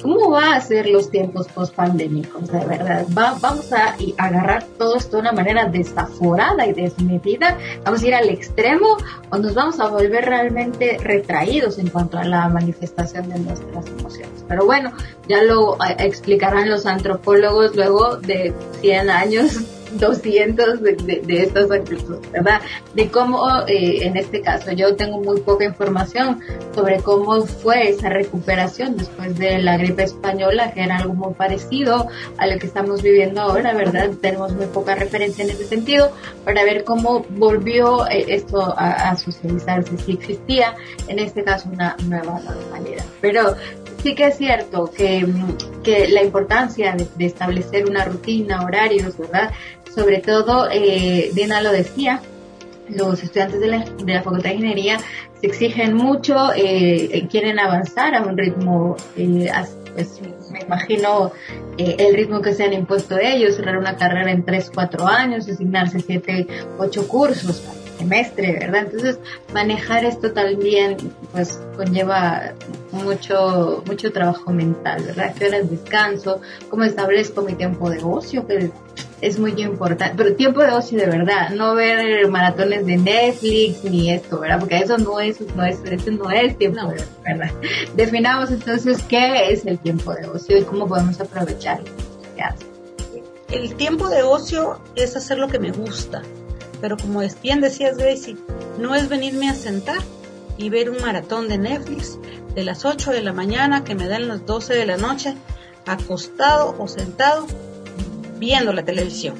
¿cómo 0.00 0.30
va 0.30 0.54
a 0.54 0.60
ser 0.60 0.88
los 0.88 1.10
tiempos 1.10 1.48
post 1.48 1.74
pandémicos, 1.74 2.46
de 2.48 2.64
verdad? 2.64 3.06
Va, 3.16 3.36
vamos 3.40 3.72
a 3.72 3.96
agarrar 4.18 4.64
todo 4.78 4.96
esto 4.96 5.16
de 5.16 5.22
una 5.22 5.32
manera 5.32 5.64
desaforada 5.66 6.64
y 6.66 6.72
desmedida, 6.72 7.58
vamos 7.84 8.02
a 8.02 8.06
ir 8.06 8.14
al 8.14 8.28
extremo 8.28 8.96
o 9.30 9.38
nos 9.38 9.54
vamos 9.54 9.80
a 9.80 9.88
volver 9.88 10.26
realmente 10.26 10.98
retraídos 11.00 11.78
en 11.78 11.88
cuanto 11.88 12.18
a 12.18 12.24
la 12.24 12.48
manifestación 12.48 13.28
de 13.28 13.40
nuestras 13.40 13.86
emociones. 13.86 14.44
Pero 14.46 14.64
bueno, 14.64 14.92
ya 15.28 15.42
lo 15.42 15.74
eh, 15.74 15.96
explicarán 15.98 16.70
los 16.70 16.86
antropólogos 16.86 17.74
luego 17.74 18.16
de 18.16 18.54
100 18.80 19.10
años 19.10 19.77
200 19.92 20.82
de, 20.82 20.92
de, 20.92 21.20
de 21.24 21.42
estos 21.42 21.68
¿verdad? 22.32 22.60
De 22.94 23.08
cómo, 23.08 23.46
eh, 23.66 24.06
en 24.06 24.16
este 24.16 24.40
caso, 24.40 24.72
yo 24.72 24.96
tengo 24.96 25.20
muy 25.20 25.40
poca 25.40 25.64
información 25.64 26.40
sobre 26.74 26.98
cómo 26.98 27.42
fue 27.42 27.90
esa 27.90 28.08
recuperación 28.08 28.96
después 28.96 29.38
de 29.38 29.58
la 29.58 29.76
gripe 29.76 30.04
española, 30.04 30.72
que 30.72 30.82
era 30.82 30.98
algo 30.98 31.14
muy 31.14 31.34
parecido 31.34 32.08
a 32.36 32.46
lo 32.46 32.58
que 32.58 32.66
estamos 32.66 33.02
viviendo 33.02 33.40
ahora, 33.40 33.74
¿verdad? 33.74 34.10
Tenemos 34.20 34.52
muy 34.52 34.66
poca 34.66 34.94
referencia 34.94 35.44
en 35.44 35.50
ese 35.50 35.64
sentido 35.64 36.12
para 36.44 36.64
ver 36.64 36.84
cómo 36.84 37.24
volvió 37.30 38.06
eh, 38.08 38.26
esto 38.28 38.74
a, 38.76 39.10
a 39.10 39.16
socializarse, 39.16 39.96
si 39.98 40.12
existía, 40.12 40.74
en 41.08 41.18
este 41.18 41.44
caso, 41.44 41.68
una 41.72 41.96
nueva 42.06 42.40
normalidad. 42.40 43.04
Pero 43.20 43.56
sí 44.02 44.14
que 44.14 44.26
es 44.26 44.36
cierto 44.36 44.90
que, 44.90 45.26
que 45.82 46.08
la 46.08 46.22
importancia 46.22 46.94
de, 46.94 47.06
de, 47.16 47.26
establecer 47.26 47.88
una 47.88 48.04
rutina, 48.04 48.62
horarios, 48.62 49.18
¿verdad? 49.18 49.50
Sobre 49.98 50.18
todo, 50.18 50.68
eh, 50.70 51.30
Dina 51.34 51.60
lo 51.60 51.72
decía, 51.72 52.20
los 52.88 53.20
estudiantes 53.22 53.60
de 53.60 53.66
la, 53.66 53.78
de 53.84 54.14
la 54.14 54.22
Facultad 54.22 54.50
de 54.50 54.56
Ingeniería 54.56 54.98
se 55.40 55.46
exigen 55.46 55.94
mucho, 55.94 56.52
eh, 56.54 57.26
quieren 57.30 57.58
avanzar 57.58 58.14
a 58.14 58.22
un 58.22 58.38
ritmo, 58.38 58.96
eh, 59.16 59.50
pues, 59.94 60.20
me 60.52 60.60
imagino 60.60 61.32
eh, 61.76 61.96
el 61.98 62.14
ritmo 62.14 62.40
que 62.40 62.54
se 62.54 62.64
han 62.64 62.72
impuesto 62.72 63.18
ellos, 63.18 63.56
cerrar 63.56 63.76
una 63.76 63.96
carrera 63.96 64.30
en 64.30 64.44
3, 64.44 64.70
4 64.72 65.06
años, 65.06 65.48
asignarse 65.48 65.98
7, 66.00 66.46
8 66.78 67.08
cursos 67.08 67.62
semestre, 67.98 68.52
¿verdad? 68.52 68.84
Entonces, 68.84 69.18
manejar 69.52 70.04
esto 70.04 70.32
también, 70.32 70.96
pues, 71.32 71.60
conlleva 71.76 72.52
mucho, 72.92 73.82
mucho 73.86 74.12
trabajo 74.12 74.52
mental, 74.52 75.02
¿verdad? 75.04 75.34
¿Qué 75.36 75.48
horas 75.48 75.68
descanso? 75.68 76.40
¿Cómo 76.70 76.84
establezco 76.84 77.42
mi 77.42 77.54
tiempo 77.54 77.90
de 77.90 77.98
ocio? 78.02 78.46
Que 78.46 78.70
es 79.20 79.38
muy 79.38 79.50
importante, 79.60 80.14
pero 80.16 80.36
tiempo 80.36 80.60
de 80.60 80.70
ocio 80.70 80.98
de 80.98 81.06
verdad, 81.06 81.50
no 81.50 81.74
ver 81.74 82.28
maratones 82.28 82.86
de 82.86 82.96
Netflix 82.96 83.82
ni 83.84 84.12
esto, 84.12 84.38
¿verdad? 84.38 84.60
Porque 84.60 84.78
eso 84.78 84.96
no 84.98 85.18
es, 85.18 85.40
no 85.56 85.64
es, 85.64 85.80
eso 85.84 86.10
no 86.12 86.30
es 86.30 86.56
tiempo 86.56 86.78
de 86.78 87.04
¿verdad? 87.24 87.50
Definamos 87.96 88.50
entonces 88.50 89.02
qué 89.02 89.50
es 89.52 89.66
el 89.66 89.78
tiempo 89.78 90.14
de 90.14 90.26
ocio 90.26 90.58
y 90.58 90.62
cómo 90.62 90.86
podemos 90.86 91.20
aprovecharlo. 91.20 91.86
El 93.50 93.74
tiempo 93.76 94.10
de 94.10 94.22
ocio 94.22 94.78
es 94.94 95.16
hacer 95.16 95.38
lo 95.38 95.48
que 95.48 95.58
me 95.58 95.72
gusta, 95.72 96.22
pero 96.82 96.98
como 96.98 97.22
bien 97.42 97.62
decías 97.62 97.96
Gracie, 97.96 98.36
no 98.78 98.94
es 98.94 99.08
venirme 99.08 99.48
a 99.48 99.54
sentar 99.54 99.98
y 100.58 100.68
ver 100.68 100.90
un 100.90 101.00
maratón 101.00 101.48
de 101.48 101.56
Netflix 101.56 102.18
de 102.54 102.64
las 102.64 102.84
8 102.84 103.10
de 103.10 103.22
la 103.22 103.32
mañana 103.32 103.84
que 103.84 103.94
me 103.94 104.06
dan 104.06 104.28
las 104.28 104.44
12 104.44 104.74
de 104.74 104.84
la 104.84 104.98
noche, 104.98 105.34
acostado 105.86 106.76
o 106.78 106.86
sentado 106.88 107.46
viendo 108.38 108.72
la 108.72 108.84
televisión. 108.84 109.34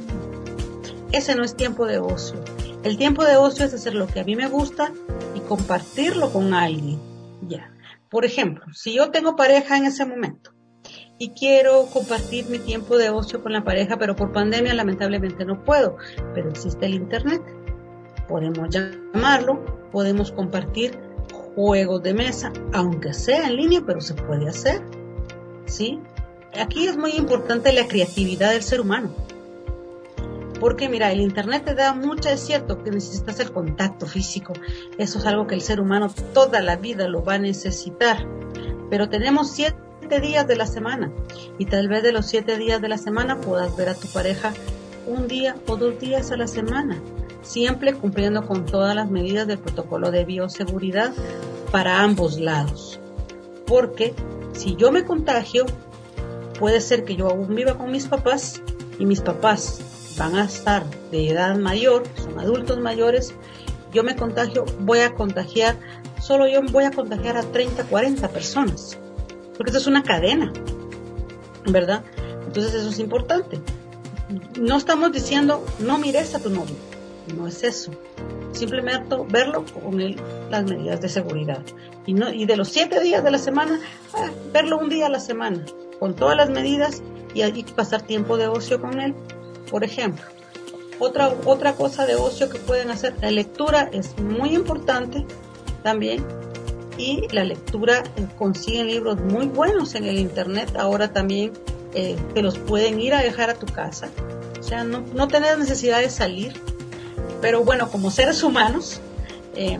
Ese 1.12 1.34
no 1.34 1.44
es 1.44 1.56
tiempo 1.56 1.86
de 1.86 1.98
ocio. 1.98 2.42
El 2.84 2.96
tiempo 2.96 3.24
de 3.24 3.36
ocio 3.36 3.64
es 3.64 3.74
hacer 3.74 3.94
lo 3.94 4.06
que 4.06 4.20
a 4.20 4.24
mí 4.24 4.36
me 4.36 4.48
gusta 4.48 4.92
y 5.34 5.40
compartirlo 5.40 6.32
con 6.32 6.54
alguien. 6.54 7.00
Ya. 7.42 7.72
Por 8.08 8.24
ejemplo, 8.24 8.64
si 8.72 8.94
yo 8.94 9.10
tengo 9.10 9.36
pareja 9.36 9.76
en 9.76 9.84
ese 9.84 10.06
momento 10.06 10.52
y 11.18 11.30
quiero 11.30 11.86
compartir 11.86 12.46
mi 12.48 12.58
tiempo 12.58 12.96
de 12.96 13.10
ocio 13.10 13.42
con 13.42 13.52
la 13.52 13.64
pareja, 13.64 13.98
pero 13.98 14.14
por 14.14 14.32
pandemia 14.32 14.74
lamentablemente 14.74 15.44
no 15.44 15.64
puedo, 15.64 15.96
pero 16.34 16.48
existe 16.50 16.86
el 16.86 16.94
internet. 16.94 17.42
Podemos 18.28 18.68
llamarlo, 18.70 19.88
podemos 19.90 20.30
compartir 20.32 20.98
juegos 21.54 22.02
de 22.02 22.14
mesa, 22.14 22.52
aunque 22.72 23.12
sea 23.12 23.48
en 23.48 23.56
línea, 23.56 23.82
pero 23.84 24.00
se 24.00 24.14
puede 24.14 24.48
hacer. 24.48 24.82
¿Sí? 25.66 26.00
Aquí 26.54 26.86
es 26.86 26.96
muy 26.96 27.12
importante 27.12 27.72
la 27.72 27.86
creatividad 27.86 28.52
del 28.52 28.62
ser 28.62 28.80
humano. 28.80 29.14
Porque 30.60 30.88
mira, 30.88 31.12
el 31.12 31.20
Internet 31.20 31.64
te 31.64 31.74
da 31.74 31.94
mucho, 31.94 32.28
es 32.28 32.40
cierto 32.40 32.82
que 32.82 32.90
necesitas 32.90 33.38
el 33.38 33.52
contacto 33.52 34.06
físico. 34.06 34.54
Eso 34.98 35.18
es 35.18 35.26
algo 35.26 35.46
que 35.46 35.54
el 35.54 35.60
ser 35.60 35.80
humano 35.80 36.12
toda 36.34 36.60
la 36.60 36.76
vida 36.76 37.06
lo 37.06 37.22
va 37.22 37.34
a 37.34 37.38
necesitar. 37.38 38.26
Pero 38.90 39.08
tenemos 39.08 39.52
siete 39.52 39.78
días 40.20 40.48
de 40.48 40.56
la 40.56 40.66
semana 40.66 41.12
y 41.58 41.66
tal 41.66 41.88
vez 41.88 42.02
de 42.02 42.12
los 42.12 42.26
siete 42.26 42.56
días 42.56 42.80
de 42.80 42.88
la 42.88 42.98
semana 42.98 43.40
puedas 43.40 43.76
ver 43.76 43.90
a 43.90 43.94
tu 43.94 44.08
pareja 44.08 44.52
un 45.06 45.28
día 45.28 45.56
o 45.66 45.76
dos 45.76 45.98
días 46.00 46.32
a 46.32 46.36
la 46.36 46.48
semana, 46.48 47.00
siempre 47.42 47.94
cumpliendo 47.94 48.46
con 48.46 48.66
todas 48.66 48.94
las 48.94 49.10
medidas 49.10 49.46
del 49.46 49.58
protocolo 49.58 50.10
de 50.10 50.24
bioseguridad 50.24 51.12
para 51.70 52.02
ambos 52.02 52.40
lados. 52.40 52.98
Porque 53.66 54.14
si 54.52 54.76
yo 54.76 54.90
me 54.90 55.04
contagio, 55.04 55.66
puede 56.58 56.80
ser 56.80 57.04
que 57.04 57.16
yo 57.16 57.28
aún 57.28 57.54
viva 57.54 57.76
con 57.78 57.90
mis 57.90 58.06
papás 58.06 58.60
y 58.98 59.06
mis 59.06 59.20
papás 59.20 60.14
van 60.18 60.36
a 60.36 60.44
estar 60.44 60.84
de 61.10 61.30
edad 61.30 61.56
mayor, 61.56 62.02
son 62.16 62.38
adultos 62.38 62.78
mayores, 62.80 63.34
yo 63.92 64.02
me 64.02 64.16
contagio, 64.16 64.64
voy 64.80 65.00
a 65.00 65.14
contagiar, 65.14 65.76
solo 66.20 66.46
yo 66.48 66.60
voy 66.62 66.84
a 66.84 66.90
contagiar 66.90 67.36
a 67.36 67.42
30, 67.42 67.84
40 67.84 68.28
personas, 68.28 68.98
porque 69.56 69.70
esto 69.70 69.78
es 69.78 69.86
una 69.86 70.02
cadena, 70.02 70.52
¿verdad? 71.66 72.02
Entonces 72.46 72.74
eso 72.74 72.90
es 72.90 72.98
importante. 72.98 73.60
No 74.60 74.76
estamos 74.76 75.12
diciendo, 75.12 75.64
no 75.78 75.98
mires 75.98 76.34
a 76.34 76.40
tu 76.40 76.50
novio, 76.50 76.76
no 77.36 77.46
es 77.46 77.62
eso. 77.62 77.92
Simplemente 78.52 79.16
verlo 79.28 79.64
con 79.64 79.98
las 80.50 80.64
medidas 80.64 81.00
de 81.00 81.08
seguridad. 81.08 81.62
Y, 82.06 82.14
no, 82.14 82.30
de 82.30 82.56
los 82.56 82.68
siete 82.68 83.00
días 83.00 83.22
de 83.22 83.30
la 83.30 83.38
semana, 83.38 83.78
ah, 84.14 84.30
verlo 84.52 84.78
un 84.78 84.88
día 84.88 85.06
a 85.06 85.10
la 85.10 85.20
semana, 85.20 85.64
con 85.98 86.14
todas 86.14 86.36
las 86.36 86.50
medidas 86.50 87.02
y, 87.34 87.42
y 87.42 87.62
pasar 87.64 88.02
tiempo 88.02 88.36
de 88.36 88.48
ocio 88.48 88.80
con 88.80 89.00
él 89.00 89.14
por 89.70 89.84
ejemplo. 89.84 90.24
Otra, 90.98 91.32
otra 91.44 91.74
cosa 91.74 92.06
de 92.06 92.16
ocio 92.16 92.48
que 92.50 92.58
pueden 92.58 92.90
hacer, 92.90 93.14
la 93.20 93.30
lectura 93.30 93.88
es 93.92 94.18
muy 94.18 94.54
importante 94.54 95.24
también 95.82 96.24
y 96.96 97.28
la 97.30 97.44
lectura 97.44 98.02
eh, 98.16 98.26
consiguen 98.36 98.88
libros 98.88 99.20
muy 99.20 99.46
buenos 99.46 99.94
en 99.94 100.04
el 100.04 100.18
internet 100.18 100.74
ahora 100.76 101.12
también 101.12 101.52
eh, 101.94 102.16
te 102.34 102.42
los 102.42 102.58
pueden 102.58 103.00
ir 103.00 103.14
a 103.14 103.22
dejar 103.22 103.50
a 103.50 103.54
tu 103.54 103.66
casa 103.66 104.08
o 104.58 104.62
sea 104.64 104.82
no, 104.82 105.04
no 105.14 105.28
tener 105.28 105.56
necesidad 105.56 106.00
de 106.00 106.10
salir 106.10 106.54
pero 107.40 107.62
bueno 107.62 107.88
como 107.88 108.10
seres 108.10 108.42
humanos 108.42 109.00
eh, 109.54 109.78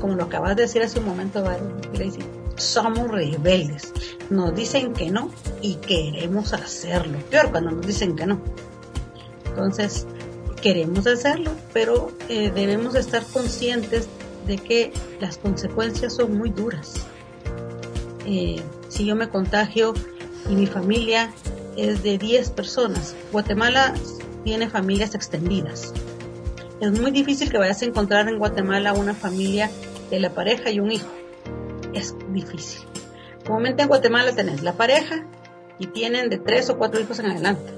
como 0.00 0.14
lo 0.16 0.24
acabas 0.24 0.56
de 0.56 0.62
decir 0.62 0.82
hace 0.82 0.98
un 0.98 1.06
momento 1.06 1.44
Gracie, 1.92 2.24
somos 2.56 3.10
rebeldes 3.10 3.92
nos 4.30 4.54
dicen 4.54 4.92
que 4.92 5.10
no 5.10 5.30
y 5.62 5.76
queremos 5.76 6.52
hacerlo 6.52 7.18
peor 7.30 7.50
cuando 7.50 7.70
nos 7.70 7.86
dicen 7.86 8.16
que 8.16 8.26
no 8.26 8.40
entonces, 9.56 10.06
queremos 10.60 11.06
hacerlo, 11.06 11.50
pero 11.72 12.12
eh, 12.28 12.52
debemos 12.54 12.94
estar 12.94 13.24
conscientes 13.24 14.06
de 14.46 14.58
que 14.58 14.92
las 15.18 15.38
consecuencias 15.38 16.14
son 16.14 16.36
muy 16.36 16.50
duras. 16.50 17.06
Eh, 18.26 18.60
si 18.90 19.06
yo 19.06 19.16
me 19.16 19.30
contagio 19.30 19.94
y 20.50 20.54
mi 20.54 20.66
familia 20.66 21.32
es 21.74 22.02
de 22.02 22.18
10 22.18 22.50
personas, 22.50 23.16
Guatemala 23.32 23.94
tiene 24.44 24.68
familias 24.68 25.14
extendidas. 25.14 25.94
Es 26.80 27.00
muy 27.00 27.12
difícil 27.12 27.50
que 27.50 27.56
vayas 27.56 27.80
a 27.80 27.86
encontrar 27.86 28.28
en 28.28 28.38
Guatemala 28.38 28.92
una 28.92 29.14
familia 29.14 29.70
de 30.10 30.20
la 30.20 30.34
pareja 30.34 30.70
y 30.70 30.80
un 30.80 30.92
hijo. 30.92 31.08
Es 31.96 32.14
difícil. 32.30 32.86
Comúnmente 33.46 33.82
en 33.82 33.88
Guatemala 33.88 34.34
tenés 34.34 34.62
la 34.62 34.74
pareja 34.74 35.24
y 35.78 35.86
tienen 35.86 36.28
de 36.28 36.38
tres 36.38 36.68
o 36.68 36.76
cuatro 36.76 37.00
hijos 37.00 37.18
en 37.18 37.26
adelante. 37.26 37.72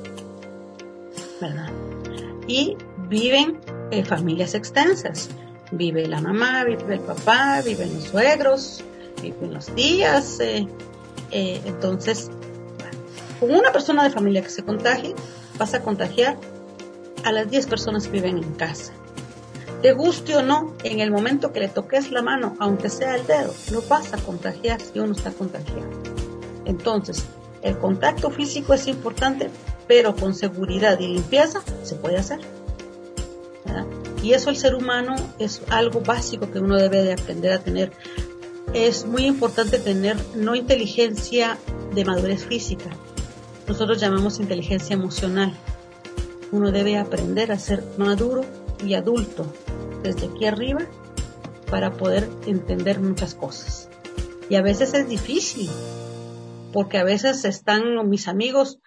¿verdad? 1.41 1.69
Y 2.47 2.77
viven 3.09 3.61
en 3.91 4.05
familias 4.05 4.55
extensas. 4.55 5.31
Vive 5.71 6.07
la 6.07 6.21
mamá, 6.21 6.65
vive 6.65 6.95
el 6.95 7.01
papá, 7.01 7.61
viven 7.63 7.95
los 7.95 8.05
suegros, 8.05 8.83
viven 9.23 9.53
las 9.53 9.67
tías. 9.67 10.41
Eh, 10.41 10.67
eh, 11.31 11.61
entonces, 11.67 12.31
con 13.39 13.55
una 13.55 13.71
persona 13.71 14.03
de 14.03 14.11
familia 14.11 14.43
que 14.43 14.51
se 14.51 14.65
contagie, 14.65 15.15
vas 15.59 15.75
a 15.75 15.83
contagiar 15.83 16.37
a 17.25 17.33
las 17.33 17.51
10 17.51 17.67
personas 17.67 18.07
que 18.07 18.13
viven 18.13 18.39
en 18.39 18.55
casa. 18.55 18.93
Te 19.83 19.93
guste 19.93 20.37
o 20.37 20.43
no, 20.43 20.75
en 20.83 21.01
el 21.01 21.11
momento 21.11 21.53
que 21.53 21.61
le 21.61 21.69
toques 21.69 22.11
la 22.11 22.23
mano, 22.23 22.57
aunque 22.59 22.89
sea 22.89 23.15
el 23.15 23.27
dedo, 23.27 23.55
lo 23.71 23.83
vas 23.83 24.13
a 24.13 24.19
contagiar 24.19 24.81
si 24.81 24.99
uno 24.99 25.13
está 25.13 25.31
contagiado. 25.31 25.89
Entonces, 26.65 27.25
el 27.63 27.79
contacto 27.79 28.31
físico 28.31 28.75
es 28.75 28.87
importante, 28.89 29.51
pero 29.87 30.17
con 30.17 30.35
seguridad 30.35 30.99
y 30.99 31.09
limpieza 31.09 31.63
se 31.83 31.95
puede 31.95 32.17
hacer. 32.17 32.41
Y 34.23 34.33
eso 34.33 34.51
el 34.51 34.57
ser 34.57 34.75
humano 34.75 35.15
es 35.39 35.63
algo 35.71 36.01
básico 36.01 36.51
que 36.51 36.59
uno 36.59 36.77
debe 36.77 37.05
de 37.05 37.13
aprender 37.13 37.53
a 37.53 37.61
tener. 37.61 37.93
Es 38.75 39.07
muy 39.07 39.27
importante 39.27 39.79
tener 39.79 40.17
no 40.35 40.57
inteligencia 40.57 41.57
de 41.95 42.05
madurez 42.05 42.45
física, 42.45 42.91
nosotros 43.69 44.01
llamamos 44.01 44.41
inteligencia 44.41 44.95
emocional. 44.95 45.53
Uno 46.53 46.73
debe 46.73 46.97
aprender 46.97 47.53
a 47.53 47.59
ser 47.59 47.85
maduro 47.99 48.41
y 48.83 48.95
adulto 48.95 49.47
desde 50.03 50.27
aquí 50.27 50.47
arriba 50.47 50.81
para 51.71 51.93
poder 51.93 52.29
entender 52.47 53.01
muchas 53.01 53.35
cosas. 53.35 53.89
Y 54.49 54.57
a 54.57 54.63
veces 54.63 54.95
es 54.95 55.09
difícil, 55.09 55.69
porque 56.73 56.99
a 56.99 57.05
veces 57.05 57.45
están 57.45 58.09
mis 58.09 58.29
amigos 58.29 58.81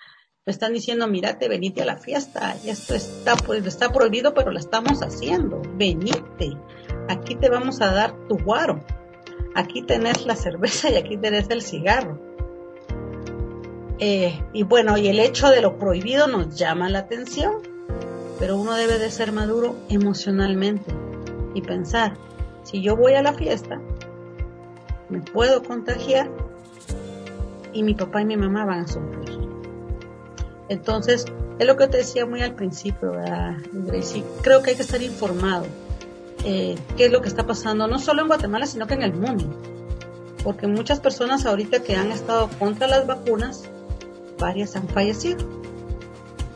me 0.43 0.51
están 0.51 0.73
diciendo, 0.73 1.07
mírate, 1.07 1.47
venite 1.47 1.83
a 1.83 1.85
la 1.85 1.97
fiesta, 1.97 2.55
esto 2.65 2.95
está, 2.95 3.35
pues, 3.35 3.63
está 3.63 3.91
prohibido, 3.91 4.33
pero 4.33 4.51
lo 4.51 4.57
estamos 4.57 5.03
haciendo, 5.03 5.61
venite, 5.75 6.57
aquí 7.07 7.35
te 7.35 7.47
vamos 7.47 7.79
a 7.81 7.91
dar 7.91 8.27
tu 8.27 8.39
guaro, 8.39 8.83
aquí 9.53 9.83
tenés 9.83 10.25
la 10.25 10.35
cerveza 10.35 10.89
y 10.89 10.95
aquí 10.95 11.17
tenés 11.17 11.47
el 11.51 11.61
cigarro. 11.61 12.19
Eh, 13.99 14.43
y 14.51 14.63
bueno, 14.63 14.97
y 14.97 15.09
el 15.09 15.19
hecho 15.19 15.47
de 15.49 15.61
lo 15.61 15.77
prohibido 15.77 16.25
nos 16.25 16.57
llama 16.57 16.89
la 16.89 16.99
atención, 16.99 17.61
pero 18.41 18.57
uno 18.57 18.73
debe 18.73 18.97
de 18.97 19.11
ser 19.11 19.31
maduro 19.31 19.75
emocionalmente 19.87 20.91
y 21.53 21.61
pensar, 21.61 22.15
si 22.63 22.81
yo 22.81 22.95
voy 22.95 23.13
a 23.13 23.21
la 23.21 23.33
fiesta, 23.33 23.79
me 25.09 25.21
puedo 25.21 25.61
contagiar 25.61 26.27
y 27.71 27.83
mi 27.83 27.93
papá 27.93 28.23
y 28.23 28.25
mi 28.25 28.37
mamá 28.37 28.65
van 28.65 28.79
a 28.79 28.87
sufrir. 28.87 29.39
Entonces, 30.69 31.25
es 31.59 31.67
lo 31.67 31.77
que 31.77 31.87
te 31.87 31.97
decía 31.97 32.25
muy 32.25 32.41
al 32.41 32.55
principio, 32.55 33.11
¿verdad? 33.11 33.57
Creo 34.41 34.63
que 34.63 34.71
hay 34.71 34.75
que 34.75 34.81
estar 34.81 35.03
informado 35.03 35.67
eh, 36.43 36.79
qué 36.97 37.05
es 37.05 37.11
lo 37.11 37.21
que 37.21 37.27
está 37.27 37.45
pasando, 37.45 37.87
no 37.87 37.99
solo 37.99 38.23
en 38.23 38.27
Guatemala, 38.27 38.65
sino 38.65 38.87
que 38.87 38.95
en 38.95 39.03
el 39.03 39.13
mundo. 39.13 39.45
Porque 40.43 40.65
muchas 40.65 40.99
personas 40.99 41.45
ahorita 41.45 41.83
que 41.83 41.95
han 41.95 42.11
estado 42.11 42.49
contra 42.57 42.87
las 42.87 43.05
vacunas, 43.05 43.69
varias 44.39 44.75
han 44.75 44.87
fallecido. 44.87 45.47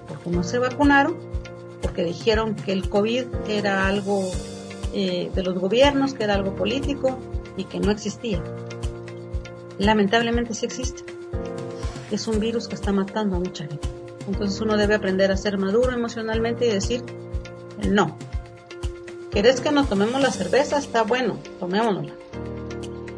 Porque 0.08 0.32
no 0.32 0.41
se 0.41 0.58
vacunaron, 0.58 1.15
porque 1.95 2.10
dijeron 2.10 2.55
que 2.55 2.73
el 2.73 2.89
COVID 2.89 3.23
era 3.47 3.88
algo 3.88 4.29
eh, 4.93 5.31
de 5.34 5.43
los 5.43 5.58
gobiernos, 5.58 6.13
que 6.13 6.25
era 6.25 6.34
algo 6.34 6.53
político 6.53 7.17
y 7.55 7.63
que 7.63 7.79
no 7.79 7.89
existía. 7.89 8.43
Lamentablemente 9.77 10.53
sí 10.53 10.65
existe. 10.65 11.05
Es 12.12 12.27
un 12.27 12.41
virus 12.41 12.67
que 12.67 12.75
está 12.75 12.91
matando 12.91 13.38
a 13.38 13.39
mucha 13.39 13.65
gente. 13.65 13.88
Entonces 14.27 14.60
uno 14.60 14.75
debe 14.75 14.95
aprender 14.95 15.31
a 15.31 15.38
ser 15.38 15.58
maduro 15.58 15.93
emocionalmente 15.93 16.67
y 16.67 16.71
decir 16.71 17.01
no. 17.89 18.17
¿Querés 19.31 19.62
que 19.62 19.71
nos 19.71 19.88
tomemos 19.88 20.21
la 20.21 20.31
cerveza? 20.31 20.77
Está 20.77 21.03
bueno, 21.03 21.39
tomémonosla. 21.62 22.13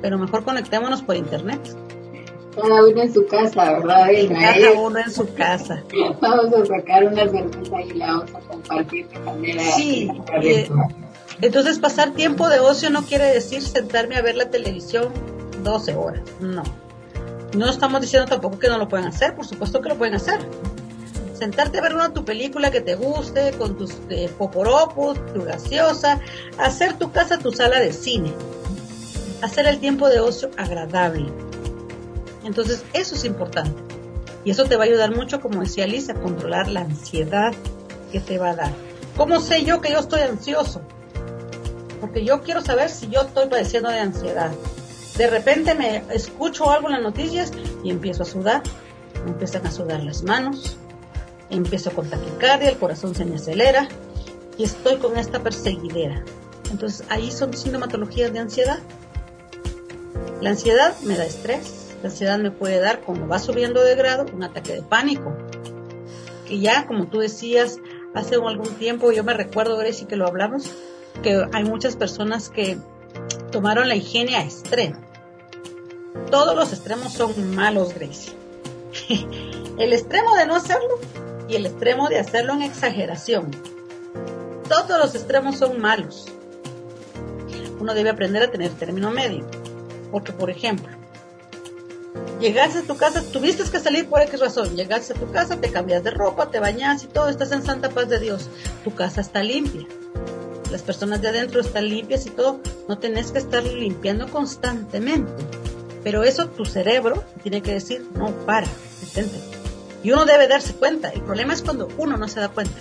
Pero 0.04 0.20
mejor 0.20 0.44
conectémonos 0.44 1.02
por 1.02 1.16
internet. 1.16 1.76
Cada 2.62 2.86
uno 2.86 3.02
en 3.02 3.14
su 3.14 3.26
casa, 3.28 3.72
¿verdad? 3.74 4.08
Cada 4.30 4.72
uno 4.80 5.00
en 5.00 5.12
su 5.12 5.34
casa. 5.34 5.84
Vamos 6.22 6.54
a 6.54 6.66
sacar 6.66 7.06
una 7.06 7.28
cerveza 7.28 7.82
y 7.82 7.94
la 7.94 8.08
vamos 8.08 8.36
a 8.36 8.40
compartir 8.40 9.08
de 9.10 9.20
manera. 9.20 9.64
Sí. 9.76 10.10
Eh, 10.42 10.70
entonces 11.42 11.80
pasar 11.80 12.12
tiempo 12.12 12.50
de 12.50 12.60
ocio 12.60 12.90
no 12.90 13.04
quiere 13.04 13.26
decir 13.26 13.62
sentarme 13.62 14.16
a 14.16 14.22
ver 14.22 14.36
la 14.36 14.50
televisión 14.50 15.10
12 15.64 15.96
horas. 15.96 16.22
No. 16.40 16.64
No 17.56 17.70
estamos 17.70 18.02
diciendo 18.02 18.28
tampoco 18.28 18.60
que 18.60 18.68
no 18.68 18.78
lo 18.78 18.88
pueden 18.88 19.08
hacer, 19.08 19.36
por 19.36 19.46
supuesto 19.46 19.82
que 19.82 19.90
lo 19.90 19.98
pueden 19.98 20.16
hacer 20.16 20.40
sentarte 21.38 21.78
a 21.78 21.82
ver 21.82 21.94
una 21.94 22.14
tu 22.14 22.26
película 22.26 22.72
que 22.72 22.82
te 22.82 22.96
guste, 22.96 23.52
con 23.58 23.78
tus 23.78 23.94
eh, 24.10 24.30
poporopos, 24.38 25.18
tu 25.34 25.44
gaseosa, 25.44 26.20
hacer 26.58 26.98
tu 26.98 27.12
casa 27.12 27.38
tu 27.38 27.52
sala 27.52 27.80
de 27.80 27.94
cine, 27.94 28.34
hacer 29.42 29.68
el 29.68 29.80
tiempo 29.80 30.10
de 30.10 30.20
ocio 30.20 30.50
agradable. 30.58 31.32
Entonces, 32.48 32.84
eso 32.94 33.16
es 33.16 33.26
importante. 33.26 33.84
Y 34.46 34.52
eso 34.52 34.64
te 34.64 34.78
va 34.78 34.86
a 34.86 34.88
ayudar 34.88 35.14
mucho, 35.14 35.42
como 35.42 35.60
decía 35.60 35.86
Lisa, 35.86 36.14
a 36.14 36.16
controlar 36.16 36.70
la 36.70 36.82
ansiedad 36.82 37.54
que 38.12 38.22
te 38.22 38.38
va 38.38 38.52
a 38.52 38.56
dar. 38.56 38.72
¿Cómo 39.18 39.42
sé 39.42 39.66
yo 39.66 39.82
que 39.82 39.92
yo 39.92 40.00
estoy 40.00 40.22
ansioso? 40.22 40.82
Porque 42.00 42.24
yo 42.24 42.42
quiero 42.42 42.62
saber 42.62 42.90
si 42.90 43.10
yo 43.10 43.22
estoy 43.22 43.50
padeciendo 43.50 43.90
de 43.90 44.00
ansiedad. 44.00 44.52
De 45.18 45.28
repente 45.28 45.76
me 45.76 46.04
escucho 46.14 46.72
algo 46.72 46.88
en 46.88 46.94
las 46.94 47.02
noticias 47.02 47.52
y 47.84 47.90
empiezo 47.90 48.24
a 48.24 48.26
sudar, 48.26 48.64
empiezan 49.26 49.68
a 49.68 49.72
sudar 49.72 50.02
las 50.04 50.24
manos, 50.24 50.78
empiezo 51.50 51.92
con 51.92 52.10
taquicardia, 52.10 52.70
el 52.70 52.78
corazón 52.78 53.14
se 53.14 53.26
me 53.26 53.36
acelera 53.36 53.90
y 54.58 54.64
estoy 54.64 54.98
con 54.98 55.18
esta 55.18 55.44
perseguidera. 55.44 56.24
Entonces 56.72 57.06
ahí 57.10 57.32
son 57.32 57.54
sintomatologías 57.54 58.32
de 58.32 58.40
ansiedad. 58.40 58.80
La 60.40 60.52
ansiedad 60.52 60.96
me 61.02 61.18
da 61.18 61.26
estrés, 61.26 61.87
la 62.02 62.10
ansiedad 62.10 62.38
me 62.40 62.52
puede 62.52 62.80
dar 62.80 63.02
cuando 63.02 63.28
va 63.28 63.40
subiendo 63.40 63.84
de 63.84 63.96
grado 63.96 64.26
un 64.34 64.44
ataque 64.44 64.74
de 64.74 64.82
pánico, 64.82 65.36
que 66.48 66.60
ya 66.60 66.86
como 66.86 67.08
tú 67.08 67.20
decías 67.20 67.80
hace 68.14 68.36
algún 68.36 68.76
tiempo, 68.76 69.12
yo 69.12 69.24
me 69.24 69.34
recuerdo, 69.34 69.78
Gracie, 69.78 70.08
que 70.08 70.16
lo 70.16 70.28
hablamos, 70.28 70.72
que 71.24 71.46
hay 71.54 71.64
muchas 71.64 71.96
personas 71.96 72.50
que 72.50 72.78
tomaron 73.52 73.88
la 73.88 73.96
higiene 73.96 74.36
a 74.36 74.44
extremo. 74.44 74.98
Todos 76.32 76.56
los 76.56 76.74
extremos 76.74 77.14
son 77.14 77.56
malos, 77.56 77.94
Gracie. 77.94 78.34
el 79.78 79.94
extremo 79.94 80.36
de 80.36 80.48
no 80.48 80.56
hacerlo 80.56 81.00
y 81.48 81.56
el 81.56 81.66
extremo 81.66 82.10
de 82.10 82.20
hacerlo 82.20 82.54
en 82.54 82.64
exageración. 82.64 83.52
Todos 84.68 85.00
los 85.00 85.16
extremos 85.16 85.58
son 85.58 85.80
malos. 85.80 86.26
Uno 87.80 87.94
debe 87.94 88.10
aprender 88.10 88.44
a 88.44 88.52
tener 88.52 88.72
término 88.72 89.12
medio. 89.12 89.46
Porque, 90.12 90.34
por 90.34 90.50
ejemplo, 90.50 90.97
llegaste 92.40 92.80
a 92.80 92.84
tu 92.84 92.98
casa, 92.98 93.24
tuviste 93.24 93.64
que 93.70 93.80
salir 93.80 94.08
por 94.08 94.22
X 94.22 94.40
razón, 94.40 94.76
llegaste 94.76 95.14
a 95.14 95.16
tu 95.16 95.32
casa, 95.32 95.60
te 95.60 95.72
cambias 95.72 96.04
de 96.04 96.12
ropa, 96.12 96.50
te 96.50 96.60
bañas 96.60 97.04
y 97.04 97.08
todo, 97.08 97.30
estás 97.30 97.52
en 97.52 97.64
santa 97.64 97.90
paz 97.90 98.10
de 98.10 98.20
Dios. 98.20 98.50
Tu 98.84 98.94
casa 98.94 99.22
está 99.22 99.44
limpia. 99.44 99.88
Las 100.72 100.82
personas 100.82 101.22
de 101.22 101.30
adentro 101.30 101.62
están 101.62 101.88
limpias 101.88 102.26
y 102.26 102.30
todo. 102.30 102.60
No 102.90 102.98
tenés 102.98 103.32
que 103.32 103.40
estar 103.40 103.64
limpiando 103.64 104.28
constantemente. 104.28 105.32
Pero 106.04 106.24
eso 106.24 106.48
tu 106.48 106.66
cerebro 106.66 107.24
tiene 107.42 107.62
que 107.62 107.74
decir, 107.74 108.06
no, 108.16 108.32
para, 108.46 108.68
detente. 109.02 109.40
Y 110.04 110.12
uno 110.12 110.26
debe 110.26 110.48
darse 110.48 110.74
cuenta. 110.74 111.10
El 111.10 111.22
problema 111.22 111.54
es 111.54 111.62
cuando 111.62 111.88
uno 111.98 112.18
no 112.18 112.28
se 112.28 112.40
da 112.40 112.50
cuenta. 112.50 112.80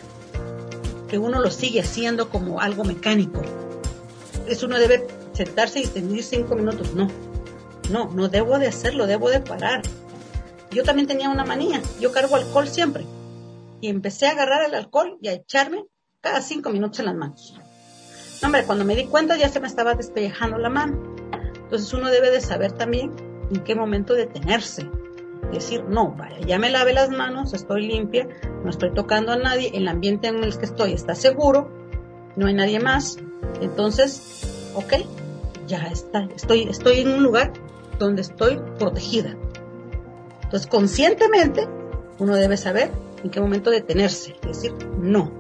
Que 1.09 1.18
uno 1.18 1.41
lo 1.41 1.51
sigue 1.51 1.80
haciendo 1.80 2.28
como 2.28 2.61
algo 2.61 2.84
mecánico. 2.84 3.41
Eso 4.49 4.66
uno 4.66 4.78
debe 4.78 5.07
sentarse 5.32 5.80
y 5.80 5.87
tener 5.87 6.22
cinco 6.22 6.57
minutos. 6.57 6.93
No, 6.95 7.09
no, 7.91 8.11
no 8.11 8.28
debo 8.28 8.59
de 8.59 8.68
hacerlo, 8.68 9.07
debo 9.07 9.30
de 9.30 9.41
parar. 9.41 9.82
Yo 10.70 10.82
también 10.82 11.07
tenía 11.07 11.30
una 11.30 11.45
manía. 11.45 11.80
Yo 12.01 12.12
cargo 12.12 12.37
alcohol 12.37 12.68
siempre. 12.68 13.05
Y 13.80 13.89
empecé 13.89 14.26
a 14.26 14.32
agarrar 14.32 14.64
el 14.64 14.74
alcohol 14.74 15.18
y 15.20 15.28
a 15.28 15.32
echarme 15.32 15.84
cada 16.20 16.41
cinco 16.43 16.70
minutos 16.70 17.01
en 17.01 17.07
las 17.07 17.14
manos. 17.14 17.59
hombre, 18.43 18.64
cuando 18.64 18.84
me 18.84 18.97
di 18.97 19.07
cuenta 19.07 19.37
ya 19.37 19.49
se 19.49 19.61
me 19.61 19.68
estaba 19.68 19.95
despellejando 19.95 20.59
la 20.59 20.68
mano. 20.68 21.16
Entonces 21.55 21.93
uno 21.93 22.11
debe 22.11 22.30
de 22.30 22.41
saber 22.41 22.72
también 22.72 23.12
en 23.51 23.62
qué 23.64 23.74
momento 23.74 24.14
detenerse 24.14 24.89
decir, 25.53 25.84
no, 25.84 26.11
vaya, 26.12 26.41
ya 26.41 26.59
me 26.59 26.70
lave 26.70 26.93
las 26.93 27.11
manos, 27.11 27.55
estoy 27.55 27.87
limpia, 27.87 28.28
no 28.64 28.70
estoy 28.70 28.93
tocando 28.93 29.32
a 29.32 29.37
nadie, 29.37 29.70
el 29.74 29.89
ambiente 29.89 30.28
en 30.28 30.43
el 30.43 30.57
que 30.57 30.64
estoy 30.64 30.93
está 30.93 31.14
seguro, 31.14 31.70
no 32.37 32.47
hay 32.47 32.55
nadie 32.55 32.80
más, 32.80 33.18
entonces, 33.61 34.72
ok, 34.74 34.95
ya 35.66 35.87
está, 35.87 36.28
estoy, 36.34 36.64
estoy 36.68 37.01
en 37.01 37.09
un 37.09 37.22
lugar 37.22 37.53
donde 37.99 38.23
estoy 38.23 38.61
protegida. 38.79 39.37
Entonces, 40.43 40.67
conscientemente, 40.69 41.67
uno 42.19 42.37
debe 42.37 42.57
saber 42.57 42.91
en 43.23 43.31
qué 43.31 43.41
momento 43.41 43.71
detenerse, 43.71 44.37
decir, 44.43 44.73
no. 44.99 45.31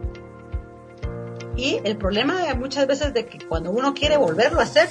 Y 1.56 1.80
el 1.84 1.96
problema 1.96 2.54
muchas 2.54 2.86
veces 2.86 3.14
de 3.14 3.26
que 3.26 3.38
cuando 3.46 3.70
uno 3.70 3.94
quiere 3.94 4.16
volverlo 4.16 4.60
a 4.60 4.64
hacer 4.64 4.88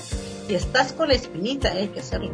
y 0.49 0.55
estás 0.55 0.93
con 0.93 1.09
la 1.09 1.13
espinita, 1.13 1.72
hay 1.72 1.89
que 1.89 1.99
hacerlo 1.99 2.32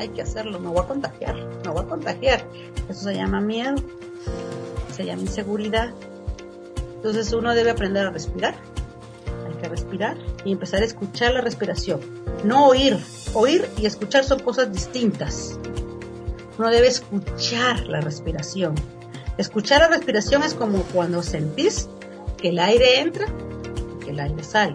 hay 0.00 0.08
que 0.08 0.22
hacerlo, 0.22 0.58
me 0.58 0.68
voy 0.68 0.82
a 0.82 0.88
contagiar, 0.88 1.36
me 1.36 1.70
voy 1.70 1.84
a 1.84 1.86
contagiar. 1.86 2.42
Eso 2.88 3.04
se 3.04 3.14
llama 3.14 3.40
miedo, 3.40 3.76
se 4.96 5.04
llama 5.04 5.22
inseguridad. 5.22 5.92
Entonces 6.96 7.32
uno 7.34 7.54
debe 7.54 7.70
aprender 7.70 8.06
a 8.06 8.10
respirar, 8.10 8.54
hay 9.46 9.54
que 9.60 9.68
respirar 9.68 10.16
y 10.44 10.52
empezar 10.52 10.82
a 10.82 10.86
escuchar 10.86 11.34
la 11.34 11.42
respiración, 11.42 12.00
no 12.44 12.66
oír. 12.68 12.98
Oír 13.34 13.68
y 13.78 13.86
escuchar 13.86 14.24
son 14.24 14.40
cosas 14.40 14.72
distintas. 14.72 15.58
Uno 16.58 16.70
debe 16.70 16.88
escuchar 16.88 17.86
la 17.86 18.00
respiración. 18.00 18.74
Escuchar 19.38 19.80
la 19.80 19.88
respiración 19.88 20.42
es 20.42 20.54
como 20.54 20.82
cuando 20.84 21.22
sentís 21.22 21.88
que 22.36 22.48
el 22.48 22.58
aire 22.58 23.00
entra 23.00 23.26
y 23.26 24.04
que 24.04 24.10
el 24.10 24.20
aire 24.20 24.42
sale. 24.42 24.74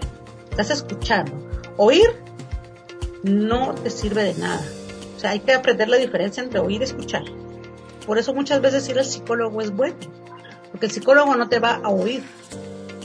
Estás 0.49 0.71
escuchando. 0.71 1.33
Oír 1.77 2.07
no 3.23 3.75
te 3.75 3.89
sirve 3.89 4.23
de 4.23 4.33
nada 4.35 4.63
hay 5.25 5.39
que 5.39 5.53
aprender 5.53 5.89
la 5.89 5.97
diferencia 5.97 6.43
entre 6.43 6.59
oír 6.59 6.81
y 6.81 6.85
escuchar. 6.85 7.23
Por 8.05 8.17
eso 8.17 8.33
muchas 8.33 8.61
veces 8.61 8.87
ir 8.89 8.99
al 8.99 9.05
psicólogo 9.05 9.61
es 9.61 9.71
bueno, 9.71 9.95
porque 10.71 10.85
el 10.85 10.91
psicólogo 10.91 11.35
no 11.35 11.49
te 11.49 11.59
va 11.59 11.79
a 11.83 11.89
oír. 11.89 12.23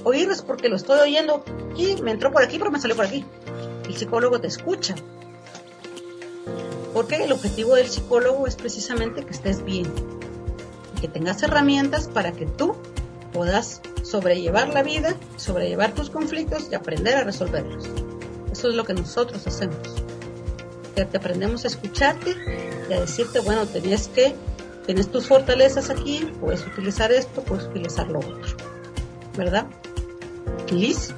Oír 0.04 0.30
es 0.30 0.42
porque 0.42 0.68
lo 0.68 0.76
estoy 0.76 0.98
oyendo 1.00 1.44
y 1.76 2.00
me 2.02 2.10
entró 2.10 2.32
por 2.32 2.42
aquí, 2.42 2.58
pero 2.58 2.70
me 2.70 2.80
salió 2.80 2.96
por 2.96 3.06
aquí. 3.06 3.24
El 3.86 3.96
psicólogo 3.96 4.40
te 4.40 4.46
escucha. 4.46 4.94
Porque 6.92 7.24
el 7.24 7.32
objetivo 7.32 7.74
del 7.74 7.88
psicólogo 7.88 8.46
es 8.46 8.56
precisamente 8.56 9.24
que 9.24 9.30
estés 9.30 9.64
bien, 9.64 9.92
que 11.00 11.08
tengas 11.08 11.42
herramientas 11.42 12.08
para 12.08 12.32
que 12.32 12.46
tú 12.46 12.74
puedas 13.32 13.80
sobrellevar 14.02 14.68
la 14.68 14.82
vida, 14.82 15.14
sobrellevar 15.36 15.94
tus 15.94 16.10
conflictos 16.10 16.68
y 16.70 16.74
aprender 16.74 17.16
a 17.16 17.24
resolverlos. 17.24 17.88
Eso 18.52 18.68
es 18.68 18.74
lo 18.74 18.84
que 18.84 18.94
nosotros 18.94 19.46
hacemos 19.46 20.00
te 21.06 21.16
aprendemos 21.16 21.64
a 21.64 21.68
escucharte 21.68 22.36
y 22.88 22.92
a 22.92 23.00
decirte, 23.00 23.40
bueno, 23.40 23.66
tenías 23.66 24.08
que, 24.08 24.34
tienes 24.86 25.10
tus 25.10 25.26
fortalezas 25.26 25.90
aquí, 25.90 26.30
puedes 26.40 26.66
utilizar 26.66 27.12
esto, 27.12 27.42
puedes 27.42 27.66
utilizar 27.66 28.08
lo 28.08 28.18
otro. 28.20 28.56
¿Verdad? 29.36 29.66
Liz. 30.70 31.14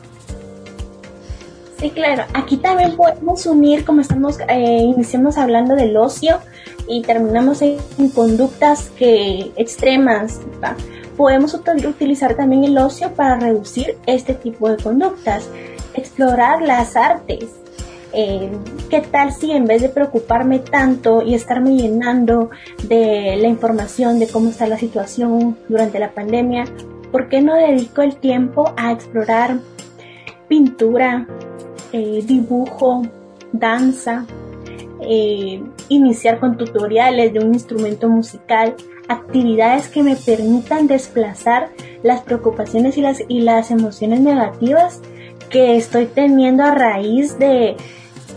Sí, 1.83 1.91
claro. 1.91 2.23
Aquí 2.33 2.59
también 2.59 2.95
podemos 2.95 3.45
unir, 3.45 3.85
como 3.85 4.03
estamos, 4.03 4.39
eh, 4.49 4.83
iniciamos 4.85 5.37
hablando 5.37 5.75
del 5.75 5.97
ocio 5.97 6.39
y 6.87 7.03
terminamos 7.03 7.61
en, 7.61 7.77
conductas 8.15 8.91
que 8.91 9.51
extremas. 9.57 10.39
Podemos 11.17 11.55
utilizar 11.55 12.37
también 12.37 12.63
el 12.63 12.79
ocio 12.79 13.11
para 13.15 13.37
reducir 13.37 13.97
este 14.07 14.35
tipo 14.35 14.71
de 14.71 14.81
conductas. 14.81 15.51
Explorar 15.95 16.63
las 16.63 16.95
artes, 16.95 17.47
eh, 18.13 18.49
¿qué 18.89 19.01
tal 19.01 19.33
si 19.33 19.51
en 19.51 19.65
vez 19.65 19.83
de 19.83 19.89
preocuparme 19.89 20.61
tanto 20.61 21.21
y 21.21 21.35
estarme 21.35 21.75
llenando 21.75 22.51
de 22.85 23.39
la 23.41 23.49
información 23.49 24.21
de 24.21 24.29
cómo 24.29 24.51
está 24.51 24.69
la 24.69 24.79
situación 24.79 25.59
durante 25.69 25.99
la 25.99 26.13
pandemia, 26.13 26.65
¿por 27.11 27.29
qué 27.29 27.41
no 27.41 27.57
dedico 27.57 28.03
el 28.03 28.15
tiempo 28.15 28.73
a 28.77 28.93
explorar 28.93 29.59
pintura, 30.47 31.27
eh, 31.93 32.23
dibujo, 32.27 33.03
danza, 33.53 34.27
eh, 35.01 35.63
iniciar 35.89 36.41
con 36.41 36.57
tutoriales 36.57 37.33
de 37.33 37.41
un 37.41 37.55
instrumento 37.55 38.09
musical, 38.09 38.75
actividades 39.09 39.89
que 39.89 40.03
me 40.03 40.17
permitan 40.17 40.87
desplazar 40.87 41.71
las 42.03 42.23
preocupaciones 42.23 42.97
y 42.97 43.03
las, 43.03 43.23
y 43.29 43.41
las 43.41 43.71
emociones 43.71 44.21
negativas 44.21 45.01
que 45.51 45.77
estoy 45.77 46.07
teniendo 46.07 46.63
a 46.63 46.75
raíz 46.75 47.39
de 47.39 47.77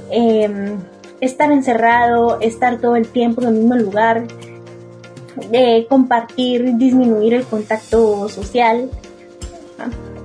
Em, 0.10 0.78
estar 1.20 1.52
encerrado, 1.52 2.40
estar 2.40 2.80
todo 2.80 2.96
el 2.96 3.08
tiempo 3.08 3.42
en 3.42 3.48
el 3.48 3.54
mismo 3.56 3.76
lugar, 3.76 4.28
de 5.50 5.86
compartir, 5.90 6.78
disminuir 6.78 7.34
el 7.34 7.44
contacto 7.44 8.30
social 8.30 8.90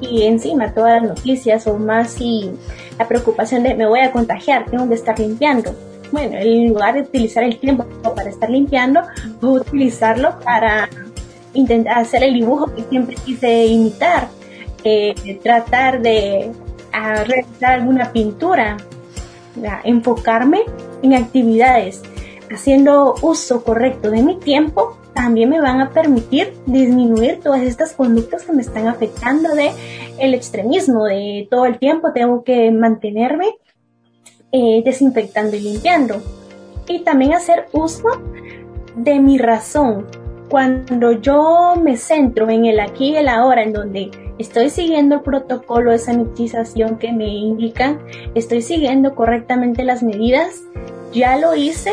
y 0.01 0.23
encima 0.23 0.73
todas 0.73 1.03
las 1.03 1.11
noticias 1.11 1.67
o 1.67 1.79
más 1.79 2.21
y 2.21 2.51
la 2.99 3.07
preocupación 3.07 3.63
de 3.63 3.75
me 3.75 3.87
voy 3.87 4.01
a 4.01 4.13
contagiar, 4.13 4.67
tengo 4.67 4.89
que 4.89 4.95
estar 4.95 5.19
limpiando. 5.19 5.75
Bueno, 6.13 6.39
en 6.39 6.69
lugar 6.69 6.95
de 6.95 7.03
utilizar 7.03 7.45
el 7.45 7.59
tiempo 7.59 7.85
para 8.15 8.31
estar 8.31 8.51
limpiando, 8.51 9.03
puedo 9.41 9.55
utilizarlo 9.55 10.41
para 10.41 10.89
intentar 11.55 11.99
hacer 11.99 12.25
el 12.25 12.35
dibujo 12.35 12.75
que 12.75 12.83
siempre 12.85 13.15
quise 13.17 13.67
imitar, 13.67 14.29
eh, 14.83 15.15
tratar 15.43 16.01
de 16.01 16.51
realizar 16.93 17.73
alguna 17.75 18.13
pintura 18.13 18.77
enfocarme 19.85 20.63
en 21.03 21.15
actividades 21.15 22.03
haciendo 22.51 23.15
uso 23.23 23.63
correcto 23.63 24.11
de 24.11 24.23
mi 24.23 24.37
tiempo 24.39 24.97
también 25.15 25.51
me 25.51 25.61
van 25.61 25.81
a 25.81 25.91
permitir 25.91 26.53
disminuir 26.67 27.41
todas 27.41 27.63
estas 27.63 27.93
conductas 27.93 28.45
que 28.45 28.53
me 28.53 28.63
están 28.63 28.87
afectando 28.87 29.55
de 29.55 29.71
el 30.19 30.35
extremismo 30.35 31.05
de 31.05 31.49
todo 31.51 31.67
el 31.67 31.79
tiempo 31.79 32.13
tengo 32.13 32.45
que 32.45 32.71
mantenerme 32.71 33.47
eh, 34.53 34.83
desinfectando 34.85 35.57
y 35.57 35.61
limpiando. 35.61 36.21
Y 36.89 37.01
también 37.01 37.35
hacer 37.35 37.67
uso 37.73 38.09
de 38.97 39.21
mi 39.21 39.39
razón. 39.39 40.07
Cuando 40.49 41.13
yo 41.13 41.75
me 41.81 41.97
centro 41.97 42.51
en 42.51 42.67
el 42.67 42.81
aquí 42.81 43.11
y 43.11 43.17
el 43.17 43.29
ahora 43.29 43.63
en 43.63 43.73
donde 43.73 44.11
estoy 44.39 44.71
siguiendo 44.71 45.17
el 45.17 45.21
protocolo 45.21 45.93
de 45.93 45.99
sanitización 45.99 46.99
que 46.99 47.13
me 47.13 47.29
indican, 47.29 48.01
estoy 48.35 48.61
siguiendo 48.63 49.15
correctamente 49.15 49.85
las 49.85 50.03
medidas, 50.03 50.63
ya 51.13 51.37
lo 51.37 51.55
hice 51.55 51.93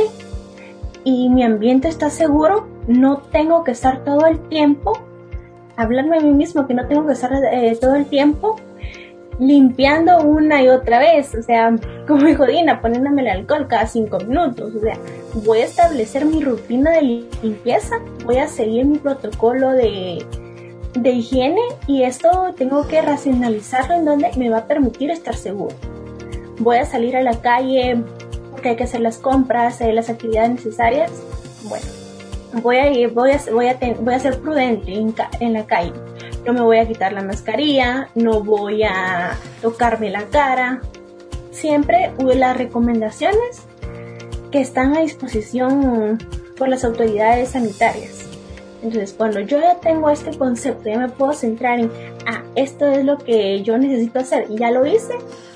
y 1.03 1.29
mi 1.29 1.43
ambiente 1.43 1.87
está 1.87 2.09
seguro, 2.09 2.67
no 2.87 3.17
tengo 3.31 3.63
que 3.63 3.71
estar 3.71 4.03
todo 4.03 4.25
el 4.25 4.39
tiempo, 4.47 4.93
hablarme 5.75 6.17
a 6.17 6.21
mí 6.21 6.31
mismo 6.31 6.65
que 6.65 6.73
no 6.73 6.87
tengo 6.87 7.05
que 7.05 7.13
estar 7.13 7.31
eh, 7.51 7.77
todo 7.79 7.95
el 7.95 8.05
tiempo 8.05 8.55
limpiando 9.39 10.21
una 10.21 10.63
y 10.63 10.69
otra 10.69 10.99
vez, 10.99 11.35
o 11.35 11.43
sea, 11.43 11.75
como 12.07 12.25
dijo 12.25 12.45
Dina, 12.45 12.81
poniéndome 12.81 13.21
el 13.21 13.29
alcohol 13.29 13.67
cada 13.67 13.85
cinco 13.85 14.19
minutos, 14.19 14.73
o 14.75 14.79
sea, 14.79 14.97
voy 15.45 15.59
a 15.59 15.65
establecer 15.65 16.25
mi 16.25 16.43
rutina 16.43 16.91
de 16.91 17.25
limpieza, 17.43 17.97
voy 18.25 18.37
a 18.37 18.47
seguir 18.47 18.85
mi 18.85 18.97
protocolo 18.97 19.71
de, 19.73 20.25
de 20.95 21.09
higiene 21.11 21.61
y 21.85 22.03
esto 22.03 22.53
tengo 22.57 22.87
que 22.87 23.01
racionalizarlo 23.01 23.95
en 23.95 24.05
donde 24.05 24.31
me 24.37 24.49
va 24.49 24.59
a 24.59 24.65
permitir 24.65 25.11
estar 25.11 25.35
seguro. 25.35 25.75
Voy 26.59 26.77
a 26.77 26.85
salir 26.85 27.15
a 27.15 27.21
la 27.21 27.39
calle 27.39 28.01
porque 28.51 28.69
hay 28.69 28.75
que 28.75 28.85
hacer 28.85 29.01
las 29.01 29.17
compras, 29.17 29.75
hacer 29.75 29.93
las 29.93 30.09
actividades 30.09 30.49
necesarias. 30.49 31.11
Bueno, 31.69 31.85
voy 32.61 32.77
a 32.77 32.91
ir, 32.91 33.09
voy 33.09 33.31
a, 33.31 33.39
voy 33.51 33.67
a, 33.67 33.77
voy 33.99 34.13
a 34.13 34.19
ser 34.19 34.39
prudente 34.39 34.93
en, 34.93 35.13
en 35.39 35.53
la 35.53 35.65
calle 35.65 35.93
no 36.47 36.53
me 36.53 36.61
voy 36.61 36.77
a 36.77 36.87
quitar 36.87 37.11
la 37.11 37.21
mascarilla, 37.21 38.09
no 38.15 38.41
voy 38.41 38.83
a 38.83 39.37
tocarme 39.61 40.09
la 40.09 40.23
cara. 40.27 40.81
Siempre 41.51 42.11
las 42.19 42.57
recomendaciones 42.57 43.63
que 44.49 44.61
están 44.61 44.95
a 44.95 45.01
disposición 45.01 46.17
por 46.57 46.69
las 46.69 46.85
autoridades 46.85 47.49
sanitarias. 47.49 48.25
Entonces, 48.81 49.13
cuando 49.17 49.41
yo 49.41 49.59
ya 49.59 49.75
tengo 49.81 50.09
este 50.09 50.37
concepto, 50.37 50.87
ya 50.87 50.99
me 50.99 51.09
puedo 51.09 51.33
centrar 51.33 51.79
en, 51.79 51.91
ah, 52.25 52.43
esto 52.55 52.85
es 52.87 53.03
lo 53.03 53.17
que 53.17 53.61
yo 53.63 53.77
necesito 53.77 54.19
hacer 54.19 54.45
y 54.49 54.57
ya 54.57 54.71
lo 54.71 54.85
hice, 54.85 55.15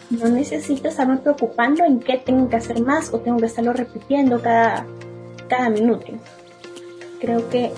no 0.09 0.27
necesito 0.27 0.89
estarme 0.89 1.17
preocupando 1.17 1.85
en 1.85 1.99
qué 1.99 2.17
tengo 2.17 2.49
que 2.49 2.57
hacer 2.57 2.81
más 2.81 3.13
o 3.13 3.19
tengo 3.19 3.37
que 3.37 3.45
estarlo 3.45 3.71
repitiendo 3.71 4.41
cada, 4.41 4.85
cada 5.47 5.69
minuto. 5.69 6.07
Creo 7.21 7.47
que 7.49 7.71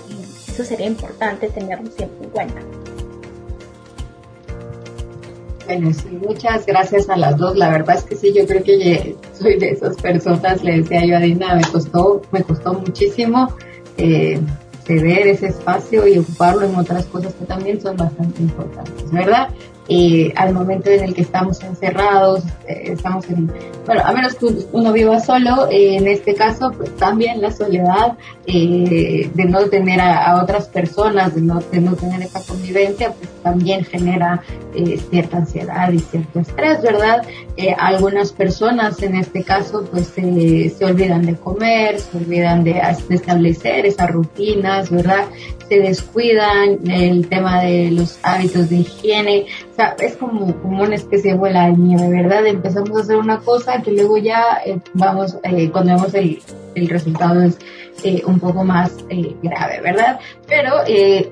eso 0.47 0.63
sería 0.63 0.87
importante 0.87 1.49
tenerlo 1.49 1.91
siempre 1.91 2.25
en 2.25 2.29
cuenta. 2.29 2.61
Bueno, 5.65 5.93
sí, 5.93 6.09
muchas 6.21 6.65
gracias 6.65 7.09
a 7.09 7.17
las 7.17 7.37
dos. 7.37 7.55
La 7.57 7.69
verdad 7.69 7.97
es 7.97 8.03
que 8.03 8.15
sí, 8.15 8.33
yo 8.33 8.45
creo 8.45 8.63
que 8.63 9.15
soy 9.37 9.59
de 9.59 9.71
esas 9.71 9.97
personas, 9.97 10.63
le 10.63 10.81
decía 10.81 11.05
yo 11.05 11.17
a 11.17 11.19
Dina, 11.19 11.55
me 11.55 11.63
costó, 11.63 12.21
me 12.31 12.43
costó 12.43 12.73
muchísimo 12.73 13.53
eh, 13.97 14.39
ceder 14.85 15.27
ese 15.27 15.47
espacio 15.47 16.07
y 16.07 16.19
ocuparlo 16.19 16.65
en 16.65 16.75
otras 16.75 17.05
cosas 17.05 17.33
que 17.33 17.45
también 17.45 17.81
son 17.81 17.95
bastante 17.95 18.41
importantes, 18.41 19.11
¿verdad? 19.11 19.49
Eh, 19.89 20.31
al 20.37 20.53
momento 20.53 20.89
en 20.89 21.03
el 21.03 21.13
que 21.13 21.21
estamos 21.21 21.61
encerrados, 21.61 22.43
eh, 22.67 22.93
estamos 22.93 23.29
en, 23.29 23.51
bueno, 23.85 24.01
a 24.05 24.13
menos 24.13 24.35
que 24.35 24.47
uno 24.71 24.93
viva 24.93 25.19
solo, 25.19 25.67
eh, 25.69 25.97
en 25.97 26.07
este 26.07 26.35
caso, 26.35 26.71
pues 26.71 26.95
también 26.95 27.41
la 27.41 27.51
soledad 27.51 28.17
eh, 28.45 29.29
de 29.33 29.45
no 29.45 29.65
tener 29.65 29.99
a, 29.99 30.41
otras 30.41 30.67
personas, 30.69 31.35
de 31.35 31.41
no, 31.41 31.59
de 31.59 31.81
no 31.81 31.95
tener 31.95 32.21
esa 32.21 32.41
convivencia, 32.41 33.11
pues 33.11 33.29
también 33.43 33.83
genera 33.83 34.41
cierta 35.11 35.37
ansiedad 35.37 35.91
y 35.91 35.99
cierto 35.99 36.39
estrés, 36.39 36.81
¿verdad? 36.81 37.23
algunas 37.77 38.31
personas 38.31 39.01
en 39.03 39.15
este 39.17 39.43
caso, 39.43 39.85
pues 39.91 40.07
se 40.07 40.85
olvidan 40.85 41.25
de 41.25 41.35
comer, 41.35 41.99
se 41.99 42.17
olvidan 42.17 42.63
de 42.63 42.81
establecer 43.09 43.85
esas 43.85 44.09
rutinas, 44.09 44.89
¿verdad? 44.89 45.25
Se 45.69 45.79
descuidan 45.79 46.79
el 46.89 47.27
tema 47.27 47.61
de 47.61 47.91
los 47.91 48.19
hábitos 48.23 48.69
de 48.69 48.77
higiene, 48.77 49.45
o 49.71 49.75
sea, 49.75 49.95
es 49.99 50.15
como, 50.17 50.55
como 50.61 50.83
una 50.83 50.95
especie 50.95 51.31
de 51.31 51.37
bola 51.37 51.67
de 51.67 51.73
nieve, 51.73 52.21
¿verdad? 52.21 52.45
Empezamos 52.45 52.91
a 52.97 53.01
hacer 53.01 53.17
una 53.17 53.39
cosa 53.39 53.81
que 53.81 53.91
luego 53.91 54.17
ya 54.17 54.61
eh, 54.65 54.79
vamos, 54.93 55.37
eh, 55.43 55.69
cuando 55.71 55.95
vemos 55.95 56.13
el, 56.13 56.41
el 56.75 56.89
resultado 56.89 57.41
es 57.41 57.57
eh, 58.03 58.21
un 58.25 58.39
poco 58.39 58.63
más 58.63 58.91
grave, 59.41 59.81
¿verdad? 59.81 60.19
Pero 60.47 60.71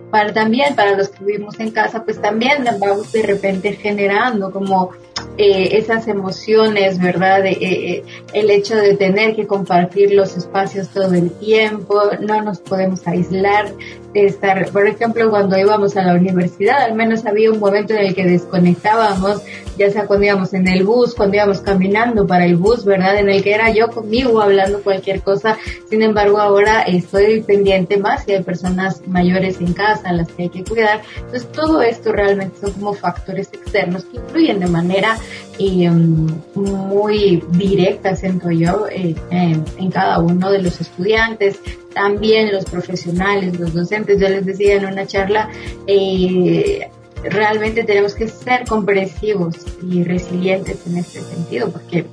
para 0.09 0.33
también, 0.33 0.75
para 0.75 0.95
los 0.95 1.09
que 1.09 1.23
vivimos 1.23 1.59
en 1.59 1.71
casa, 1.71 2.03
pues 2.03 2.21
también 2.21 2.63
vamos 2.79 3.11
de 3.11 3.23
repente 3.23 3.73
generando 3.73 4.51
como 4.51 4.91
eh, 5.37 5.77
esas 5.77 6.07
emociones, 6.07 6.99
¿verdad? 6.99 7.45
Eh, 7.45 7.57
eh, 7.61 8.03
el 8.33 8.49
hecho 8.49 8.75
de 8.75 8.95
tener 8.95 9.35
que 9.35 9.47
compartir 9.47 10.13
los 10.13 10.37
espacios 10.37 10.89
todo 10.89 11.13
el 11.13 11.31
tiempo, 11.31 12.01
no 12.19 12.41
nos 12.41 12.59
podemos 12.59 13.07
aislar 13.07 13.71
estar, 14.13 14.69
por 14.71 14.87
ejemplo, 14.87 15.29
cuando 15.29 15.57
íbamos 15.57 15.95
a 15.95 16.03
la 16.03 16.13
universidad, 16.13 16.81
al 16.81 16.95
menos 16.95 17.25
había 17.25 17.51
un 17.51 17.59
momento 17.59 17.93
en 17.93 18.07
el 18.07 18.15
que 18.15 18.25
desconectábamos, 18.25 19.41
ya 19.77 19.89
sea 19.89 20.05
cuando 20.05 20.25
íbamos 20.25 20.53
en 20.53 20.67
el 20.67 20.83
bus, 20.83 21.15
cuando 21.15 21.37
íbamos 21.37 21.61
caminando 21.61 22.27
para 22.27 22.45
el 22.45 22.55
bus, 22.55 22.83
¿verdad? 22.83 23.17
En 23.17 23.29
el 23.29 23.41
que 23.41 23.53
era 23.53 23.71
yo 23.71 23.89
conmigo 23.89 24.41
hablando 24.41 24.81
cualquier 24.81 25.21
cosa, 25.21 25.57
sin 25.89 26.01
embargo 26.01 26.39
ahora 26.39 26.81
estoy 26.81 27.41
pendiente 27.41 27.97
más 27.97 28.27
y 28.27 28.33
hay 28.33 28.43
personas 28.43 29.01
mayores 29.07 29.59
en 29.61 29.73
casa, 29.73 30.11
las 30.11 30.27
que 30.29 30.43
hay 30.43 30.49
que 30.49 30.63
cuidar, 30.63 31.01
entonces 31.15 31.51
todo 31.51 31.81
esto 31.81 32.11
realmente 32.11 32.57
son 32.59 32.73
como 32.73 32.93
factores 32.93 33.49
externos 33.53 34.05
que 34.05 34.17
influyen 34.17 34.59
de 34.59 34.67
manera 34.67 35.10
um, 35.59 36.27
muy 36.55 37.43
directa, 37.51 38.15
siento 38.15 38.51
yo, 38.51 38.87
eh, 38.89 39.15
en, 39.29 39.91
cada 39.91 40.19
uno 40.19 40.51
de 40.51 40.61
los 40.61 40.79
estudiantes, 40.81 41.59
también 41.93 42.51
los 42.51 42.65
profesionales, 42.65 43.59
los 43.59 43.73
docentes. 43.73 44.19
Yo 44.19 44.29
les 44.29 44.45
decía 44.45 44.75
en 44.75 44.85
una 44.85 45.05
charla, 45.05 45.49
eh, 45.87 46.89
realmente 47.23 47.83
tenemos 47.83 48.15
que 48.15 48.27
ser 48.27 48.65
comprensivos 48.67 49.55
y 49.83 50.03
resilientes 50.03 50.85
en 50.87 50.97
este 50.97 51.21
sentido, 51.21 51.71
porque 51.71 52.05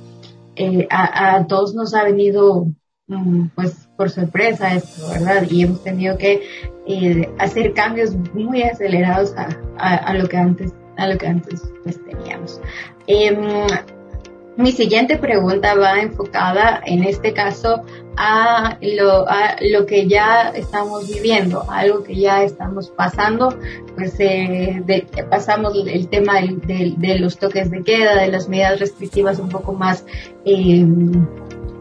eh, 0.55 0.87
a, 0.91 1.45
todos 1.47 1.73
nos 1.73 1.93
ha 1.93 2.03
venido 2.03 2.67
mm, 3.07 3.47
pues 3.55 3.87
por 3.97 4.09
sorpresa 4.09 4.75
esto, 4.75 5.07
¿verdad? 5.09 5.47
Y 5.49 5.63
hemos 5.63 5.83
tenido 5.83 6.17
que 6.17 6.41
hacer 7.37 7.73
cambios 7.73 8.15
muy 8.33 8.63
acelerados 8.63 9.33
a, 9.77 10.13
lo 10.15 10.27
que 10.27 10.37
antes 10.37 10.73
a 10.99 11.07
lo 11.07 11.17
que 11.17 11.27
antes 11.27 11.71
pues, 11.83 11.99
teníamos. 12.05 12.61
Em, 13.07 13.67
mi 14.59 14.73
siguiente 14.73 15.17
pregunta 15.17 15.73
va 15.75 16.01
enfocada 16.01 16.81
en 16.85 17.05
este 17.05 17.33
caso 17.33 17.83
a 18.17 18.77
lo, 18.81 19.25
a 19.29 19.55
lo 19.61 19.85
que 19.85 20.05
ya 20.05 20.49
estamos 20.49 21.07
viviendo, 21.07 21.63
algo 21.69 22.03
que 22.03 22.15
ya 22.15 22.43
estamos 22.43 22.89
pasando, 22.89 23.57
pues 23.95 24.15
eh, 24.19 24.83
pasamos 25.29 25.73
el 25.87 26.09
tema 26.09 26.41
de, 26.41 27.17
los 27.19 27.37
toques 27.37 27.71
de 27.71 27.83
queda, 27.83 28.21
de 28.21 28.27
las 28.27 28.49
medidas 28.49 28.81
restrictivas 28.81 29.39
un 29.39 29.47
poco 29.47 29.71
más, 29.71 30.05
eh, 30.43 30.85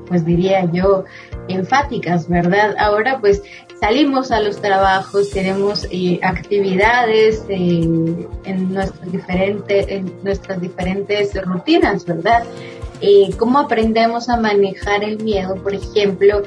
pues 0.06 0.24
diría 0.24 0.70
yo, 0.70 1.04
enfáticas, 1.48 2.28
¿verdad? 2.28 2.74
Ahora 2.78 3.18
pues 3.20 3.42
salimos 3.80 4.30
a 4.30 4.40
los 4.40 4.60
trabajos, 4.60 5.30
tenemos 5.30 5.86
eh, 5.90 6.18
actividades 6.22 7.44
eh, 7.48 7.82
en, 7.84 8.28
en 8.44 10.12
nuestras 10.22 10.60
diferentes 10.60 11.34
rutinas, 11.44 12.04
¿verdad? 12.04 12.44
Eh, 13.00 13.30
¿Cómo 13.38 13.60
aprendemos 13.60 14.28
a 14.28 14.36
manejar 14.36 15.04
el 15.04 15.22
miedo, 15.22 15.54
por 15.56 15.74
ejemplo, 15.74 16.42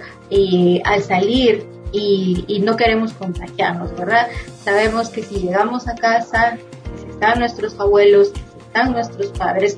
al 0.83 1.01
salir 1.03 1.65
y, 1.91 2.61
no 2.63 2.75
queremos 2.75 3.13
contagiarnos, 3.13 3.95
¿verdad? 3.95 4.27
Sabemos 4.63 5.09
que 5.09 5.23
si 5.23 5.35
llegamos 5.35 5.87
a 5.87 5.95
casa, 5.95 6.57
si 7.01 7.09
están 7.09 7.39
nuestros 7.39 7.79
abuelos, 7.79 8.31
están 8.67 8.93
nuestros 8.93 9.27
padres, 9.27 9.77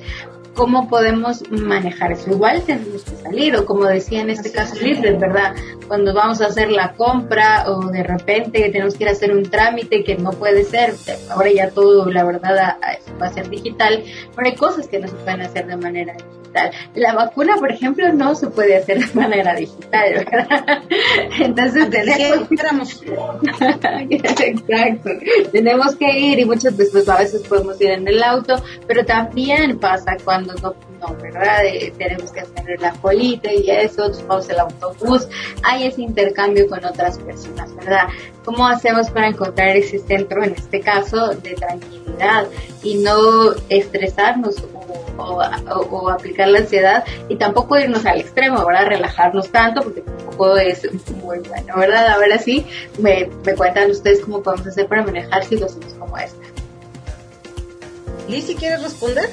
cómo 0.54 0.88
podemos 0.88 1.50
manejar 1.50 2.12
eso. 2.12 2.32
Igual 2.32 2.64
tenemos 2.64 3.04
que 3.04 3.16
salir, 3.18 3.56
o 3.56 3.66
como 3.66 3.86
decía 3.86 4.22
en 4.22 4.30
este 4.30 4.52
caso 4.52 4.76
Libre, 4.76 5.14
¿verdad? 5.14 5.56
Cuando 5.88 6.14
vamos 6.14 6.42
a 6.42 6.48
hacer 6.48 6.72
la 6.72 6.94
compra 6.94 7.66
o 7.68 7.88
de 7.88 8.04
repente 8.04 8.70
tenemos 8.70 8.96
que 8.96 9.04
ir 9.04 9.10
a 9.10 9.14
hacer 9.14 9.32
un 9.32 9.44
trámite 9.44 10.04
que 10.04 10.16
no 10.16 10.32
puede 10.32 10.64
ser, 10.64 10.94
ahora 11.30 11.52
ya 11.52 11.70
todo, 11.70 12.10
la 12.10 12.24
verdad, 12.24 12.78
va 13.22 13.26
a 13.28 13.34
ser 13.34 13.50
digital, 13.50 14.04
pero 14.36 14.48
hay 14.48 14.56
cosas 14.56 14.88
que 14.88 15.00
no 15.00 15.08
se 15.08 15.16
pueden 15.16 15.42
hacer 15.42 15.68
de 15.68 15.78
manera 15.78 16.14
digital. 16.14 16.44
La 16.96 17.14
vacuna, 17.14 17.56
por 17.58 17.72
ejemplo, 17.72 18.12
no 18.14 18.36
se 18.36 18.48
puede 18.48 18.78
hacer 18.78 19.06
de 19.06 19.20
manera 19.20 19.56
digital, 19.56 20.14
¿verdad? 20.14 20.84
Entonces 21.40 21.90
tenemos 21.90 23.02
Exacto. 24.10 25.10
Tenemos 25.52 25.96
que 25.96 26.20
ir 26.20 26.40
y 26.40 26.46
muchas 26.46 26.78
veces 26.78 27.10
a 27.10 27.18
veces 27.18 27.42
podemos 27.48 27.80
ir 27.82 27.92
en 27.92 28.08
el 28.08 28.22
auto, 28.22 28.56
pero 28.88 29.06
también 29.06 29.80
pasa 29.80 30.18
cuando 30.24 30.43
no, 30.46 30.76
no 31.00 31.16
¿verdad? 31.22 31.62
Tenemos 31.98 32.32
que 32.32 32.42
hacer 32.42 32.80
la 32.80 32.92
colita 32.94 33.52
y 33.52 33.70
eso, 33.70 34.12
tomamos 34.12 34.50
el 34.50 34.60
autobús, 34.60 35.28
hay 35.64 35.88
ese 35.88 36.02
intercambio 36.02 36.68
con 36.68 36.84
otras 36.86 37.18
personas, 37.20 37.76
¿verdad? 37.76 38.08
¿Cómo 38.46 38.68
hacemos 38.68 39.10
para 39.10 39.28
encontrar 39.28 39.76
ese 39.76 40.00
centro, 40.00 40.44
en 40.44 40.54
este 40.54 40.82
caso, 40.82 41.30
de 41.30 41.54
tranquilidad 41.54 42.48
y 42.84 42.96
no 42.96 43.54
estresarnos 43.70 44.56
o, 45.18 46.10
aplicar 46.10 46.48
la 46.48 46.60
ansiedad 46.60 47.04
y 47.30 47.36
tampoco 47.36 47.78
irnos 47.78 48.06
al 48.06 48.20
extremo, 48.20 48.66
¿verdad? 48.66 48.88
Relajarnos 48.88 49.50
tanto 49.50 49.82
porque 49.82 50.02
tampoco 50.02 50.58
es 50.58 50.88
muy 51.24 51.40
bueno, 51.40 51.76
¿verdad? 51.78 52.08
Ahora 52.10 52.38
sí, 52.38 52.66
me, 53.00 53.30
me 53.46 53.56
cuentan 53.56 53.92
ustedes 53.92 54.22
cómo 54.22 54.42
podemos 54.42 54.68
hacer 54.68 54.88
para 54.88 55.04
manejar 55.04 55.44
situaciones 55.44 55.94
como 55.94 56.18
esta. 56.18 56.44
Lizzie, 58.28 58.56
¿quieres 58.56 58.82
responder? 58.82 59.30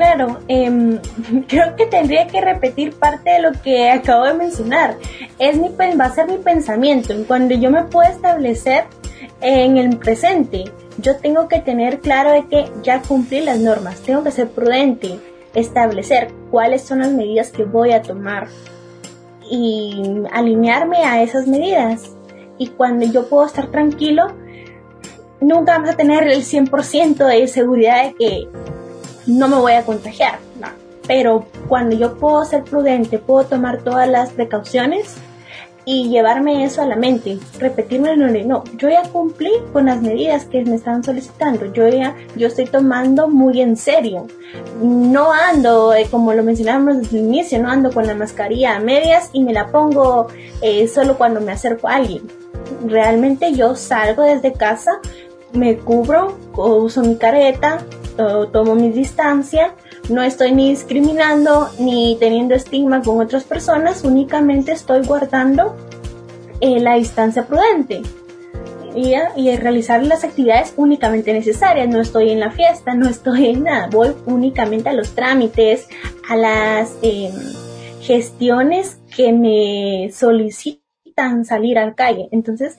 Claro, 0.00 0.38
em, 0.48 0.98
creo 1.46 1.76
que 1.76 1.84
tendría 1.84 2.26
que 2.26 2.40
repetir 2.40 2.94
parte 2.94 3.32
de 3.32 3.42
lo 3.42 3.52
que 3.52 3.90
acabo 3.90 4.24
de 4.24 4.32
mencionar. 4.32 4.96
es 5.38 5.58
mi, 5.58 5.68
va 5.68 6.06
a 6.06 6.14
ser 6.14 6.26
mi 6.26 6.38
pensamiento. 6.38 7.14
Cuando 7.28 7.54
yo 7.54 7.70
me 7.70 7.84
puedo 7.84 8.08
establecer 8.08 8.84
en 9.42 9.76
el 9.76 9.98
presente, 9.98 10.64
yo 10.96 11.16
tengo 11.16 11.48
que 11.48 11.60
tener 11.60 12.00
claro 12.00 12.32
de 12.32 12.46
que 12.46 12.72
ya 12.82 13.02
cumplí 13.02 13.42
las 13.42 13.58
normas, 13.58 14.00
tengo 14.00 14.24
que 14.24 14.30
ser 14.30 14.48
prudente, 14.48 15.20
establecer 15.52 16.32
cuáles 16.50 16.80
son 16.80 17.00
las 17.00 17.12
medidas 17.12 17.50
que 17.50 17.64
voy 17.64 17.92
a 17.92 18.00
tomar 18.00 18.48
y 19.50 20.02
alinearme 20.32 21.04
a 21.04 21.22
esas 21.22 21.46
medidas. 21.46 22.16
Y 22.56 22.68
cuando 22.68 23.04
yo 23.04 23.28
puedo 23.28 23.44
estar 23.44 23.66
tranquilo, 23.66 24.28
nunca 25.42 25.72
vamos 25.72 25.90
a 25.90 25.96
tener 25.96 26.22
el 26.22 26.42
100% 26.42 27.26
de 27.26 27.46
seguridad 27.48 28.04
de 28.04 28.14
que 28.14 28.48
no 29.26 29.48
me 29.48 29.56
voy 29.56 29.72
a 29.72 29.84
contagiar. 29.84 30.38
Pero 31.06 31.46
cuando 31.68 31.96
yo 31.96 32.16
puedo 32.16 32.44
ser 32.44 32.62
prudente, 32.62 33.18
puedo 33.18 33.44
tomar 33.44 33.82
todas 33.82 34.08
las 34.08 34.30
precauciones, 34.30 35.16
y 35.84 36.08
llevarme 36.08 36.64
eso 36.64 36.82
a 36.82 36.86
la 36.86 36.96
mente, 36.96 37.38
repetirme 37.58 38.16
no, 38.16 38.64
yo 38.76 38.88
ya 38.88 39.02
cumplí 39.02 39.50
con 39.72 39.86
las 39.86 40.00
medidas 40.02 40.44
que 40.44 40.64
me 40.64 40.76
están 40.76 41.02
solicitando, 41.02 41.72
yo 41.72 41.88
ya, 41.88 42.14
yo 42.36 42.48
estoy 42.48 42.66
tomando 42.66 43.28
muy 43.28 43.60
en 43.60 43.76
serio, 43.76 44.26
no 44.80 45.32
ando, 45.32 45.92
eh, 45.94 46.06
como 46.10 46.32
lo 46.32 46.42
mencionábamos 46.42 46.98
desde 46.98 47.18
el 47.18 47.24
inicio, 47.24 47.62
no 47.62 47.70
ando 47.70 47.92
con 47.92 48.06
la 48.06 48.14
mascarilla 48.14 48.76
a 48.76 48.80
medias 48.80 49.30
y 49.32 49.42
me 49.42 49.52
la 49.52 49.68
pongo 49.68 50.28
eh, 50.60 50.86
solo 50.86 51.16
cuando 51.16 51.40
me 51.40 51.52
acerco 51.52 51.88
a 51.88 51.96
alguien. 51.96 52.22
Realmente 52.86 53.52
yo 53.52 53.74
salgo 53.74 54.22
desde 54.22 54.52
casa, 54.52 55.00
me 55.52 55.76
cubro, 55.76 56.38
uso 56.56 57.02
mi 57.02 57.16
careta, 57.16 57.78
tomo 58.52 58.74
mi 58.74 58.90
distancia, 58.90 59.74
no 60.08 60.22
estoy 60.22 60.52
ni 60.52 60.70
discriminando 60.70 61.70
ni 61.78 62.16
teniendo 62.18 62.54
estigma 62.54 63.02
con 63.02 63.20
otras 63.20 63.44
personas, 63.44 64.04
únicamente 64.04 64.72
estoy 64.72 65.02
guardando 65.06 65.76
eh, 66.60 66.80
la 66.80 66.94
distancia 66.94 67.46
prudente 67.46 68.02
y, 68.94 69.14
y, 69.36 69.56
realizar 69.56 70.02
las 70.04 70.24
actividades 70.24 70.74
únicamente 70.76 71.32
necesarias. 71.32 71.88
No 71.88 72.00
estoy 72.00 72.30
en 72.30 72.40
la 72.40 72.50
fiesta, 72.50 72.94
no 72.94 73.08
estoy 73.08 73.46
en 73.46 73.64
nada, 73.64 73.88
voy 73.90 74.12
únicamente 74.26 74.88
a 74.88 74.92
los 74.92 75.14
trámites, 75.14 75.88
a 76.28 76.36
las 76.36 76.96
em, 77.02 77.32
gestiones 78.00 78.98
que 79.14 79.32
me 79.32 80.10
solicitan 80.12 81.44
salir 81.44 81.78
a 81.78 81.86
la 81.86 81.94
calle. 81.94 82.28
Entonces, 82.32 82.78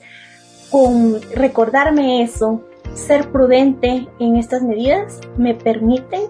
con 0.72 1.20
recordarme 1.34 2.22
eso, 2.22 2.62
ser 2.94 3.30
prudente 3.30 4.08
en 4.18 4.36
estas 4.36 4.62
medidas, 4.62 5.20
me 5.36 5.54
permite 5.54 6.28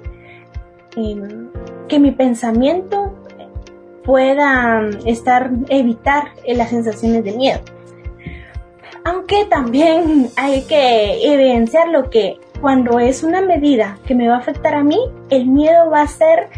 que 1.89 1.99
mi 1.99 2.11
pensamiento 2.11 3.15
pueda 4.05 4.83
estar, 5.07 5.51
evitar 5.69 6.33
las 6.47 6.71
sensaciones 6.71 7.25
de 7.25 7.33
miedo. 7.33 7.61
Aunque 9.05 9.47
también 9.47 10.29
hay 10.37 10.63
que 10.63 11.33
evidenciar 11.33 11.89
lo 11.89 12.11
que 12.11 12.39
cuando 12.61 12.99
es 13.01 13.23
una 13.23 13.43
medida 13.43 13.99
que 14.07 14.15
me 14.15 14.29
va 14.29 14.37
a 14.37 14.39
afectar 14.39 14.75
a 14.75 14.85
mí, 14.85 14.99
el 15.31 15.47
miedo 15.47 15.91
va 15.91 16.03
a 16.03 16.09
ser, 16.09 16.51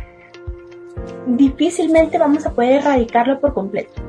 difícilmente 1.26 2.18
vamos 2.18 2.44
a 2.46 2.52
poder 2.52 2.80
erradicarlo 2.80 3.40
por 3.40 3.54
completo. 3.54 4.02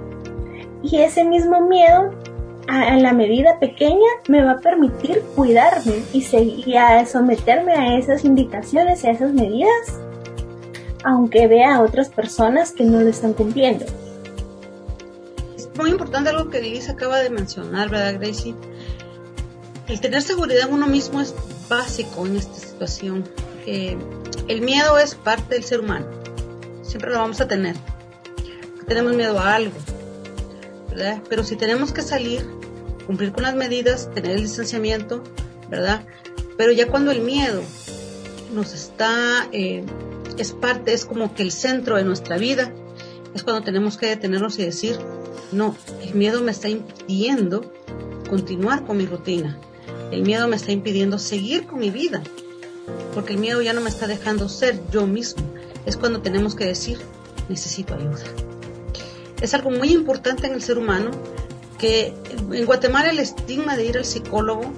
Y 0.81 0.97
ese 0.97 1.23
mismo 1.23 1.61
miedo, 1.61 2.11
a, 2.67 2.95
la 2.97 3.13
medida 3.13 3.59
pequeña, 3.59 4.07
me 4.27 4.43
va 4.43 4.53
a 4.53 4.59
permitir 4.59 5.21
cuidarme 5.35 6.03
y, 6.13 6.21
seguir, 6.21 6.75
someterme 7.07 7.73
a 7.73 7.97
esas 7.97 8.25
indicaciones, 8.25 9.03
y 9.03 9.07
a 9.07 9.11
esas 9.11 9.33
medidas 9.33 9.99
aunque 11.05 11.47
vea 11.47 11.75
a 11.75 11.81
otras 11.81 12.09
personas 12.09 12.71
que 12.71 12.83
no 12.83 12.99
lo 12.99 13.09
están 13.09 13.33
cumpliendo. 13.33 13.85
Es 15.55 15.69
muy 15.77 15.91
importante 15.91 16.31
algo 16.31 16.49
que 16.49 16.59
Liz 16.61 16.89
acaba 16.89 17.19
de 17.19 17.29
mencionar, 17.29 17.89
¿verdad, 17.89 18.15
Gracie? 18.19 18.55
El 19.87 20.01
tener 20.01 20.23
seguridad 20.23 20.67
en 20.67 20.73
uno 20.73 20.87
mismo 20.87 21.21
es 21.21 21.35
básico 21.69 22.25
en 22.25 22.37
esta 22.37 22.55
situación. 22.55 23.23
el 23.67 24.61
miedo 24.61 24.97
es 24.97 25.13
parte 25.13 25.53
del 25.53 25.63
ser 25.63 25.81
humano. 25.81 26.07
Siempre 26.81 27.11
lo 27.11 27.19
vamos 27.19 27.39
a 27.39 27.47
tener. 27.47 27.75
Tenemos 28.87 29.13
miedo 29.13 29.37
a 29.39 29.55
algo, 29.55 29.75
Pero 31.29 31.43
si 31.43 31.55
tenemos 31.55 31.91
que 31.91 32.01
salir, 32.01 32.45
cumplir 33.05 33.31
con 33.31 33.43
las 33.43 33.55
medidas, 33.55 34.09
tener 34.13 34.31
el 34.31 34.43
distanciamiento, 34.43 35.23
¿verdad? 35.69 36.05
Pero 36.57 36.71
ya 36.71 36.87
cuando 36.87 37.11
el 37.11 37.21
miedo 37.21 37.61
nos 38.53 38.73
está 38.73 39.47
eh, 39.51 39.83
es 40.37 40.51
parte, 40.53 40.93
es 40.93 41.05
como 41.05 41.33
que 41.33 41.43
el 41.43 41.51
centro 41.51 41.97
de 41.97 42.03
nuestra 42.03 42.37
vida, 42.37 42.71
es 43.33 43.43
cuando 43.43 43.63
tenemos 43.63 43.97
que 43.97 44.07
detenernos 44.07 44.57
y 44.59 44.63
decir, 44.63 44.97
no, 45.51 45.75
el 46.01 46.13
miedo 46.15 46.41
me 46.41 46.51
está 46.51 46.69
impidiendo 46.69 47.71
continuar 48.29 48.85
con 48.85 48.97
mi 48.97 49.05
rutina, 49.05 49.57
el 50.11 50.23
miedo 50.23 50.47
me 50.47 50.55
está 50.55 50.71
impidiendo 50.71 51.19
seguir 51.19 51.65
con 51.65 51.79
mi 51.79 51.89
vida, 51.89 52.23
porque 53.13 53.33
el 53.33 53.39
miedo 53.39 53.61
ya 53.61 53.73
no 53.73 53.81
me 53.81 53.89
está 53.89 54.07
dejando 54.07 54.49
ser 54.49 54.79
yo 54.91 55.07
mismo, 55.07 55.43
es 55.85 55.97
cuando 55.97 56.21
tenemos 56.21 56.55
que 56.55 56.65
decir, 56.65 56.99
necesito 57.49 57.93
ayuda. 57.93 58.54
Es 59.41 59.53
algo 59.53 59.71
muy 59.71 59.91
importante 59.91 60.47
en 60.47 60.53
el 60.53 60.61
ser 60.61 60.77
humano 60.77 61.11
que 61.77 62.13
en 62.51 62.65
Guatemala 62.65 63.09
el 63.09 63.19
estigma 63.19 63.75
de 63.75 63.85
ir 63.85 63.97
al 63.97 64.05
psicólogo 64.05 64.71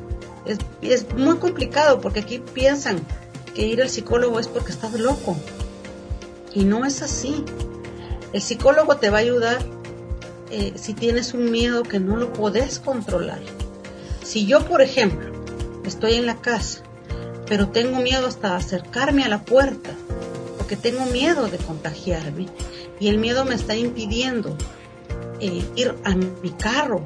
es, 0.45 0.57
es 0.81 1.13
muy 1.13 1.37
complicado 1.37 2.01
porque 2.01 2.21
aquí 2.21 2.39
piensan, 2.39 3.01
que 3.57 3.65
ir 3.65 3.81
al 3.81 3.89
psicólogo 3.89 4.39
es 4.39 4.47
porque 4.47 4.71
estás 4.71 4.93
loco. 4.93 5.35
Y 6.53 6.63
no 6.63 6.85
es 6.85 7.01
así. 7.01 7.43
El 8.31 8.41
psicólogo 8.41 8.97
te 8.97 9.09
va 9.09 9.17
a 9.17 9.21
ayudar 9.21 9.57
eh, 10.51 10.73
si 10.75 10.93
tienes 10.93 11.33
un 11.33 11.49
miedo 11.49 11.81
que 11.81 11.99
no 11.99 12.17
lo 12.17 12.31
podés 12.33 12.79
controlar. 12.79 13.39
Si 14.23 14.45
yo, 14.45 14.63
por 14.65 14.83
ejemplo, 14.83 15.31
estoy 15.85 16.13
en 16.13 16.27
la 16.27 16.39
casa, 16.39 16.81
pero 17.47 17.69
tengo 17.69 17.99
miedo 17.99 18.27
hasta 18.27 18.55
acercarme 18.55 19.23
a 19.23 19.29
la 19.29 19.43
puerta, 19.43 19.89
porque 20.57 20.75
tengo 20.75 21.05
miedo 21.07 21.47
de 21.47 21.57
contagiarme, 21.57 22.45
y 22.99 23.09
el 23.09 23.17
miedo 23.17 23.45
me 23.45 23.55
está 23.55 23.75
impidiendo 23.75 24.57
eh, 25.39 25.63
ir 25.75 25.95
a 26.03 26.15
mi 26.15 26.51
carro, 26.51 27.05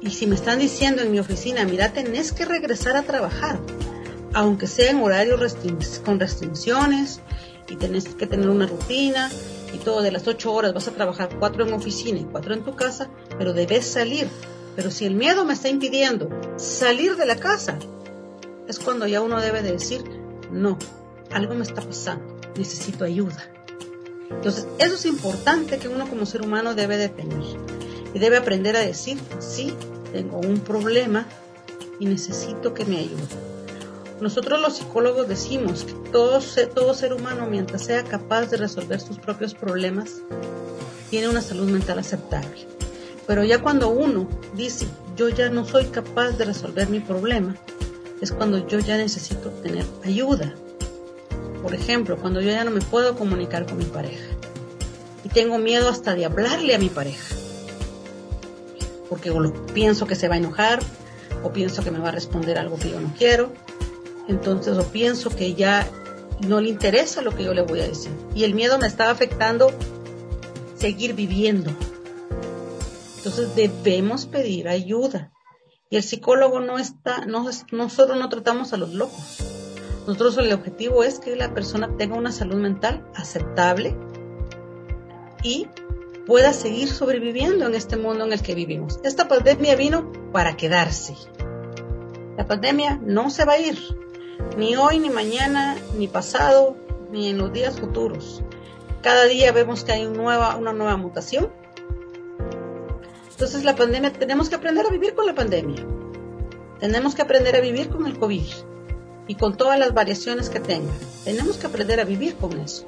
y 0.00 0.10
si 0.10 0.26
me 0.26 0.36
están 0.36 0.60
diciendo 0.60 1.02
en 1.02 1.10
mi 1.10 1.18
oficina, 1.18 1.64
mira, 1.64 1.92
tenés 1.92 2.32
que 2.32 2.44
regresar 2.44 2.96
a 2.96 3.02
trabajar, 3.02 3.58
aunque 4.32 4.66
sea 4.66 4.90
en 4.90 5.02
horarios 5.02 5.56
con 6.04 6.20
restricciones 6.20 7.20
y 7.68 7.76
tenés 7.76 8.14
que 8.14 8.26
tener 8.26 8.48
una 8.48 8.66
rutina 8.66 9.28
y 9.74 9.78
todo 9.78 10.00
de 10.00 10.12
las 10.12 10.26
ocho 10.28 10.52
horas 10.52 10.72
vas 10.72 10.88
a 10.88 10.92
trabajar 10.92 11.30
cuatro 11.38 11.66
en 11.66 11.72
oficina 11.72 12.18
y 12.20 12.24
cuatro 12.24 12.54
en 12.54 12.62
tu 12.62 12.76
casa, 12.76 13.10
pero 13.36 13.52
debes 13.52 13.86
salir. 13.86 14.28
Pero 14.76 14.92
si 14.92 15.04
el 15.04 15.14
miedo 15.14 15.44
me 15.44 15.54
está 15.54 15.68
impidiendo 15.68 16.30
salir 16.56 17.16
de 17.16 17.26
la 17.26 17.36
casa, 17.36 17.76
es 18.68 18.78
cuando 18.78 19.08
ya 19.08 19.20
uno 19.20 19.40
debe 19.40 19.62
de 19.62 19.72
decir, 19.72 20.04
no, 20.52 20.78
algo 21.32 21.54
me 21.54 21.64
está 21.64 21.82
pasando, 21.82 22.38
necesito 22.56 23.04
ayuda. 23.04 23.50
Entonces, 24.30 24.66
eso 24.78 24.94
es 24.94 25.06
importante 25.06 25.78
que 25.78 25.88
uno 25.88 26.08
como 26.08 26.26
ser 26.26 26.42
humano 26.42 26.74
debe 26.74 26.96
de 26.96 27.08
tener. 27.08 27.42
Y 28.14 28.18
debe 28.18 28.36
aprender 28.36 28.76
a 28.76 28.80
decir, 28.80 29.18
sí, 29.38 29.74
tengo 30.12 30.38
un 30.38 30.60
problema 30.60 31.26
y 31.98 32.06
necesito 32.06 32.74
que 32.74 32.84
me 32.84 32.98
ayude. 32.98 33.48
Nosotros 34.20 34.60
los 34.60 34.76
psicólogos 34.76 35.28
decimos 35.28 35.84
que 35.84 35.92
todo, 36.10 36.40
todo 36.74 36.94
ser 36.94 37.12
humano, 37.12 37.46
mientras 37.48 37.84
sea 37.84 38.02
capaz 38.02 38.46
de 38.46 38.56
resolver 38.56 39.00
sus 39.00 39.18
propios 39.18 39.54
problemas, 39.54 40.16
tiene 41.10 41.28
una 41.28 41.40
salud 41.40 41.70
mental 41.70 41.98
aceptable. 41.98 42.66
Pero 43.26 43.44
ya 43.44 43.60
cuando 43.60 43.90
uno 43.90 44.28
dice, 44.54 44.86
yo 45.16 45.28
ya 45.28 45.50
no 45.50 45.64
soy 45.64 45.86
capaz 45.86 46.32
de 46.32 46.46
resolver 46.46 46.88
mi 46.88 47.00
problema, 47.00 47.56
es 48.20 48.32
cuando 48.32 48.66
yo 48.66 48.78
ya 48.80 48.96
necesito 48.96 49.50
tener 49.50 49.84
ayuda. 50.04 50.54
Por 51.62 51.74
ejemplo, 51.74 52.16
cuando 52.16 52.40
yo 52.40 52.50
ya 52.50 52.64
no 52.64 52.70
me 52.70 52.80
puedo 52.80 53.16
comunicar 53.16 53.66
con 53.66 53.78
mi 53.78 53.84
pareja 53.84 54.26
y 55.24 55.28
tengo 55.28 55.58
miedo 55.58 55.88
hasta 55.88 56.14
de 56.14 56.24
hablarle 56.24 56.74
a 56.74 56.78
mi 56.78 56.88
pareja, 56.88 57.34
porque 59.08 59.32
pienso 59.74 60.06
que 60.06 60.14
se 60.14 60.28
va 60.28 60.34
a 60.34 60.38
enojar 60.38 60.80
o 61.42 61.52
pienso 61.52 61.82
que 61.82 61.90
me 61.90 61.98
va 61.98 62.08
a 62.08 62.12
responder 62.12 62.58
algo 62.58 62.78
que 62.78 62.90
yo 62.90 63.00
no 63.00 63.12
quiero 63.16 63.50
entonces 64.28 64.76
o 64.76 64.84
pienso 64.84 65.30
que 65.30 65.54
ya 65.54 65.88
no 66.46 66.60
le 66.60 66.68
interesa 66.68 67.22
lo 67.22 67.34
que 67.34 67.44
yo 67.44 67.54
le 67.54 67.62
voy 67.62 67.80
a 67.80 67.88
decir. 67.88 68.12
Y 68.34 68.44
el 68.44 68.54
miedo 68.54 68.78
me 68.78 68.86
está 68.86 69.10
afectando 69.10 69.72
seguir 70.76 71.14
viviendo. 71.14 71.72
Entonces 73.16 73.56
debemos 73.56 74.26
pedir 74.26 74.68
ayuda. 74.68 75.32
Y 75.90 75.96
el 75.96 76.02
psicólogo 76.02 76.60
no 76.60 76.78
está, 76.78 77.24
no, 77.24 77.48
nosotros 77.72 78.18
no 78.18 78.28
tratamos 78.28 78.74
a 78.74 78.76
los 78.76 78.92
locos. 78.92 79.57
Nosotros 80.08 80.38
el 80.38 80.50
objetivo 80.54 81.04
es 81.04 81.20
que 81.20 81.36
la 81.36 81.52
persona 81.52 81.94
tenga 81.98 82.16
una 82.16 82.32
salud 82.32 82.56
mental 82.56 83.06
aceptable 83.14 83.94
y 85.42 85.68
pueda 86.26 86.54
seguir 86.54 86.88
sobreviviendo 86.88 87.66
en 87.66 87.74
este 87.74 87.98
mundo 87.98 88.24
en 88.24 88.32
el 88.32 88.40
que 88.40 88.54
vivimos. 88.54 89.00
Esta 89.04 89.28
pandemia 89.28 89.76
vino 89.76 90.10
para 90.32 90.56
quedarse. 90.56 91.14
La 92.38 92.46
pandemia 92.46 92.98
no 93.02 93.28
se 93.28 93.44
va 93.44 93.52
a 93.52 93.58
ir 93.58 93.78
ni 94.56 94.76
hoy, 94.76 94.98
ni 94.98 95.10
mañana, 95.10 95.76
ni 95.98 96.08
pasado, 96.08 96.78
ni 97.12 97.28
en 97.28 97.36
los 97.36 97.52
días 97.52 97.78
futuros. 97.78 98.42
Cada 99.02 99.26
día 99.26 99.52
vemos 99.52 99.84
que 99.84 99.92
hay 99.92 100.06
una 100.06 100.72
nueva, 100.72 100.96
mutación 100.96 101.52
Entonces 103.30 103.62
la 103.62 103.76
pandemia, 103.76 104.10
tenemos 104.10 104.48
que 104.48 104.54
aprender 104.54 104.86
a 104.86 104.90
vivir 104.90 105.14
con 105.14 105.26
la 105.26 105.34
pandemia. 105.34 105.84
Tenemos 106.80 107.14
que 107.14 107.20
aprender 107.20 107.54
a 107.56 107.60
vivir 107.60 107.90
con 107.90 108.06
el 108.06 108.18
COVID 108.18 108.46
y 109.28 109.36
con 109.36 109.56
todas 109.56 109.78
las 109.78 109.94
variaciones 109.94 110.50
que 110.50 110.58
tenga. 110.58 110.92
Tenemos 111.22 111.58
que 111.58 111.68
aprender 111.68 112.00
a 112.00 112.04
vivir 112.04 112.34
con 112.34 112.58
eso. 112.58 112.84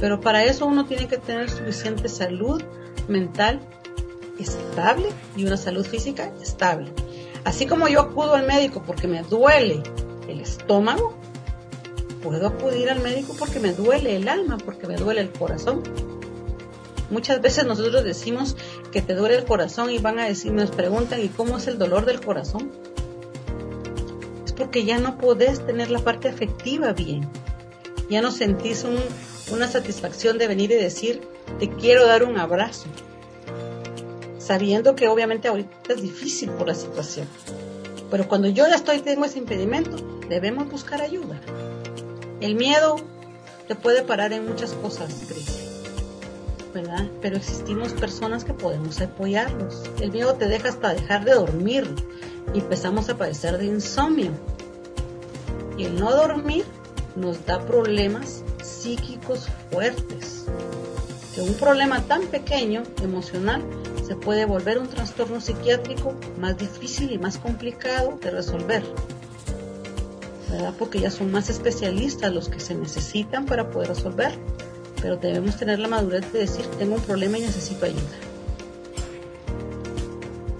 Pero 0.00 0.20
para 0.20 0.44
eso 0.44 0.66
uno 0.66 0.86
tiene 0.86 1.06
que 1.06 1.18
tener 1.18 1.48
suficiente 1.50 2.08
salud 2.08 2.62
mental 3.06 3.60
estable 4.40 5.08
y 5.36 5.44
una 5.44 5.56
salud 5.56 5.86
física 5.86 6.32
estable. 6.42 6.90
Así 7.44 7.66
como 7.66 7.86
yo 7.86 8.00
acudo 8.00 8.34
al 8.34 8.46
médico 8.46 8.82
porque 8.84 9.06
me 9.06 9.22
duele 9.22 9.82
el 10.28 10.40
estómago, 10.40 11.14
puedo 12.22 12.48
acudir 12.48 12.90
al 12.90 13.00
médico 13.00 13.34
porque 13.38 13.60
me 13.60 13.72
duele 13.72 14.16
el 14.16 14.28
alma, 14.28 14.58
porque 14.58 14.86
me 14.86 14.96
duele 14.96 15.20
el 15.20 15.30
corazón. 15.30 15.82
Muchas 17.08 17.40
veces 17.40 17.64
nosotros 17.64 18.02
decimos 18.02 18.56
que 18.90 19.00
te 19.00 19.14
duele 19.14 19.36
el 19.36 19.44
corazón 19.44 19.90
y 19.90 19.98
van 19.98 20.18
a 20.18 20.24
decir, 20.24 20.52
nos 20.52 20.70
preguntan, 20.70 21.22
¿y 21.22 21.28
cómo 21.28 21.58
es 21.58 21.68
el 21.68 21.78
dolor 21.78 22.04
del 22.04 22.20
corazón? 22.20 22.72
Porque 24.56 24.84
ya 24.84 24.98
no 24.98 25.18
podés 25.18 25.64
tener 25.66 25.90
la 25.90 26.00
parte 26.00 26.28
afectiva 26.28 26.92
bien. 26.92 27.28
Ya 28.08 28.22
no 28.22 28.30
sentís 28.30 28.84
una 29.50 29.68
satisfacción 29.68 30.38
de 30.38 30.48
venir 30.48 30.70
y 30.70 30.76
decir, 30.76 31.22
te 31.58 31.68
quiero 31.68 32.06
dar 32.06 32.24
un 32.24 32.38
abrazo. 32.38 32.86
Sabiendo 34.38 34.94
que 34.94 35.08
obviamente 35.08 35.48
ahorita 35.48 35.94
es 35.94 36.02
difícil 36.02 36.50
por 36.50 36.68
la 36.68 36.74
situación. 36.74 37.26
Pero 38.10 38.28
cuando 38.28 38.48
yo 38.48 38.66
ya 38.68 38.76
estoy, 38.76 39.00
tengo 39.00 39.24
ese 39.24 39.38
impedimento, 39.38 39.96
debemos 40.28 40.70
buscar 40.70 41.02
ayuda. 41.02 41.40
El 42.40 42.54
miedo 42.54 42.96
te 43.66 43.74
puede 43.74 44.02
parar 44.02 44.32
en 44.32 44.46
muchas 44.46 44.72
cosas, 44.74 45.12
Cris. 45.28 45.66
¿verdad? 46.76 47.08
Pero 47.22 47.36
existimos 47.36 47.94
personas 47.94 48.44
que 48.44 48.52
podemos 48.52 49.00
apoyarlos. 49.00 49.82
El 49.98 50.12
miedo 50.12 50.34
te 50.34 50.46
deja 50.46 50.68
hasta 50.68 50.92
dejar 50.92 51.24
de 51.24 51.32
dormir 51.32 51.88
y 52.54 52.60
empezamos 52.60 53.08
a 53.08 53.16
padecer 53.16 53.58
de 53.58 53.66
insomnio. 53.66 54.32
Y 55.76 55.84
el 55.84 55.98
no 55.98 56.10
dormir 56.10 56.64
nos 57.16 57.44
da 57.46 57.64
problemas 57.64 58.42
psíquicos 58.62 59.48
fuertes. 59.70 60.46
Que 61.34 61.42
un 61.42 61.54
problema 61.54 62.02
tan 62.02 62.26
pequeño, 62.28 62.82
emocional, 63.02 63.62
se 64.06 64.16
puede 64.16 64.46
volver 64.46 64.78
un 64.78 64.88
trastorno 64.88 65.40
psiquiátrico 65.40 66.14
más 66.38 66.56
difícil 66.56 67.12
y 67.12 67.18
más 67.18 67.38
complicado 67.38 68.18
de 68.22 68.30
resolver. 68.30 68.82
¿verdad? 70.50 70.74
Porque 70.78 71.00
ya 71.00 71.10
son 71.10 71.32
más 71.32 71.50
especialistas 71.50 72.32
los 72.32 72.48
que 72.48 72.60
se 72.60 72.74
necesitan 72.74 73.46
para 73.46 73.68
poder 73.68 73.88
resolver, 73.88 74.32
pero 75.02 75.16
debemos 75.16 75.56
tener 75.56 75.78
la 75.78 75.88
madurez 75.88 76.32
de 76.32 76.40
decir, 76.40 76.64
tengo 76.78 76.94
un 76.94 77.02
problema 77.02 77.38
y 77.38 77.42
necesito 77.42 77.84
ayuda. 77.84 78.25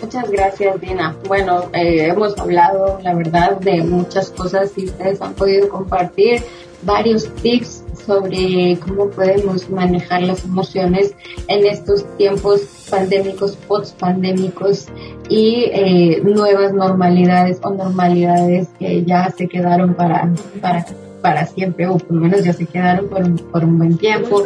Muchas 0.00 0.30
gracias, 0.30 0.80
Dina. 0.80 1.16
Bueno, 1.26 1.70
eh, 1.72 2.08
hemos 2.08 2.38
hablado, 2.38 3.00
la 3.02 3.14
verdad, 3.14 3.58
de 3.60 3.82
muchas 3.82 4.30
cosas 4.30 4.72
y 4.76 4.86
ustedes 4.86 5.20
han 5.22 5.34
podido 5.34 5.68
compartir 5.68 6.42
varios 6.82 7.28
tips 7.36 7.84
sobre 8.06 8.78
cómo 8.86 9.10
podemos 9.10 9.68
manejar 9.70 10.22
las 10.22 10.44
emociones 10.44 11.14
en 11.48 11.66
estos 11.66 12.04
tiempos 12.16 12.86
pandémicos, 12.90 13.56
post-pandémicos 13.56 14.86
y 15.28 15.64
eh, 15.72 16.20
nuevas 16.22 16.72
normalidades 16.72 17.58
o 17.62 17.70
normalidades 17.70 18.68
que 18.78 19.02
ya 19.04 19.30
se 19.30 19.48
quedaron 19.48 19.94
para, 19.94 20.32
para, 20.60 20.86
para 21.22 21.46
siempre 21.46 21.88
o 21.88 21.96
por 21.96 22.12
lo 22.12 22.20
menos 22.20 22.44
ya 22.44 22.52
se 22.52 22.66
quedaron 22.66 23.08
por 23.08 23.22
un, 23.24 23.36
por 23.36 23.64
un 23.64 23.78
buen 23.78 23.98
tiempo. 23.98 24.42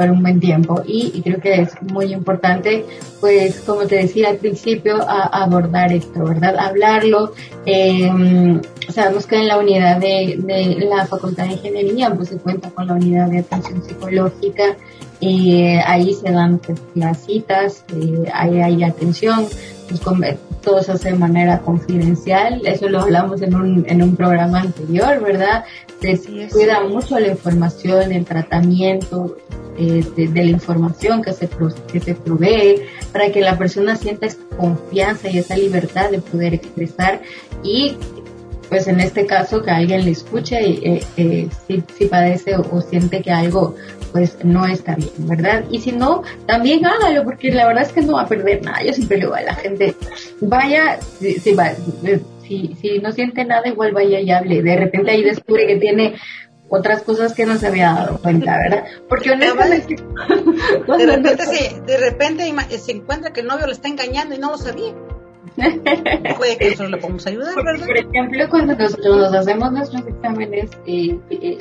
Por 0.00 0.10
un 0.10 0.22
buen 0.22 0.40
tiempo 0.40 0.82
y, 0.86 1.20
creo 1.20 1.40
que 1.40 1.60
es 1.60 1.82
muy 1.82 2.14
importante 2.14 2.86
pues 3.20 3.60
como 3.60 3.82
te 3.86 3.96
decía 3.96 4.30
al 4.30 4.38
principio 4.38 4.96
abordar 5.06 5.92
esto 5.92 6.24
verdad 6.24 6.56
hablarlo 6.58 7.34
eh, 7.66 8.10
sabemos 8.88 9.26
que 9.26 9.36
en 9.36 9.48
la 9.48 9.58
unidad 9.58 9.98
de, 9.98 10.38
de, 10.38 10.86
la 10.88 11.04
Facultad 11.04 11.44
de 11.48 11.52
Ingeniería 11.52 12.14
pues 12.14 12.30
se 12.30 12.38
cuenta 12.38 12.70
con 12.70 12.86
la 12.86 12.94
unidad 12.94 13.28
de 13.28 13.40
atención 13.40 13.84
psicológica 13.84 14.74
y 15.20 15.76
ahí 15.84 16.14
se 16.14 16.32
dan 16.32 16.58
pues, 16.58 16.80
las 16.94 17.26
citas, 17.26 17.84
eh, 17.94 18.24
ahí 18.32 18.58
hay 18.62 18.82
atención, 18.82 19.46
pues, 19.98 20.36
todo 20.62 20.82
se 20.82 20.92
hace 20.92 21.12
de 21.12 21.18
manera 21.18 21.60
confidencial, 21.60 22.60
eso 22.64 22.88
lo 22.88 23.00
hablamos 23.00 23.42
en 23.42 23.54
un, 23.54 23.84
en 23.88 24.02
un 24.02 24.16
programa 24.16 24.60
anterior, 24.60 25.20
¿verdad? 25.22 25.64
Se 26.00 26.18
cuida 26.48 26.84
mucho 26.84 27.18
la 27.18 27.28
información, 27.28 28.12
el 28.12 28.24
tratamiento 28.24 29.36
eh, 29.78 30.04
de, 30.16 30.28
de, 30.28 30.44
la 30.44 30.50
información 30.50 31.22
que 31.22 31.32
se, 31.32 31.48
que 31.92 32.00
se 32.00 32.14
provee 32.14 32.82
para 33.12 33.30
que 33.30 33.40
la 33.40 33.56
persona 33.56 33.96
sienta 33.96 34.26
esa 34.26 34.38
confianza 34.56 35.28
y 35.28 35.38
esa 35.38 35.56
libertad 35.56 36.10
de 36.10 36.20
poder 36.20 36.54
expresar 36.54 37.20
y 37.62 37.96
pues 38.70 38.86
en 38.86 39.00
este 39.00 39.26
caso 39.26 39.62
que 39.62 39.70
alguien 39.70 40.04
le 40.04 40.12
escuche 40.12 40.62
y 40.62 40.86
eh, 40.86 41.02
eh, 41.16 41.48
si, 41.66 42.06
padece 42.06 42.56
o, 42.56 42.80
siente 42.80 43.20
que 43.20 43.32
algo 43.32 43.74
pues 44.12 44.36
no 44.44 44.66
está 44.66 44.94
bien, 44.94 45.10
¿verdad? 45.18 45.64
Y 45.70 45.80
si 45.80 45.92
no, 45.92 46.22
también 46.46 46.84
hágalo, 46.86 47.24
porque 47.24 47.50
la 47.50 47.66
verdad 47.66 47.84
es 47.84 47.92
que 47.92 48.02
no 48.02 48.14
va 48.14 48.22
a 48.22 48.28
perder 48.28 48.64
nada. 48.64 48.82
Yo 48.82 48.92
siempre 48.92 49.18
le 49.18 49.24
digo 49.24 49.34
a 49.34 49.42
la 49.42 49.54
gente, 49.54 49.94
vaya, 50.40 50.98
si, 51.00 51.38
si, 51.40 51.56
si, 52.80 52.98
no 53.00 53.12
siente 53.12 53.44
nada, 53.44 53.68
igual 53.68 53.92
vaya 53.92 54.20
y 54.20 54.30
hable. 54.30 54.62
De 54.62 54.76
repente 54.76 55.10
ahí 55.10 55.22
descubre 55.22 55.66
que 55.66 55.76
tiene 55.76 56.14
otras 56.68 57.02
cosas 57.02 57.34
que 57.34 57.46
no 57.46 57.56
se 57.56 57.66
había 57.66 57.92
dado 57.92 58.18
cuenta, 58.18 58.56
¿verdad? 58.56 58.84
Porque 59.08 59.32
honestamente... 59.32 59.96
de 60.98 61.06
repente, 61.06 61.44
se, 61.44 61.80
de 61.80 61.96
repente 61.98 62.78
se 62.78 62.92
encuentra 62.92 63.32
que 63.32 63.40
el 63.40 63.46
novio 63.46 63.66
le 63.66 63.72
está 63.72 63.88
engañando 63.88 64.34
y 64.34 64.38
no 64.38 64.50
lo 64.52 64.58
sabía. 64.58 64.94
Puede 66.36 66.56
que 66.56 66.66
nosotros 66.66 66.90
le 66.90 66.96
podemos 66.98 67.26
ayudar, 67.26 67.54
¿verdad? 67.56 67.86
Por 67.86 67.96
ejemplo, 67.96 68.48
cuando 68.48 68.74
nosotros 68.76 69.16
nos 69.16 69.34
hacemos 69.34 69.72
nuestros 69.72 70.06
exámenes 70.06 70.70
eh, 70.86 71.18
eh, 71.30 71.58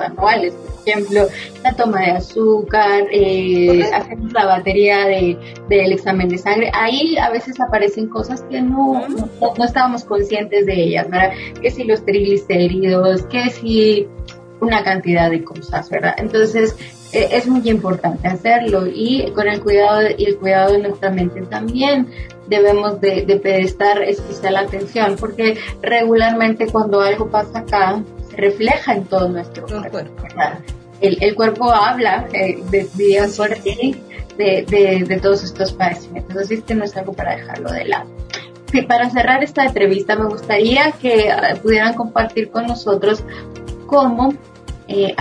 anuales, 0.00 0.54
por 0.54 0.88
ejemplo, 0.88 1.26
la 1.62 1.72
toma 1.74 2.00
de 2.00 2.10
azúcar, 2.12 3.04
eh, 3.10 3.82
hacemos 3.92 4.32
la 4.32 4.46
batería 4.46 5.06
de, 5.06 5.38
del 5.68 5.92
examen 5.92 6.28
de 6.28 6.38
sangre, 6.38 6.70
ahí 6.74 7.16
a 7.16 7.30
veces 7.30 7.60
aparecen 7.60 8.08
cosas 8.08 8.42
que 8.42 8.60
no, 8.60 9.06
no, 9.08 9.64
estábamos 9.64 10.04
conscientes 10.04 10.66
de 10.66 10.74
ellas, 10.74 11.08
¿verdad? 11.10 11.32
Que 11.60 11.70
si 11.70 11.84
los 11.84 12.04
triglicéridos, 12.04 13.22
que 13.24 13.50
si 13.50 14.08
una 14.60 14.82
cantidad 14.82 15.30
de 15.30 15.44
cosas, 15.44 15.88
¿verdad? 15.90 16.14
Entonces, 16.18 16.74
eh, 17.12 17.28
es 17.32 17.46
muy 17.46 17.66
importante 17.68 18.28
hacerlo 18.28 18.86
y 18.86 19.30
con 19.32 19.48
el 19.48 19.62
cuidado 19.62 20.02
y 20.16 20.24
el 20.24 20.36
cuidado 20.36 20.72
de 20.72 20.78
nuestra 20.78 21.10
mente 21.10 21.40
también 21.42 22.08
debemos 22.48 23.00
de, 23.00 23.22
de 23.22 23.36
prestar 23.38 24.02
especial 24.02 24.56
atención 24.56 25.16
porque 25.18 25.56
regularmente 25.80 26.66
cuando 26.66 27.00
algo 27.00 27.30
pasa 27.30 27.60
acá 27.60 28.02
refleja 28.38 28.94
en 28.94 29.04
todo 29.04 29.28
nuestro 29.28 29.66
cuerpo. 29.66 29.98
El, 31.00 31.22
el, 31.22 31.34
cuerpo 31.34 31.70
habla 31.70 32.26
eh, 32.32 32.58
de, 32.70 32.88
de, 34.36 34.64
de, 34.66 35.04
de, 35.04 35.20
todos 35.20 35.44
estos 35.44 35.72
padecimientos, 35.72 36.36
así 36.36 36.62
que 36.62 36.74
no 36.74 36.84
es 36.84 36.96
algo 36.96 37.12
para 37.12 37.36
dejarlo 37.36 37.70
de 37.70 37.84
lado. 37.84 38.08
Sí, 38.72 38.82
para 38.82 39.10
cerrar 39.10 39.42
esta 39.42 39.64
entrevista 39.64 40.16
me 40.16 40.26
gustaría 40.26 40.92
que 40.92 41.30
ah, 41.30 41.54
pudieran 41.62 41.94
compartir 41.94 42.50
con 42.50 42.66
nosotros 42.66 43.24
cómo 43.86 44.34
eh, 44.88 45.14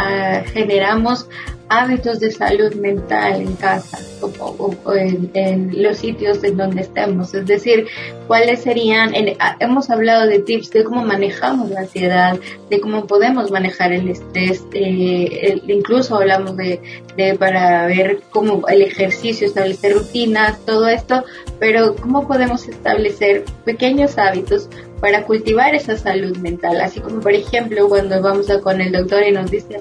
generamos 0.54 1.28
hábitos 1.70 2.20
de 2.20 2.32
salud 2.32 2.74
mental 2.76 3.42
en 3.42 3.56
casa 3.56 4.00
o, 4.22 4.74
en, 4.96 5.82
los 5.82 5.98
sitios 5.98 6.44
en 6.44 6.58
donde 6.58 6.82
estemos. 6.82 7.34
Es 7.34 7.46
decir, 7.46 7.88
cuáles 8.28 8.62
serían, 8.62 9.12
hemos 9.60 9.90
hablado 9.90 10.28
de 10.28 10.40
tips 10.40 10.72
de 10.72 10.84
cómo 10.84 11.04
manejamos 11.04 11.70
la 11.70 11.82
ansiedad, 11.82 12.40
de 12.70 12.80
cómo 12.80 13.06
podemos 13.06 13.52
manejar 13.52 13.92
el 13.92 14.10
estrés, 14.10 14.64
eh, 14.74 15.62
incluso 15.68 16.16
hablamos 16.16 16.56
de, 16.58 16.80
de, 17.16 17.36
para 17.36 17.86
ver 17.88 18.22
cómo 18.30 18.68
el 18.68 18.82
ejercicio, 18.82 19.48
establecer 19.48 19.94
rutinas, 19.94 20.64
todo 20.66 20.88
esto, 20.88 21.24
pero 21.60 21.96
cómo 21.96 22.28
podemos 22.28 22.68
establecer 22.68 23.44
pequeños 23.66 24.18
hábitos 24.18 24.70
para 25.02 25.26
cultivar 25.26 25.76
esa 25.76 25.98
salud 25.98 26.38
mental, 26.38 26.82
así 26.82 27.00
como 27.00 27.20
por 27.20 27.34
ejemplo 27.34 27.88
cuando 27.88 28.22
vamos 28.22 28.50
a 28.50 28.60
con 28.62 28.82
el 28.82 28.92
doctor 28.92 29.24
y 29.24 29.32
nos 29.32 29.52
dice, 29.52 29.80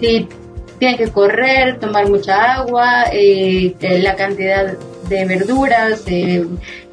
si 0.00 0.28
tiene 0.78 0.96
que 0.96 1.08
correr, 1.08 1.78
tomar 1.78 2.08
mucha 2.08 2.54
agua, 2.54 3.04
eh, 3.12 3.74
eh, 3.80 3.98
la 4.00 4.16
cantidad 4.16 4.76
de 5.08 5.24
verduras, 5.24 6.04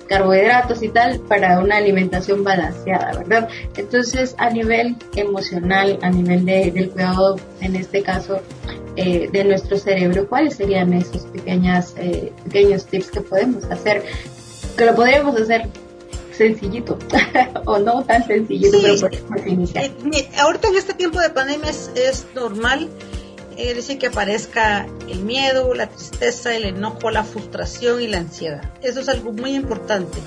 carbohidratos 0.07 0.83
y 0.83 0.89
tal 0.89 1.19
para 1.21 1.59
una 1.59 1.77
alimentación 1.77 2.43
balanceada, 2.43 3.17
¿verdad? 3.17 3.49
Entonces, 3.75 4.35
a 4.37 4.49
nivel 4.49 4.95
emocional, 5.15 5.97
a 6.01 6.09
nivel 6.09 6.45
de, 6.45 6.71
del 6.71 6.91
cuidado, 6.91 7.37
en 7.61 7.75
este 7.75 8.03
caso, 8.03 8.41
eh, 8.95 9.29
de 9.31 9.43
nuestro 9.43 9.77
cerebro, 9.77 10.27
¿cuáles 10.27 10.55
serían 10.55 10.93
esos 10.93 11.23
pequeñas, 11.23 11.95
pequeños 12.43 12.85
tips 12.85 13.09
que 13.09 13.21
podemos 13.21 13.63
hacer? 13.65 14.03
Que 14.77 14.85
lo 14.85 14.95
podríamos 14.95 15.39
hacer 15.39 15.67
sencillito 16.31 16.97
o 17.65 17.79
no 17.79 18.03
tan 18.03 18.25
sencillito, 18.25 18.77
pero 18.81 19.47
iniciar. 19.47 19.91
ahorita 20.39 20.67
en 20.67 20.75
este 20.75 20.93
tiempo 20.93 21.19
de 21.19 21.29
pandemia 21.29 21.69
es, 21.69 21.91
es 21.95 22.25
normal 22.35 22.89
es 23.57 23.75
decir, 23.75 23.97
que 23.97 24.07
aparezca 24.07 24.87
el 25.07 25.19
miedo, 25.19 25.73
la 25.73 25.87
tristeza, 25.87 26.55
el 26.55 26.65
enojo, 26.65 27.11
la 27.11 27.23
frustración 27.23 28.01
y 28.01 28.07
la 28.07 28.19
ansiedad. 28.19 28.73
Eso 28.81 29.01
es 29.01 29.09
algo 29.09 29.31
muy 29.31 29.55
importante. 29.55 30.17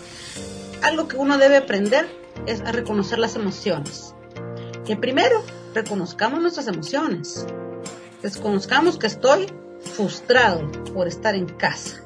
Algo 0.83 1.09
que 1.09 1.17
uno 1.17 1.39
debe 1.39 1.57
aprender 1.57 2.09
es 2.47 2.61
a 2.61 2.73
reconocer 2.73 3.19
las 3.19 3.37
emociones. 3.37 4.15
Que 4.85 4.97
primero 4.97 5.43
reconozcamos 5.75 6.41
nuestras 6.41 6.69
emociones. 6.69 7.47
Reconozcamos 8.23 8.99
que 8.99 9.07
estoy 9.07 9.47
frustrado 9.95 10.71
por 10.95 11.09
estar 11.09 11.35
en 11.35 11.47
casa. 11.47 12.03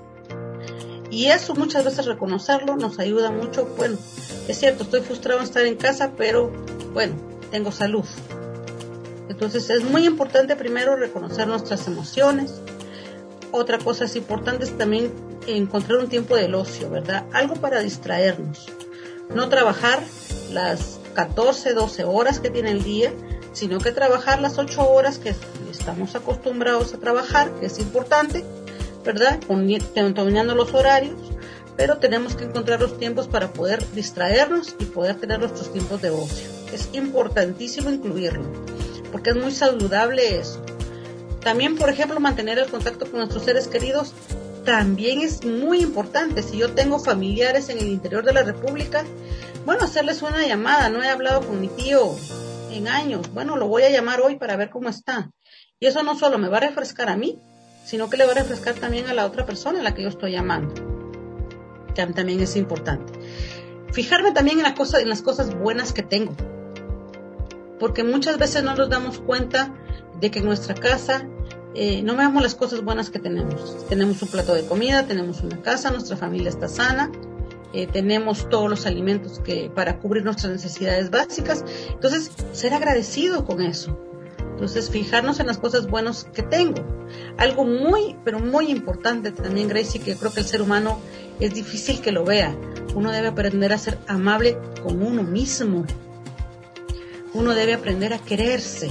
Y 1.10 1.26
eso 1.26 1.54
muchas 1.54 1.84
veces 1.84 2.06
reconocerlo 2.06 2.76
nos 2.76 2.98
ayuda 2.98 3.30
mucho. 3.30 3.66
Bueno, 3.76 3.98
es 4.48 4.58
cierto, 4.58 4.84
estoy 4.84 5.00
frustrado 5.00 5.40
en 5.40 5.44
estar 5.44 5.66
en 5.66 5.76
casa, 5.76 6.12
pero 6.16 6.52
bueno, 6.92 7.14
tengo 7.50 7.72
salud. 7.72 8.04
Entonces 9.30 9.70
es 9.70 9.84
muy 9.84 10.06
importante 10.06 10.56
primero 10.56 10.96
reconocer 10.96 11.46
nuestras 11.46 11.86
emociones. 11.86 12.60
Otra 13.52 13.78
cosa 13.78 14.04
es 14.04 14.16
importante 14.16 14.64
es 14.64 14.76
también 14.76 15.12
encontrar 15.46 16.00
un 16.00 16.08
tiempo 16.08 16.34
del 16.34 16.56
ocio, 16.56 16.90
¿verdad? 16.90 17.26
Algo 17.32 17.54
para 17.54 17.78
distraernos. 17.78 18.66
No 19.32 19.48
trabajar 19.48 20.02
las 20.52 20.98
14, 21.14 21.74
12 21.74 22.04
horas 22.04 22.40
que 22.40 22.50
tiene 22.50 22.72
el 22.72 22.82
día, 22.82 23.12
sino 23.52 23.78
que 23.78 23.92
trabajar 23.92 24.40
las 24.40 24.58
8 24.58 24.90
horas 24.90 25.18
que 25.18 25.32
estamos 25.70 26.16
acostumbrados 26.16 26.92
a 26.92 26.98
trabajar, 26.98 27.52
que 27.60 27.66
es 27.66 27.78
importante, 27.78 28.44
¿verdad? 29.04 29.38
Dominando 29.46 30.56
los 30.56 30.74
horarios, 30.74 31.20
pero 31.76 31.98
tenemos 31.98 32.34
que 32.34 32.44
encontrar 32.44 32.80
los 32.80 32.98
tiempos 32.98 33.28
para 33.28 33.52
poder 33.52 33.88
distraernos 33.92 34.74
y 34.80 34.86
poder 34.86 35.20
tener 35.20 35.38
nuestros 35.38 35.72
tiempos 35.72 36.02
de 36.02 36.10
ocio. 36.10 36.48
Es 36.72 36.88
importantísimo 36.92 37.90
incluirlo, 37.90 38.44
porque 39.10 39.30
es 39.30 39.36
muy 39.36 39.52
saludable 39.52 40.38
eso. 40.38 40.62
También, 41.42 41.76
por 41.76 41.90
ejemplo, 41.90 42.20
mantener 42.20 42.58
el 42.58 42.70
contacto 42.70 43.06
con 43.06 43.18
nuestros 43.18 43.44
seres 43.44 43.66
queridos 43.68 44.12
también 44.64 45.20
es 45.20 45.44
muy 45.44 45.80
importante. 45.80 46.42
Si 46.42 46.58
yo 46.58 46.72
tengo 46.72 46.98
familiares 46.98 47.68
en 47.70 47.78
el 47.78 47.88
interior 47.88 48.24
de 48.24 48.34
la 48.34 48.42
República, 48.42 49.04
bueno, 49.64 49.84
hacerles 49.84 50.22
una 50.22 50.46
llamada. 50.46 50.90
No 50.90 51.02
he 51.02 51.08
hablado 51.08 51.46
con 51.46 51.60
mi 51.60 51.68
tío 51.68 52.14
en 52.70 52.88
años. 52.88 53.32
Bueno, 53.32 53.56
lo 53.56 53.68
voy 53.68 53.84
a 53.84 53.90
llamar 53.90 54.20
hoy 54.20 54.36
para 54.36 54.56
ver 54.56 54.70
cómo 54.70 54.88
está. 54.88 55.30
Y 55.78 55.86
eso 55.86 56.02
no 56.02 56.18
solo 56.18 56.38
me 56.38 56.48
va 56.48 56.58
a 56.58 56.60
refrescar 56.60 57.08
a 57.08 57.16
mí, 57.16 57.38
sino 57.84 58.10
que 58.10 58.18
le 58.18 58.26
va 58.26 58.32
a 58.32 58.34
refrescar 58.34 58.74
también 58.74 59.08
a 59.08 59.14
la 59.14 59.24
otra 59.24 59.46
persona 59.46 59.80
a 59.80 59.82
la 59.82 59.94
que 59.94 60.02
yo 60.02 60.08
estoy 60.08 60.32
llamando. 60.32 60.74
También 61.94 62.40
es 62.40 62.56
importante. 62.56 63.12
Fijarme 63.92 64.32
también 64.32 64.58
en, 64.58 64.62
la 64.62 64.74
cosa, 64.74 65.00
en 65.00 65.08
las 65.08 65.22
cosas 65.22 65.54
buenas 65.54 65.92
que 65.92 66.02
tengo. 66.02 66.34
Porque 67.80 68.04
muchas 68.04 68.38
veces 68.38 68.62
no 68.62 68.76
nos 68.76 68.88
damos 68.88 69.18
cuenta 69.18 69.74
de 70.20 70.30
que 70.30 70.38
en 70.38 70.44
nuestra 70.44 70.74
casa 70.74 71.26
eh, 71.74 72.02
no 72.02 72.16
veamos 72.16 72.42
las 72.42 72.54
cosas 72.54 72.82
buenas 72.82 73.10
que 73.10 73.18
tenemos. 73.18 73.86
Tenemos 73.88 74.22
un 74.22 74.28
plato 74.28 74.54
de 74.54 74.64
comida, 74.64 75.06
tenemos 75.06 75.40
una 75.40 75.60
casa, 75.62 75.90
nuestra 75.90 76.16
familia 76.16 76.50
está 76.50 76.68
sana, 76.68 77.10
eh, 77.72 77.86
tenemos 77.86 78.48
todos 78.48 78.68
los 78.68 78.86
alimentos 78.86 79.38
que 79.38 79.70
para 79.74 79.98
cubrir 79.98 80.24
nuestras 80.24 80.52
necesidades 80.52 81.10
básicas. 81.10 81.64
Entonces, 81.90 82.30
ser 82.52 82.74
agradecido 82.74 83.44
con 83.44 83.62
eso. 83.62 83.98
Entonces, 84.52 84.90
fijarnos 84.90 85.40
en 85.40 85.46
las 85.46 85.58
cosas 85.58 85.86
buenas 85.86 86.24
que 86.24 86.42
tengo. 86.42 86.84
Algo 87.38 87.64
muy, 87.64 88.16
pero 88.24 88.40
muy 88.40 88.70
importante 88.70 89.30
también, 89.32 89.68
Gracie, 89.68 90.00
que 90.00 90.16
creo 90.16 90.32
que 90.32 90.40
el 90.40 90.46
ser 90.46 90.60
humano 90.60 90.98
es 91.38 91.54
difícil 91.54 92.00
que 92.00 92.12
lo 92.12 92.24
vea. 92.24 92.54
Uno 92.94 93.12
debe 93.12 93.28
aprender 93.28 93.72
a 93.72 93.78
ser 93.78 93.96
amable 94.06 94.58
con 94.82 95.02
uno 95.02 95.22
mismo. 95.22 95.86
Uno 97.32 97.54
debe 97.54 97.74
aprender 97.74 98.12
a 98.12 98.18
quererse. 98.18 98.90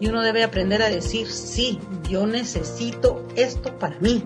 Y 0.00 0.08
uno 0.08 0.22
debe 0.22 0.42
aprender 0.42 0.82
a 0.82 0.90
decir, 0.90 1.30
sí, 1.30 1.78
yo 2.08 2.26
necesito 2.26 3.26
esto 3.34 3.78
para 3.78 3.98
mí. 4.00 4.24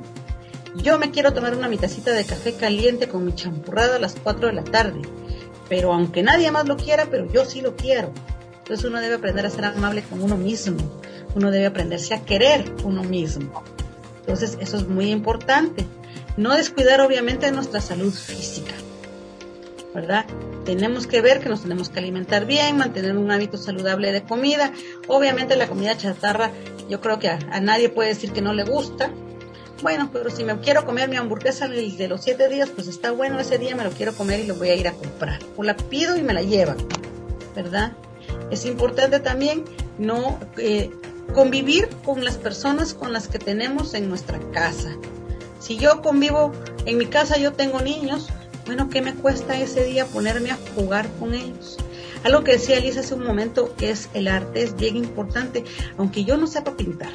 Yo 0.76 0.98
me 0.98 1.10
quiero 1.10 1.32
tomar 1.32 1.54
una 1.54 1.68
mitacita 1.68 2.12
de 2.12 2.24
café 2.24 2.54
caliente 2.54 3.08
con 3.08 3.24
mi 3.24 3.34
champurrada 3.34 3.96
a 3.96 4.00
las 4.00 4.14
4 4.14 4.48
de 4.48 4.52
la 4.52 4.64
tarde. 4.64 5.02
Pero 5.68 5.92
aunque 5.92 6.22
nadie 6.22 6.50
más 6.50 6.66
lo 6.66 6.76
quiera, 6.76 7.06
pero 7.10 7.30
yo 7.30 7.44
sí 7.44 7.60
lo 7.60 7.76
quiero. 7.76 8.12
Entonces 8.58 8.84
uno 8.84 9.00
debe 9.00 9.16
aprender 9.16 9.46
a 9.46 9.50
ser 9.50 9.64
amable 9.64 10.02
con 10.02 10.22
uno 10.22 10.36
mismo. 10.36 10.78
Uno 11.34 11.50
debe 11.50 11.66
aprenderse 11.66 12.14
a 12.14 12.24
querer 12.24 12.72
uno 12.84 13.02
mismo. 13.02 13.62
Entonces 14.20 14.56
eso 14.60 14.76
es 14.76 14.88
muy 14.88 15.10
importante. 15.10 15.86
No 16.36 16.56
descuidar 16.56 17.00
obviamente 17.00 17.50
nuestra 17.52 17.80
salud 17.80 18.12
física. 18.12 18.72
¿Verdad? 19.94 20.24
Tenemos 20.64 21.06
que 21.06 21.20
ver 21.20 21.40
que 21.40 21.48
nos 21.48 21.62
tenemos 21.62 21.88
que 21.88 21.98
alimentar 21.98 22.46
bien, 22.46 22.76
mantener 22.76 23.16
un 23.16 23.30
hábito 23.30 23.58
saludable 23.58 24.12
de 24.12 24.22
comida. 24.22 24.72
Obviamente 25.08 25.56
la 25.56 25.66
comida 25.66 25.96
chatarra, 25.96 26.52
yo 26.88 27.00
creo 27.00 27.18
que 27.18 27.28
a, 27.28 27.38
nadie 27.60 27.88
puede 27.88 28.10
decir 28.10 28.32
que 28.32 28.40
no 28.40 28.52
le 28.52 28.64
gusta. 28.64 29.10
Bueno, 29.82 30.10
pero 30.12 30.30
si 30.30 30.44
me 30.44 30.58
quiero 30.60 30.84
comer 30.84 31.08
mi 31.08 31.16
hamburguesa 31.16 31.66
de 31.66 32.08
los 32.08 32.22
siete 32.22 32.48
días, 32.48 32.68
pues 32.68 32.86
está 32.86 33.10
bueno, 33.12 33.40
ese 33.40 33.58
día 33.58 33.74
me 33.74 33.82
lo 33.82 33.90
quiero 33.90 34.12
comer 34.12 34.40
y 34.40 34.46
lo 34.46 34.54
voy 34.54 34.68
a 34.68 34.74
ir 34.74 34.86
a 34.86 34.92
comprar. 34.92 35.40
O 35.56 35.62
la 35.62 35.74
pido 35.76 36.16
y 36.16 36.22
me 36.22 36.34
la 36.34 36.42
llevan, 36.42 36.76
¿verdad? 37.56 37.92
Es 38.50 38.66
importante 38.66 39.20
también 39.20 39.64
no 39.98 40.38
eh, 40.58 40.90
convivir 41.34 41.88
con 42.04 42.24
las 42.24 42.36
personas 42.36 42.94
con 42.94 43.12
las 43.12 43.28
que 43.28 43.38
tenemos 43.38 43.94
en 43.94 44.08
nuestra 44.08 44.38
casa. 44.52 44.90
Si 45.60 45.76
yo 45.76 46.02
convivo 46.02 46.52
en 46.86 46.98
mi 46.98 47.06
casa, 47.06 47.38
yo 47.38 47.52
tengo 47.52 47.80
niños, 47.80 48.28
bueno, 48.70 48.88
¿qué 48.88 49.02
me 49.02 49.14
cuesta 49.14 49.58
ese 49.58 49.82
día 49.82 50.06
ponerme 50.06 50.52
a 50.52 50.58
jugar 50.76 51.08
con 51.18 51.34
ellos? 51.34 51.76
Algo 52.22 52.44
que 52.44 52.52
decía 52.52 52.76
Alicia 52.76 53.00
hace 53.00 53.14
un 53.14 53.24
momento 53.24 53.74
es 53.80 54.08
el 54.14 54.28
arte, 54.28 54.62
es 54.62 54.76
bien 54.76 54.96
importante, 54.96 55.64
aunque 55.98 56.22
yo 56.22 56.36
no 56.36 56.46
sepa 56.46 56.76
pintar 56.76 57.12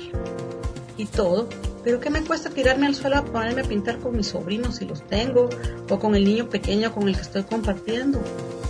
y 0.98 1.06
todo, 1.06 1.48
pero 1.82 2.02
¿qué 2.02 2.10
me 2.10 2.22
cuesta 2.26 2.50
tirarme 2.50 2.88
al 2.88 2.96
suelo 2.96 3.16
a 3.16 3.24
ponerme 3.24 3.62
a 3.62 3.64
pintar 3.64 4.00
con 4.00 4.18
mis 4.18 4.28
sobrinos 4.28 4.76
si 4.76 4.86
los 4.86 5.08
tengo 5.08 5.48
o 5.90 5.98
con 5.98 6.16
el 6.16 6.26
niño 6.26 6.50
pequeño 6.50 6.94
con 6.94 7.08
el 7.08 7.16
que 7.16 7.22
estoy 7.22 7.44
compartiendo? 7.44 8.22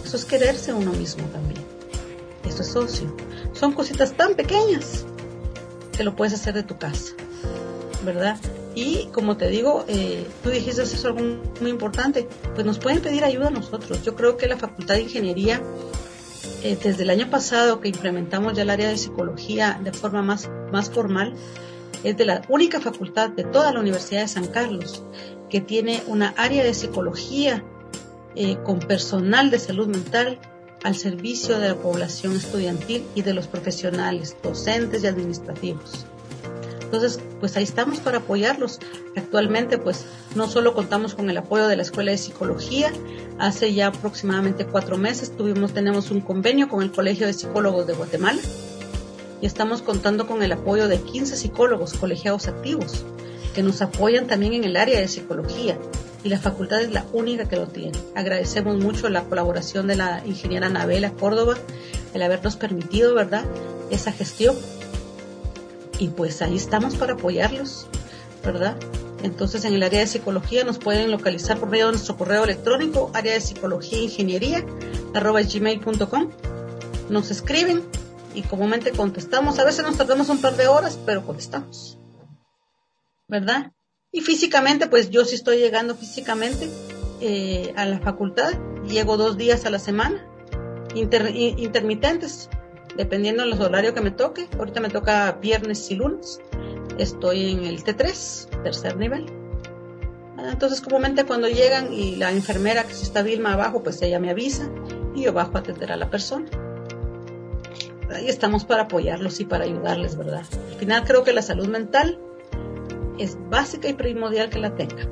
Eso 0.06 0.16
es 0.18 0.26
quererse 0.26 0.72
uno 0.72 0.92
mismo 0.94 1.24
también 1.30 1.66
esto 2.48 2.62
es 2.62 2.68
socio. 2.70 3.12
Son 3.54 3.74
cositas 3.74 4.14
tan 4.14 4.36
pequeñas 4.36 5.06
que 5.98 6.04
lo 6.04 6.16
puedes 6.16 6.36
hacer 6.36 6.54
de 6.54 6.62
tu 6.62 6.78
casa, 6.78 7.14
¿verdad? 8.06 8.38
Y 8.76 9.08
como 9.14 9.38
te 9.38 9.48
digo, 9.48 9.86
eh, 9.88 10.28
tú 10.44 10.50
dijiste 10.50 10.84
eso 10.84 10.96
es 10.96 11.06
algo 11.06 11.22
muy 11.62 11.72
importante, 11.72 12.28
pues 12.54 12.66
nos 12.66 12.78
pueden 12.78 13.02
pedir 13.02 13.24
ayuda 13.24 13.48
a 13.48 13.52
nosotros. 13.52 14.04
Yo 14.04 14.16
creo 14.16 14.36
que 14.36 14.48
la 14.48 14.58
Facultad 14.58 14.96
de 14.96 15.04
Ingeniería, 15.04 15.62
eh, 16.62 16.78
desde 16.84 17.04
el 17.04 17.10
año 17.10 17.30
pasado 17.30 17.80
que 17.80 17.88
implementamos 17.88 18.54
ya 18.54 18.64
el 18.64 18.70
área 18.70 18.90
de 18.90 18.98
psicología 18.98 19.80
de 19.82 19.94
forma 19.94 20.22
más, 20.22 20.50
más 20.74 20.90
formal, 20.90 21.34
es 22.04 22.18
de 22.18 22.26
la 22.26 22.42
única 22.50 22.82
facultad 22.82 23.30
de 23.30 23.46
toda 23.46 23.72
la 23.72 23.80
Universidad 23.80 24.22
de 24.22 24.28
San 24.28 24.48
Carlos 24.48 25.04
que 25.50 25.62
tiene 25.62 26.04
una 26.08 26.34
área 26.38 26.64
de 26.64 26.74
psicología 26.74 27.64
eh, 28.36 28.58
con 28.66 28.80
personal 28.80 29.50
de 29.50 29.60
salud 29.60 29.88
mental 29.88 30.38
al 30.84 30.96
servicio 30.96 31.58
de 31.60 31.70
la 31.70 31.76
población 31.76 32.36
estudiantil 32.36 33.06
y 33.16 33.22
de 33.22 33.34
los 33.34 33.48
profesionales, 33.48 34.36
docentes 34.44 35.04
y 35.04 35.08
administrativos. 35.08 36.06
Entonces, 36.96 37.22
pues 37.42 37.58
ahí 37.58 37.64
estamos 37.66 38.00
para 38.00 38.20
apoyarlos. 38.20 38.80
Actualmente, 39.18 39.78
pues 39.78 40.06
no 40.34 40.48
solo 40.48 40.74
contamos 40.74 41.14
con 41.14 41.30
el 41.30 41.36
apoyo 41.36 41.68
de 41.68 41.76
la 41.76 41.82
Escuela 41.82 42.12
de 42.12 42.18
Psicología, 42.18 42.90
hace 43.38 43.74
ya 43.74 43.88
aproximadamente 43.88 44.66
cuatro 44.66 44.98
meses 44.98 45.36
tuvimos, 45.36 45.74
tenemos 45.74 46.10
un 46.10 46.22
convenio 46.22 46.70
con 46.70 46.82
el 46.82 46.94
Colegio 46.94 47.28
de 47.28 47.34
Psicólogos 47.34 47.86
de 47.86 47.94
Guatemala 47.96 48.40
y 49.42 49.46
estamos 49.46 49.82
contando 49.82 50.26
con 50.26 50.42
el 50.42 50.54
apoyo 50.54 50.88
de 50.88 51.02
15 51.02 51.36
psicólogos 51.36 51.96
colegiados 51.96 52.48
activos 52.48 53.04
que 53.54 53.62
nos 53.62 53.82
apoyan 53.82 54.28
también 54.28 54.54
en 54.54 54.64
el 54.64 54.78
área 54.78 54.98
de 54.98 55.10
psicología 55.10 55.78
y 56.24 56.30
la 56.30 56.40
facultad 56.40 56.80
es 56.82 56.94
la 56.94 57.06
única 57.12 57.50
que 57.50 57.58
lo 57.58 57.68
tiene. 57.68 58.00
Agradecemos 58.16 58.78
mucho 58.78 59.10
la 59.10 59.26
colaboración 59.26 59.88
de 59.88 59.98
la 59.98 60.24
ingeniera 60.26 60.68
Anabela 60.68 61.12
Córdoba, 61.12 61.56
el 62.14 62.22
habernos 62.22 62.56
permitido, 62.56 63.14
¿verdad?, 63.14 63.44
esa 63.92 64.14
gestión. 64.14 64.56
Y 66.00 66.10
pues 66.10 66.42
ahí 66.42 66.56
estamos 66.56 66.96
para 66.96 67.14
apoyarlos, 67.14 67.88
¿verdad? 68.44 68.76
Entonces 69.24 69.66
en 69.66 69.74
el 69.74 69.84
área 69.84 70.02
de 70.02 70.08
psicología 70.08 70.64
nos 70.64 70.78
pueden 70.78 71.10
localizar 71.10 71.58
por 71.58 71.70
medio 71.70 71.88
de 71.88 71.94
nuestro 71.94 72.18
correo 72.18 72.44
electrónico, 72.44 73.12
área 73.14 73.34
de 73.34 73.42
psicología 73.42 74.00
ingeniería, 74.00 74.66
arroba 75.14 75.42
gmail.com. 75.42 76.32
Nos 77.10 77.32
escriben 77.32 77.84
y 78.34 78.44
comúnmente 78.44 78.92
contestamos. 78.92 79.58
A 79.60 79.66
veces 79.66 79.86
nos 79.86 79.98
tardamos 79.98 80.30
un 80.30 80.42
par 80.42 80.56
de 80.58 80.68
horas, 80.68 81.00
pero 81.06 81.26
contestamos. 81.26 81.98
¿Verdad? 83.28 83.72
Y 84.12 84.22
físicamente, 84.22 84.88
pues 84.88 85.10
yo 85.10 85.26
sí 85.26 85.36
estoy 85.36 85.58
llegando 85.58 85.96
físicamente 85.96 86.70
eh, 87.22 87.74
a 87.76 87.86
la 87.86 88.00
facultad, 88.00 88.54
llego 88.88 89.18
dos 89.18 89.38
días 89.38 89.66
a 89.66 89.70
la 89.70 89.80
semana, 89.80 90.26
intermitentes, 90.94 92.50
dependiendo 92.98 93.44
de 93.44 93.50
los 93.50 93.60
horarios 93.60 93.94
que 93.94 94.02
me 94.02 94.12
toque. 94.12 94.48
Ahorita 94.58 94.80
me 94.80 94.90
toca 94.90 95.34
viernes 95.34 95.90
y 95.92 95.96
lunes. 95.96 96.40
Estoy 96.98 97.52
en 97.52 97.66
el 97.66 97.84
T3, 97.84 98.64
tercer 98.64 98.98
nivel. 98.98 99.26
Ah, 100.38 100.50
entonces, 100.52 100.82
comúnmente 100.82 101.26
cuando 101.26 101.48
llegan 101.48 101.94
y 101.94 102.16
la 102.16 102.32
enfermera 102.32 102.84
que 102.84 102.94
está 102.94 103.22
Vilma 103.22 103.54
abajo, 103.54 103.84
pues 103.84 104.02
ella 104.02 104.20
me 104.20 104.30
avisa 104.30 104.70
y 105.14 105.24
yo 105.24 105.34
bajo 105.34 105.58
a 105.58 105.60
atender 105.60 105.92
a 105.92 105.96
la 105.96 106.10
persona. 106.10 106.46
ahí 108.14 108.28
estamos 108.30 108.66
para 108.66 108.84
apoyarlos 108.84 109.40
y 109.40 109.46
para 109.46 109.66
ayudarles, 109.66 110.18
¿verdad? 110.18 110.44
Al 110.72 110.76
final 110.76 111.04
creo 111.06 111.24
que 111.24 111.34
la 111.34 111.42
salud 111.42 111.68
mental 111.68 112.20
es 113.18 113.38
básica 113.50 113.88
y 113.88 113.94
primordial 113.94 114.50
que 114.50 114.60
la 114.60 114.76
tenga. 114.76 115.08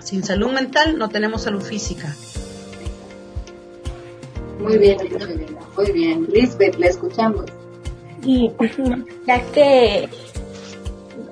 Sin 0.00 0.24
salud 0.24 0.52
mental 0.52 0.98
no 0.98 1.08
tenemos 1.08 1.42
salud 1.42 1.62
física. 1.62 2.14
Muy 4.58 4.78
bien, 4.78 4.98
muy 4.98 5.36
bien. 5.36 5.57
Lisbeth, 5.86 6.78
la 6.78 6.86
escuchamos. 6.86 7.44
Y 8.22 8.50
ya 9.26 9.40
que 9.52 10.08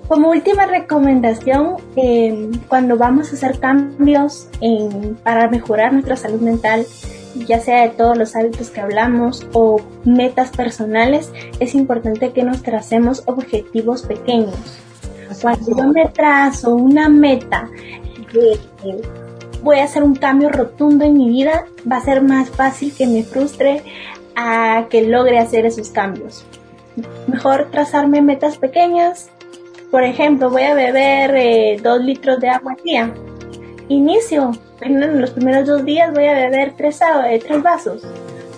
como 0.08 0.30
última 0.30 0.66
recomendación, 0.66 1.76
eh, 1.96 2.50
cuando 2.68 2.96
vamos 2.96 3.30
a 3.30 3.34
hacer 3.34 3.58
cambios 3.58 4.48
para 5.24 5.48
mejorar 5.48 5.92
nuestra 5.92 6.16
salud 6.16 6.40
mental, 6.40 6.86
ya 7.46 7.60
sea 7.60 7.82
de 7.82 7.88
todos 7.90 8.16
los 8.16 8.36
hábitos 8.36 8.70
que 8.70 8.80
hablamos 8.80 9.46
o 9.52 9.80
metas 10.04 10.50
personales, 10.50 11.32
es 11.58 11.74
importante 11.74 12.32
que 12.32 12.44
nos 12.44 12.62
tracemos 12.62 13.24
objetivos 13.26 14.02
pequeños. 14.02 14.78
Cuando 15.42 15.76
yo 15.76 15.88
me 15.88 16.06
trazo 16.08 16.74
una 16.74 17.08
meta 17.08 17.68
de 18.32 18.58
voy 19.62 19.80
a 19.80 19.84
hacer 19.84 20.04
un 20.04 20.14
cambio 20.14 20.48
rotundo 20.48 21.04
en 21.04 21.14
mi 21.14 21.28
vida, 21.28 21.66
va 21.90 21.96
a 21.96 22.04
ser 22.04 22.22
más 22.22 22.48
fácil 22.50 22.92
que 22.96 23.06
me 23.06 23.24
frustre 23.24 23.82
a 24.36 24.86
que 24.88 25.02
logre 25.02 25.38
hacer 25.38 25.66
esos 25.66 25.90
cambios. 25.90 26.44
Mejor 27.26 27.70
trazarme 27.70 28.22
metas 28.22 28.56
pequeñas, 28.58 29.30
por 29.90 30.02
ejemplo, 30.02 30.50
voy 30.50 30.62
a 30.62 30.74
beber 30.74 31.34
eh, 31.36 31.80
dos 31.82 32.00
litros 32.00 32.40
de 32.40 32.48
agua 32.48 32.72
al 32.72 32.82
día. 32.82 33.14
Inicio, 33.88 34.50
en 34.80 35.20
los 35.20 35.30
primeros 35.30 35.66
dos 35.66 35.84
días 35.84 36.12
voy 36.12 36.26
a 36.26 36.34
beber 36.34 36.74
tres, 36.76 37.00
eh, 37.00 37.38
tres 37.38 37.62
vasos. 37.62 38.02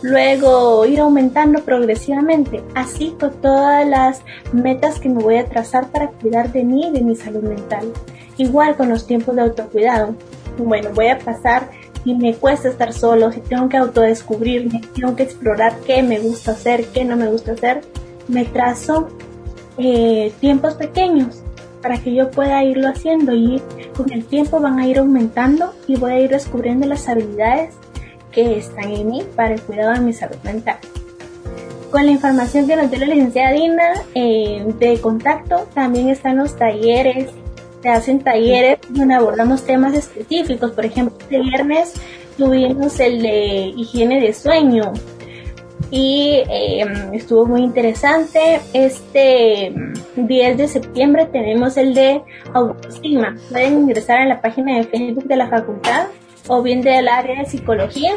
Luego 0.01 0.87
ir 0.87 1.01
aumentando 1.01 1.63
progresivamente, 1.63 2.63
así 2.75 3.15
con 3.21 3.33
todas 3.41 3.87
las 3.87 4.23
metas 4.53 5.01
que 5.01 5.09
me 5.09 5.23
voy 5.23 5.37
a 5.37 5.47
trazar 5.47 5.89
para 5.89 6.09
cuidar 6.09 6.51
de 6.53 6.65
mí 6.65 6.89
y 6.89 6.93
de 6.93 7.03
mi 7.03 7.15
salud 7.15 7.43
mental. 7.43 7.93
Igual 8.37 8.77
con 8.77 8.89
los 8.89 9.07
tiempos 9.07 9.37
de 9.37 9.43
autocuidado. 9.43 10.15
Bueno, 10.57 10.91
voy 10.95 11.09
a 11.09 11.19
pasar 11.19 11.69
si 12.05 12.15
me 12.15 12.35
cuesta 12.35 12.69
estar 12.69 12.93
solo, 12.93 13.33
si 13.33 13.41
tengo 13.41 13.69
que 13.69 13.77
autodescubrirme, 13.77 14.81
tengo 14.95 15.17
que 15.17 15.25
explorar 15.25 15.77
qué 15.87 16.03
me 16.03 16.19
gusta 16.19 16.53
hacer, 16.53 16.87
qué 16.87 17.05
no 17.05 17.17
me 17.17 17.29
gusta 17.29 17.53
hacer, 17.53 17.83
me 18.29 18.45
trazo 18.45 19.09
eh, 19.79 20.33
tiempos 20.41 20.75
pequeños 20.75 21.43
para 21.83 21.99
que 21.99 22.15
yo 22.15 22.31
pueda 22.31 22.65
irlo 22.65 22.89
haciendo 22.89 23.35
y 23.35 23.63
con 23.97 24.13
el 24.13 24.25
tiempo 24.25 24.61
van 24.61 24.79
a 24.79 24.87
ir 24.87 24.99
aumentando 24.99 25.75
y 25.87 25.97
voy 25.97 26.13
a 26.13 26.21
ir 26.21 26.31
descubriendo 26.31 26.87
las 26.87 27.09
habilidades 27.09 27.75
que 28.33 28.59
están 28.59 28.91
en 28.91 29.09
mí 29.09 29.23
para 29.37 29.55
el 29.55 29.61
cuidado 29.61 29.95
de 29.95 30.01
mi 30.01 30.13
salud 30.13 30.37
mental. 30.43 30.79
Con 31.91 32.05
la 32.05 32.13
información 32.13 32.67
que 32.67 32.77
nos 32.77 32.91
dio 32.91 33.01
la 33.01 33.07
licenciada 33.07 33.53
Dina 33.53 33.93
eh, 34.15 34.63
de 34.79 35.01
contacto, 35.01 35.67
también 35.75 36.11
están 36.11 36.37
los 36.37 36.55
talleres, 36.57 37.31
se 37.83 37.89
hacen 37.89 38.21
talleres 38.21 38.79
donde 38.89 39.15
abordamos 39.15 39.65
temas 39.65 39.95
específicos. 39.95 40.73
Por 40.73 40.85
ejemplo, 40.85 41.17
este 41.19 41.41
viernes 41.41 41.95
tuvimos 42.37 42.99
el 43.01 43.23
de 43.23 43.73
higiene 43.77 44.21
de 44.21 44.33
sueño, 44.33 44.93
y 45.91 46.43
em, 46.49 47.15
estuvo 47.15 47.47
muy 47.47 47.63
interesante. 47.63 48.61
Este 48.73 49.73
10 50.17 50.59
de 50.59 50.69
septiembre 50.69 51.27
tenemos 51.27 51.77
el 51.77 51.95
de 51.95 52.23
autoestima. 52.53 53.37
Pueden 53.51 53.75
ingresar 53.81 54.19
a 54.19 54.27
la 54.27 54.41
página 54.41 54.77
de 54.77 54.85
Facebook 54.85 55.25
de 55.25 55.37
la 55.37 55.49
facultad 55.49 56.09
o 56.47 56.63
bien 56.63 56.83
del 56.83 57.09
área 57.09 57.41
de 57.41 57.47
psicología 57.47 58.13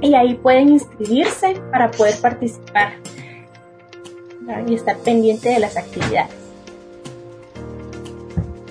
y 0.00 0.14
ahí 0.14 0.34
pueden 0.34 0.70
inscribirse 0.70 1.54
para 1.70 1.90
poder 1.90 2.14
participar 2.20 2.92
y 4.66 4.74
estar 4.74 4.96
pendiente 4.98 5.50
de 5.50 5.58
las 5.58 5.76
actividades. 5.76 6.47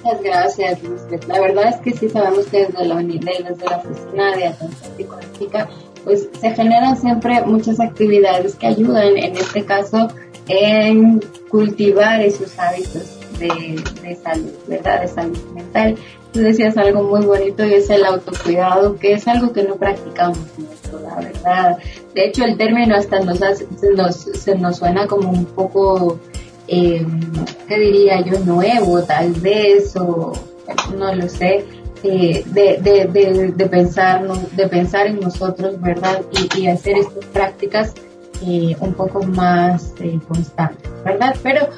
Muchas 0.08 0.24
gracias, 0.24 0.80
La 1.28 1.42
verdad 1.42 1.68
es 1.68 1.76
que 1.82 1.92
sí 1.92 2.08
sabemos 2.08 2.46
que 2.46 2.68
desde 2.68 2.86
la, 2.86 2.96
desde 2.96 3.66
la 3.66 3.78
oficina 3.78 4.38
de 4.38 4.48
atención 4.48 4.94
psicológica 4.96 5.70
pues 6.06 6.30
se 6.40 6.52
generan 6.52 6.96
siempre 6.96 7.42
muchas 7.42 7.82
actividades 7.82 8.56
que 8.56 8.68
ayudan, 8.68 9.18
en 9.18 9.36
este 9.36 9.66
caso, 9.66 10.08
en 10.48 11.20
cultivar 11.50 12.22
esos 12.22 12.58
hábitos 12.58 13.20
de, 13.38 14.18
salud, 14.24 14.54
¿verdad? 14.68 15.02
De 15.02 15.08
salud 15.10 15.38
mental. 15.54 15.98
Tú 16.32 16.40
decías 16.40 16.78
algo 16.78 17.04
muy 17.04 17.26
bonito 17.26 17.66
y 17.66 17.74
es 17.74 17.90
el 17.90 18.06
autocuidado, 18.06 18.96
que 18.98 19.12
es 19.12 19.28
algo 19.28 19.52
que 19.52 19.64
no 19.64 19.76
practicamos 19.76 20.40
mucho, 20.58 21.02
la 21.04 21.16
verdad. 21.16 21.78
De 22.16 22.28
hecho, 22.28 22.46
el 22.46 22.56
término 22.56 22.96
hasta 22.96 23.20
nos, 23.20 23.42
nos 23.42 24.16
se 24.16 24.56
nos 24.56 24.78
suena 24.78 25.06
como 25.08 25.30
un 25.32 25.44
poco, 25.44 26.18
eh, 26.68 27.06
¿qué 27.68 27.80
diría 27.80 28.22
yo? 28.22 28.40
Nuevo, 28.40 29.02
tal 29.04 29.34
vez, 29.34 29.96
o 29.96 30.34
no 30.98 31.16
lo 31.16 31.30
sé 31.30 31.66
eh, 32.04 32.44
de, 32.46 32.78
de, 32.78 33.52
de, 33.52 33.66
pensar, 33.68 34.28
de 34.28 34.68
pensar 34.68 35.08
en 35.08 35.20
nosotros, 35.20 35.82
¿verdad? 35.82 36.22
Y, 36.56 36.68
hacer 36.68 36.98
estas 36.98 37.26
prácticas 37.26 37.94
eh, 38.46 38.76
un 38.80 38.94
poco 38.94 39.24
más 39.24 39.94
eh, 40.00 40.20
constantes, 40.28 40.90
¿verdad? 41.04 41.36
Pero 41.42 41.70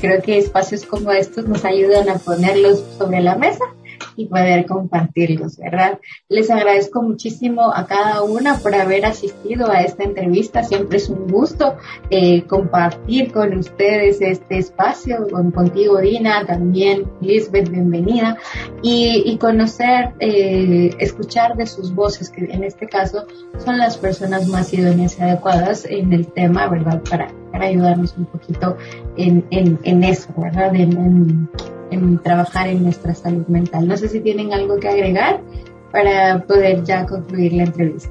creo 0.00 0.22
que 0.22 0.38
espacios 0.38 0.86
como 0.86 1.12
estos 1.12 1.46
nos 1.46 1.64
ayudan 1.64 2.08
a 2.08 2.14
ponerlos 2.14 2.82
sobre 2.96 3.20
la 3.20 3.34
mesa 3.36 3.64
y 4.16 4.26
poder 4.26 4.66
compartirlos, 4.66 5.56
¿verdad? 5.58 5.98
Les 6.28 6.50
agradezco 6.50 7.02
muchísimo 7.02 7.72
a 7.72 7.86
cada 7.86 8.22
una 8.22 8.58
por 8.58 8.74
haber 8.74 9.06
asistido 9.06 9.70
a 9.70 9.82
esta 9.82 10.04
entrevista. 10.04 10.62
Siempre 10.62 10.98
es 10.98 11.08
un 11.08 11.26
gusto 11.28 11.76
eh, 12.10 12.42
compartir 12.44 13.32
con 13.32 13.56
ustedes 13.56 14.20
este 14.20 14.58
espacio, 14.58 15.26
con, 15.30 15.50
contigo 15.50 15.98
Dina, 15.98 16.46
también 16.46 17.06
Lisbeth, 17.20 17.68
bienvenida, 17.70 18.36
y, 18.82 19.36
conocer, 19.38 20.10
eh, 20.20 20.90
escuchar 20.98 21.56
de 21.56 21.66
sus 21.66 21.94
voces, 21.94 22.30
que 22.30 22.44
en 22.44 22.64
este 22.64 22.86
caso 22.86 23.26
son 23.64 23.78
las 23.78 23.96
personas 23.96 24.48
más 24.48 24.72
idóneas 24.72 25.18
y 25.18 25.22
adecuadas 25.22 25.84
en 25.84 26.12
el 26.12 26.26
tema, 26.26 26.68
¿verdad? 26.68 27.02
Para, 27.08 27.28
para 27.52 27.66
ayudarnos 27.66 28.14
un 28.16 28.26
poquito 28.26 28.76
en, 29.16 29.44
en, 29.50 30.04
eso, 30.04 30.32
¿verdad? 30.36 30.72
Trabajar 32.22 32.68
en 32.68 32.82
nuestra 32.82 33.14
salud 33.14 33.46
mental. 33.46 33.86
No 33.88 33.96
sé 33.96 34.08
si 34.08 34.20
tienen 34.20 34.52
algo 34.52 34.78
que 34.78 34.88
agregar 34.88 35.40
para 35.90 36.44
poder 36.44 36.84
ya 36.84 37.06
concluir 37.06 37.52
la 37.54 37.64
entrevista. 37.64 38.10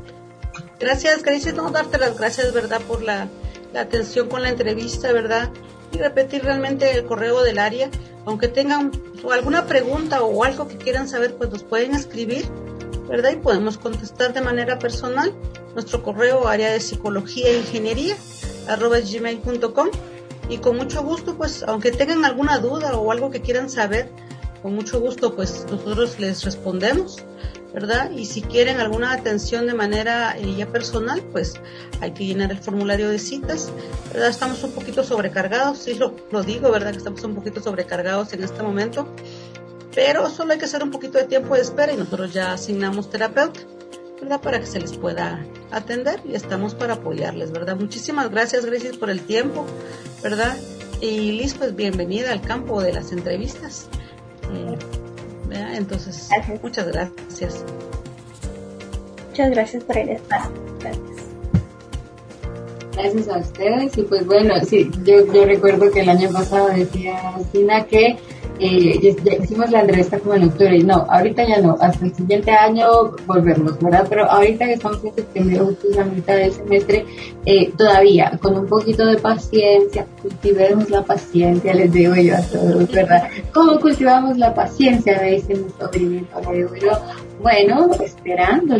Gracias, 0.79 1.23
no 1.55 1.71
darte 1.71 1.97
las 1.97 2.17
gracias, 2.17 2.53
¿verdad? 2.53 2.81
Por 2.87 3.01
la, 3.01 3.27
atención 3.75 4.27
con 4.27 4.41
la 4.41 4.49
entrevista, 4.49 5.11
¿verdad? 5.11 5.49
Y 5.91 5.97
repetir 5.97 6.43
realmente 6.43 6.91
el 6.91 7.05
correo 7.05 7.43
del 7.43 7.59
área. 7.59 7.89
Aunque 8.25 8.47
tengan 8.47 8.91
alguna 9.31 9.65
pregunta 9.65 10.21
o 10.23 10.43
algo 10.43 10.67
que 10.67 10.77
quieran 10.77 11.07
saber, 11.07 11.35
pues 11.35 11.49
nos 11.49 11.63
pueden 11.63 11.95
escribir, 11.95 12.45
¿verdad? 13.07 13.31
Y 13.31 13.37
podemos 13.37 13.77
contestar 13.77 14.33
de 14.33 14.41
manera 14.41 14.79
personal. 14.79 15.33
Nuestro 15.73 16.03
correo 16.03 16.47
área 16.47 16.71
de 16.71 16.79
psicología 16.79 17.49
e 17.49 17.57
ingeniería 17.59 18.15
arroba 18.67 18.97
gmail.com 18.99 19.89
y 20.49 20.57
con 20.57 20.77
mucho 20.77 21.03
gusto, 21.03 21.35
pues, 21.35 21.63
aunque 21.63 21.91
tengan 21.91 22.25
alguna 22.25 22.59
duda 22.59 22.97
o 22.97 23.11
algo 23.11 23.31
que 23.31 23.41
quieran 23.41 23.69
saber, 23.69 24.09
con 24.61 24.75
mucho 24.75 24.99
gusto, 24.99 25.35
pues, 25.35 25.65
nosotros 25.69 26.19
les 26.19 26.43
respondemos, 26.43 27.23
¿verdad? 27.73 28.11
Y 28.11 28.25
si 28.25 28.41
quieren 28.41 28.79
alguna 28.79 29.11
atención 29.11 29.67
de 29.67 29.73
manera 29.73 30.37
eh, 30.37 30.55
ya 30.55 30.67
personal, 30.67 31.21
pues 31.31 31.55
hay 31.99 32.11
que 32.11 32.25
llenar 32.25 32.51
el 32.51 32.57
formulario 32.57 33.09
de 33.09 33.19
citas, 33.19 33.71
¿verdad? 34.11 34.29
Estamos 34.29 34.63
un 34.63 34.71
poquito 34.71 35.03
sobrecargados, 35.03 35.79
sí 35.79 35.95
lo, 35.95 36.15
lo 36.31 36.43
digo, 36.43 36.71
¿verdad? 36.71 36.91
Que 36.91 36.97
estamos 36.97 37.23
un 37.23 37.35
poquito 37.35 37.61
sobrecargados 37.61 38.33
en 38.33 38.43
este 38.43 38.63
momento, 38.63 39.07
pero 39.93 40.29
solo 40.29 40.53
hay 40.53 40.59
que 40.59 40.65
hacer 40.65 40.83
un 40.83 40.91
poquito 40.91 41.17
de 41.17 41.25
tiempo 41.25 41.55
de 41.55 41.61
espera 41.61 41.93
y 41.93 41.97
nosotros 41.97 42.33
ya 42.33 42.53
asignamos 42.53 43.09
terapeuta. 43.09 43.59
¿Verdad? 44.21 44.41
Para 44.41 44.59
que 44.59 44.65
se 44.65 44.79
les 44.79 44.97
pueda 44.97 45.45
atender 45.71 46.21
y 46.25 46.35
estamos 46.35 46.75
para 46.75 46.95
apoyarles, 46.95 47.51
¿verdad? 47.51 47.75
Muchísimas 47.75 48.29
gracias, 48.29 48.65
gracias 48.65 48.97
por 48.97 49.09
el 49.09 49.21
tiempo, 49.21 49.65
¿verdad? 50.23 50.57
Y 51.01 51.33
Liz, 51.33 51.53
pues 51.53 51.75
bienvenida 51.75 52.31
al 52.31 52.41
campo 52.41 52.81
de 52.81 52.93
las 52.93 53.11
entrevistas. 53.11 53.87
Eh, 54.51 54.77
Entonces, 55.75 56.29
muchas 56.61 56.87
gracias. 56.87 57.63
Muchas 59.29 59.51
gracias 59.51 59.83
por 59.83 59.97
el 59.97 60.09
espacio. 60.09 60.51
Gracias. 60.79 61.03
Gracias 62.93 63.27
a 63.27 63.37
ustedes 63.37 63.97
y 63.97 64.01
pues 64.01 64.25
bueno, 64.25 64.55
sí, 64.65 64.89
yo, 65.03 65.31
yo 65.31 65.45
recuerdo 65.45 65.91
que 65.91 65.99
el 65.99 66.09
año 66.09 66.31
pasado 66.31 66.69
decía 66.69 67.35
Sina 67.51 67.85
que 67.85 68.17
eh, 68.59 69.15
hicimos 69.41 69.69
la 69.69 69.81
entrevista 69.81 70.19
como 70.19 70.35
en 70.35 70.45
octubre 70.45 70.79
no, 70.83 71.05
ahorita 71.09 71.47
ya 71.47 71.61
no, 71.61 71.77
hasta 71.79 72.05
el 72.05 72.15
siguiente 72.15 72.51
año 72.51 72.87
volvemos, 73.25 73.79
¿verdad? 73.79 74.05
Pero 74.09 74.29
ahorita 74.29 74.65
que 74.65 74.73
estamos 74.73 75.03
en 75.03 75.13
septiembre, 75.13 75.59
justo 75.59 75.87
la 75.95 76.05
mitad 76.05 76.35
del 76.35 76.51
semestre, 76.51 77.05
eh, 77.45 77.71
todavía 77.77 78.37
con 78.41 78.57
un 78.57 78.65
poquito 78.65 79.05
de 79.05 79.17
paciencia, 79.17 80.05
cultivemos 80.21 80.89
la 80.89 81.03
paciencia, 81.03 81.73
les 81.73 81.91
digo 81.91 82.15
yo 82.15 82.35
a 82.35 82.41
todos, 82.41 82.91
¿verdad? 82.91 83.29
¿Cómo 83.53 83.79
cultivamos 83.79 84.37
la 84.37 84.53
paciencia? 84.53 85.19
Me 85.21 85.31
dice 85.31 85.55
mi 85.55 85.69
sobrino, 85.79 86.27
le 86.49 86.57
digo 86.57 86.75
yo, 86.75 86.91
Bueno, 87.41 87.89
esperando, 88.03 88.75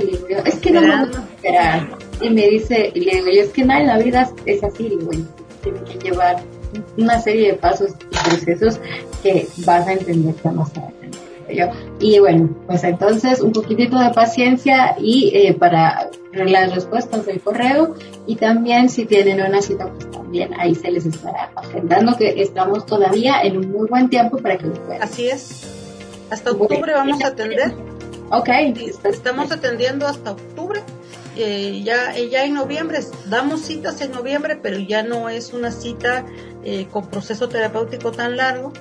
Es 0.45 0.55
que 0.55 0.71
no 0.71 0.81
vamos 0.81 1.15
a 1.15 1.21
esperar. 1.21 1.87
Y 2.21 2.29
me 2.31 2.47
dice, 2.47 2.91
y 2.93 3.01
le 3.01 3.15
digo 3.15 3.27
es 3.27 3.49
que 3.49 3.63
nada 3.63 3.81
en 3.81 3.87
la 3.87 3.97
vida 3.99 4.31
es 4.45 4.63
así, 4.63 4.89
digo, 4.89 5.11
tiene 5.61 5.79
que 5.83 6.09
llevar 6.09 6.37
una 6.97 7.19
serie 7.21 7.51
de 7.51 7.53
pasos 7.57 7.91
y 7.91 8.29
procesos 8.29 8.79
que 9.23 9.47
vas 9.65 9.87
a 9.87 9.93
entender 9.93 10.35
más 10.53 10.71
adelante. 10.71 11.17
Y 11.99 12.19
bueno, 12.19 12.49
pues 12.67 12.83
entonces 12.83 13.41
un 13.41 13.53
poquitito 13.53 13.97
de 13.97 14.09
paciencia 14.11 14.95
y 14.99 15.31
eh, 15.33 15.53
para 15.53 16.09
las 16.33 16.75
respuestas 16.75 17.25
del 17.25 17.39
correo 17.39 17.95
y 18.25 18.35
también 18.35 18.89
si 18.89 19.05
tienen 19.05 19.41
una 19.41 19.61
cita, 19.61 19.87
pues 19.87 20.11
también 20.11 20.53
ahí 20.59 20.75
se 20.75 20.91
les 20.91 21.05
estará 21.05 21.51
agendando 21.55 22.15
que 22.17 22.41
estamos 22.41 22.85
todavía 22.85 23.41
en 23.41 23.57
un 23.57 23.71
muy 23.71 23.87
buen 23.87 24.09
tiempo 24.09 24.37
para 24.37 24.57
que 24.57 24.67
lo 24.67 24.73
puedan. 24.73 25.03
Así 25.03 25.29
es. 25.29 25.65
Hasta 26.29 26.51
octubre 26.51 26.93
vamos 26.93 27.23
a 27.23 27.27
atender. 27.27 27.73
Ok. 28.29 28.49
Estamos 29.03 29.51
atendiendo 29.51 30.07
hasta 30.07 30.31
octubre. 30.31 30.81
Eh, 31.35 31.81
ya, 31.83 32.15
eh, 32.17 32.29
ya 32.29 32.45
en 32.45 32.55
noviembre, 32.55 32.99
damos 33.29 33.61
citas 33.61 34.01
en 34.01 34.11
noviembre, 34.11 34.57
pero 34.61 34.79
ya 34.79 35.03
no 35.03 35.29
es 35.29 35.53
una 35.53 35.71
cita 35.71 36.25
eh, 36.63 36.87
con 36.91 37.07
proceso 37.11 37.47
terapéutico 37.47 38.11
tan 38.11 38.37
largo, 38.37 38.73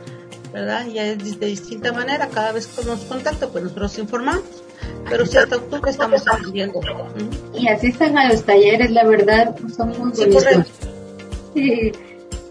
¿verdad? 0.55 0.87
Ya 0.87 1.05
es 1.05 1.39
de, 1.39 1.47
distinta 1.47 1.93
manera, 1.93 2.29
cada 2.29 2.53
vez 2.53 2.67
que 2.67 2.83
nos 2.87 3.01
contacta, 3.01 3.49
pues 3.49 3.63
nosotros 3.63 3.99
informamos, 3.99 4.65
pero 5.11 5.27
si 5.27 5.37
hasta 5.37 5.57
octubre 5.57 5.91
estamos 5.91 6.23
atendiendo. 6.27 6.81
Y 7.55 7.69
asistan 7.69 8.17
a 8.17 8.31
los 8.31 8.43
talleres, 8.43 8.91
la 8.91 9.05
verdad, 9.05 9.55
son 9.77 9.89
muy 9.91 10.13
bonitos. 10.13 10.45
Sí, 11.53 11.93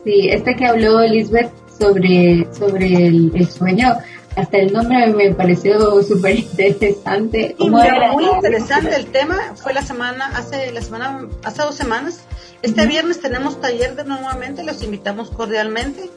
sí, 0.04 0.30
este 0.30 0.56
que 0.56 0.66
habló 0.68 1.02
Elizabeth 1.02 1.52
sobre, 1.80 2.48
sobre 2.54 3.08
el 3.08 3.48
sueño, 3.50 3.98
hasta 4.36 4.58
el 4.58 4.74
nombre 4.74 5.08
me 5.08 5.34
pareció 5.34 6.02
súper 6.04 6.40
interesante. 6.40 7.56
muy 7.58 8.26
interesante 8.36 8.96
el 8.96 9.08
tema. 9.08 9.56
Fue 9.56 9.74
la 9.74 9.82
semana, 9.82 10.28
hace 10.36 10.72
la 10.72 10.82
semana, 10.82 11.28
hace 11.44 11.62
dos 11.62 11.76
semanas. 11.76 12.20
Este 12.62 12.86
viernes 12.86 13.22
tenemos 13.22 13.62
taller 13.62 13.96
de 13.96 14.04
nuevamente, 14.04 14.64
los 14.64 14.84
invitamos 14.84 15.30
cordialmente. 15.30 16.10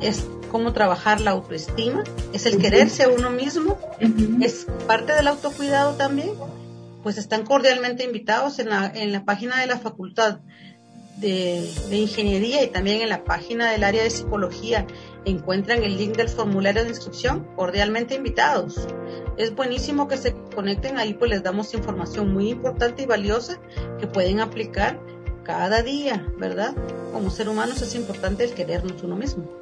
Es 0.00 0.26
cómo 0.50 0.72
trabajar 0.72 1.20
la 1.20 1.30
autoestima, 1.30 2.04
es 2.34 2.44
el 2.44 2.58
quererse 2.58 3.04
a 3.04 3.08
uno 3.08 3.30
mismo, 3.30 3.78
es 4.42 4.66
parte 4.86 5.14
del 5.14 5.28
autocuidado 5.28 5.94
también. 5.94 6.30
Pues 7.02 7.18
están 7.18 7.44
cordialmente 7.44 8.04
invitados 8.04 8.58
en 8.58 8.68
la, 8.68 8.92
en 8.94 9.12
la 9.12 9.24
página 9.24 9.58
de 9.60 9.66
la 9.66 9.78
facultad 9.78 10.38
de, 11.16 11.68
de 11.88 11.96
ingeniería 11.96 12.62
y 12.62 12.68
también 12.68 13.00
en 13.00 13.08
la 13.08 13.24
página 13.24 13.70
del 13.70 13.82
área 13.82 14.02
de 14.02 14.10
psicología 14.10 14.86
encuentran 15.24 15.82
el 15.84 15.96
link 15.96 16.16
del 16.16 16.28
formulario 16.28 16.82
de 16.82 16.90
inscripción, 16.90 17.46
cordialmente 17.56 18.14
invitados. 18.14 18.88
Es 19.36 19.54
buenísimo 19.54 20.08
que 20.08 20.16
se 20.16 20.34
conecten 20.54 20.98
ahí, 20.98 21.14
pues 21.14 21.30
les 21.30 21.42
damos 21.42 21.74
información 21.74 22.32
muy 22.32 22.50
importante 22.50 23.02
y 23.02 23.06
valiosa 23.06 23.60
que 23.98 24.06
pueden 24.06 24.40
aplicar 24.40 25.00
cada 25.44 25.82
día, 25.82 26.26
¿verdad? 26.38 26.74
Como 27.12 27.30
ser 27.30 27.48
humanos 27.48 27.82
es 27.82 27.94
importante 27.94 28.44
el 28.44 28.54
querernos 28.54 29.02
uno 29.02 29.16
mismo. 29.16 29.61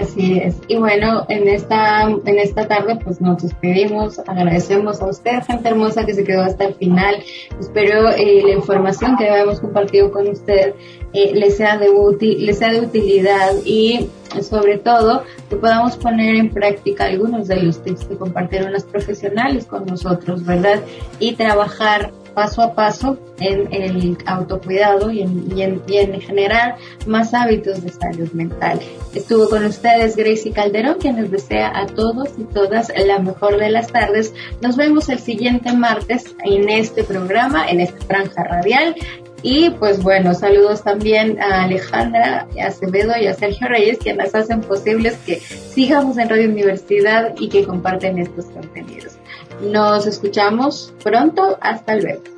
Así 0.00 0.38
es. 0.38 0.56
Y 0.68 0.76
bueno, 0.76 1.24
en 1.28 1.48
esta, 1.48 2.02
en 2.02 2.38
esta 2.38 2.68
tarde 2.68 2.98
pues 3.02 3.20
nos 3.20 3.42
despedimos, 3.42 4.18
agradecemos 4.18 5.00
a 5.00 5.06
usted, 5.06 5.42
gente 5.46 5.70
hermosa 5.70 6.04
que 6.04 6.12
se 6.12 6.24
quedó 6.24 6.42
hasta 6.42 6.66
el 6.66 6.74
final. 6.74 7.16
Espero 7.58 8.10
eh, 8.10 8.42
la 8.44 8.52
información 8.52 9.16
que 9.16 9.26
hemos 9.26 9.60
compartido 9.60 10.10
con 10.10 10.28
usted 10.28 10.74
eh, 11.14 11.50
sea 11.50 11.78
de 11.78 11.88
útil, 11.88 12.44
le 12.44 12.52
sea 12.52 12.72
de 12.72 12.80
utilidad 12.80 13.52
y 13.64 14.10
sobre 14.42 14.76
todo 14.78 15.22
que 15.48 15.56
podamos 15.56 15.96
poner 15.96 16.34
en 16.34 16.50
práctica 16.50 17.06
algunos 17.06 17.48
de 17.48 17.56
los 17.56 17.82
tips 17.82 18.04
que 18.04 18.16
compartieron 18.16 18.72
los 18.72 18.84
profesionales 18.84 19.64
con 19.64 19.86
nosotros, 19.86 20.44
¿verdad? 20.44 20.82
Y 21.18 21.34
trabajar 21.36 22.12
paso 22.36 22.62
a 22.62 22.74
paso 22.74 23.18
en 23.40 23.72
el 23.72 24.18
autocuidado 24.26 25.10
y 25.10 25.22
en, 25.22 25.48
y 25.88 25.96
en, 25.96 26.20
generar 26.20 26.76
más 27.06 27.32
hábitos 27.32 27.82
de 27.82 27.90
salud 27.90 28.30
mental. 28.32 28.78
Estuvo 29.14 29.48
con 29.48 29.64
ustedes 29.64 30.16
Gracie 30.16 30.52
Calderón, 30.52 30.98
quien 31.00 31.16
les 31.16 31.30
desea 31.30 31.72
a 31.74 31.86
todos 31.86 32.28
y 32.36 32.44
todas 32.44 32.92
la 33.06 33.20
mejor 33.20 33.56
de 33.58 33.70
las 33.70 33.86
tardes. 33.86 34.34
Nos 34.60 34.76
vemos 34.76 35.08
el 35.08 35.18
siguiente 35.18 35.72
martes 35.72 36.36
en 36.44 36.68
este 36.68 37.04
programa, 37.04 37.70
en 37.70 37.80
esta 37.80 38.04
franja 38.04 38.44
radial. 38.44 38.94
Y 39.42 39.70
pues 39.70 40.02
bueno, 40.02 40.34
saludos 40.34 40.82
también 40.82 41.40
a 41.40 41.64
Alejandra 41.64 42.46
Acevedo 42.62 43.14
y 43.18 43.28
a 43.28 43.34
Sergio 43.34 43.68
Reyes, 43.68 43.98
quienes 43.98 44.34
hacen 44.34 44.60
posibles 44.60 45.16
que 45.24 45.36
sigamos 45.36 46.18
en 46.18 46.28
Radio 46.28 46.50
Universidad 46.50 47.34
y 47.38 47.48
que 47.48 47.64
comparten 47.64 48.18
estos 48.18 48.44
contenidos. 48.46 49.16
Nos 49.60 50.06
escuchamos 50.06 50.92
pronto. 51.02 51.58
Hasta 51.60 51.96
luego. 51.96 52.35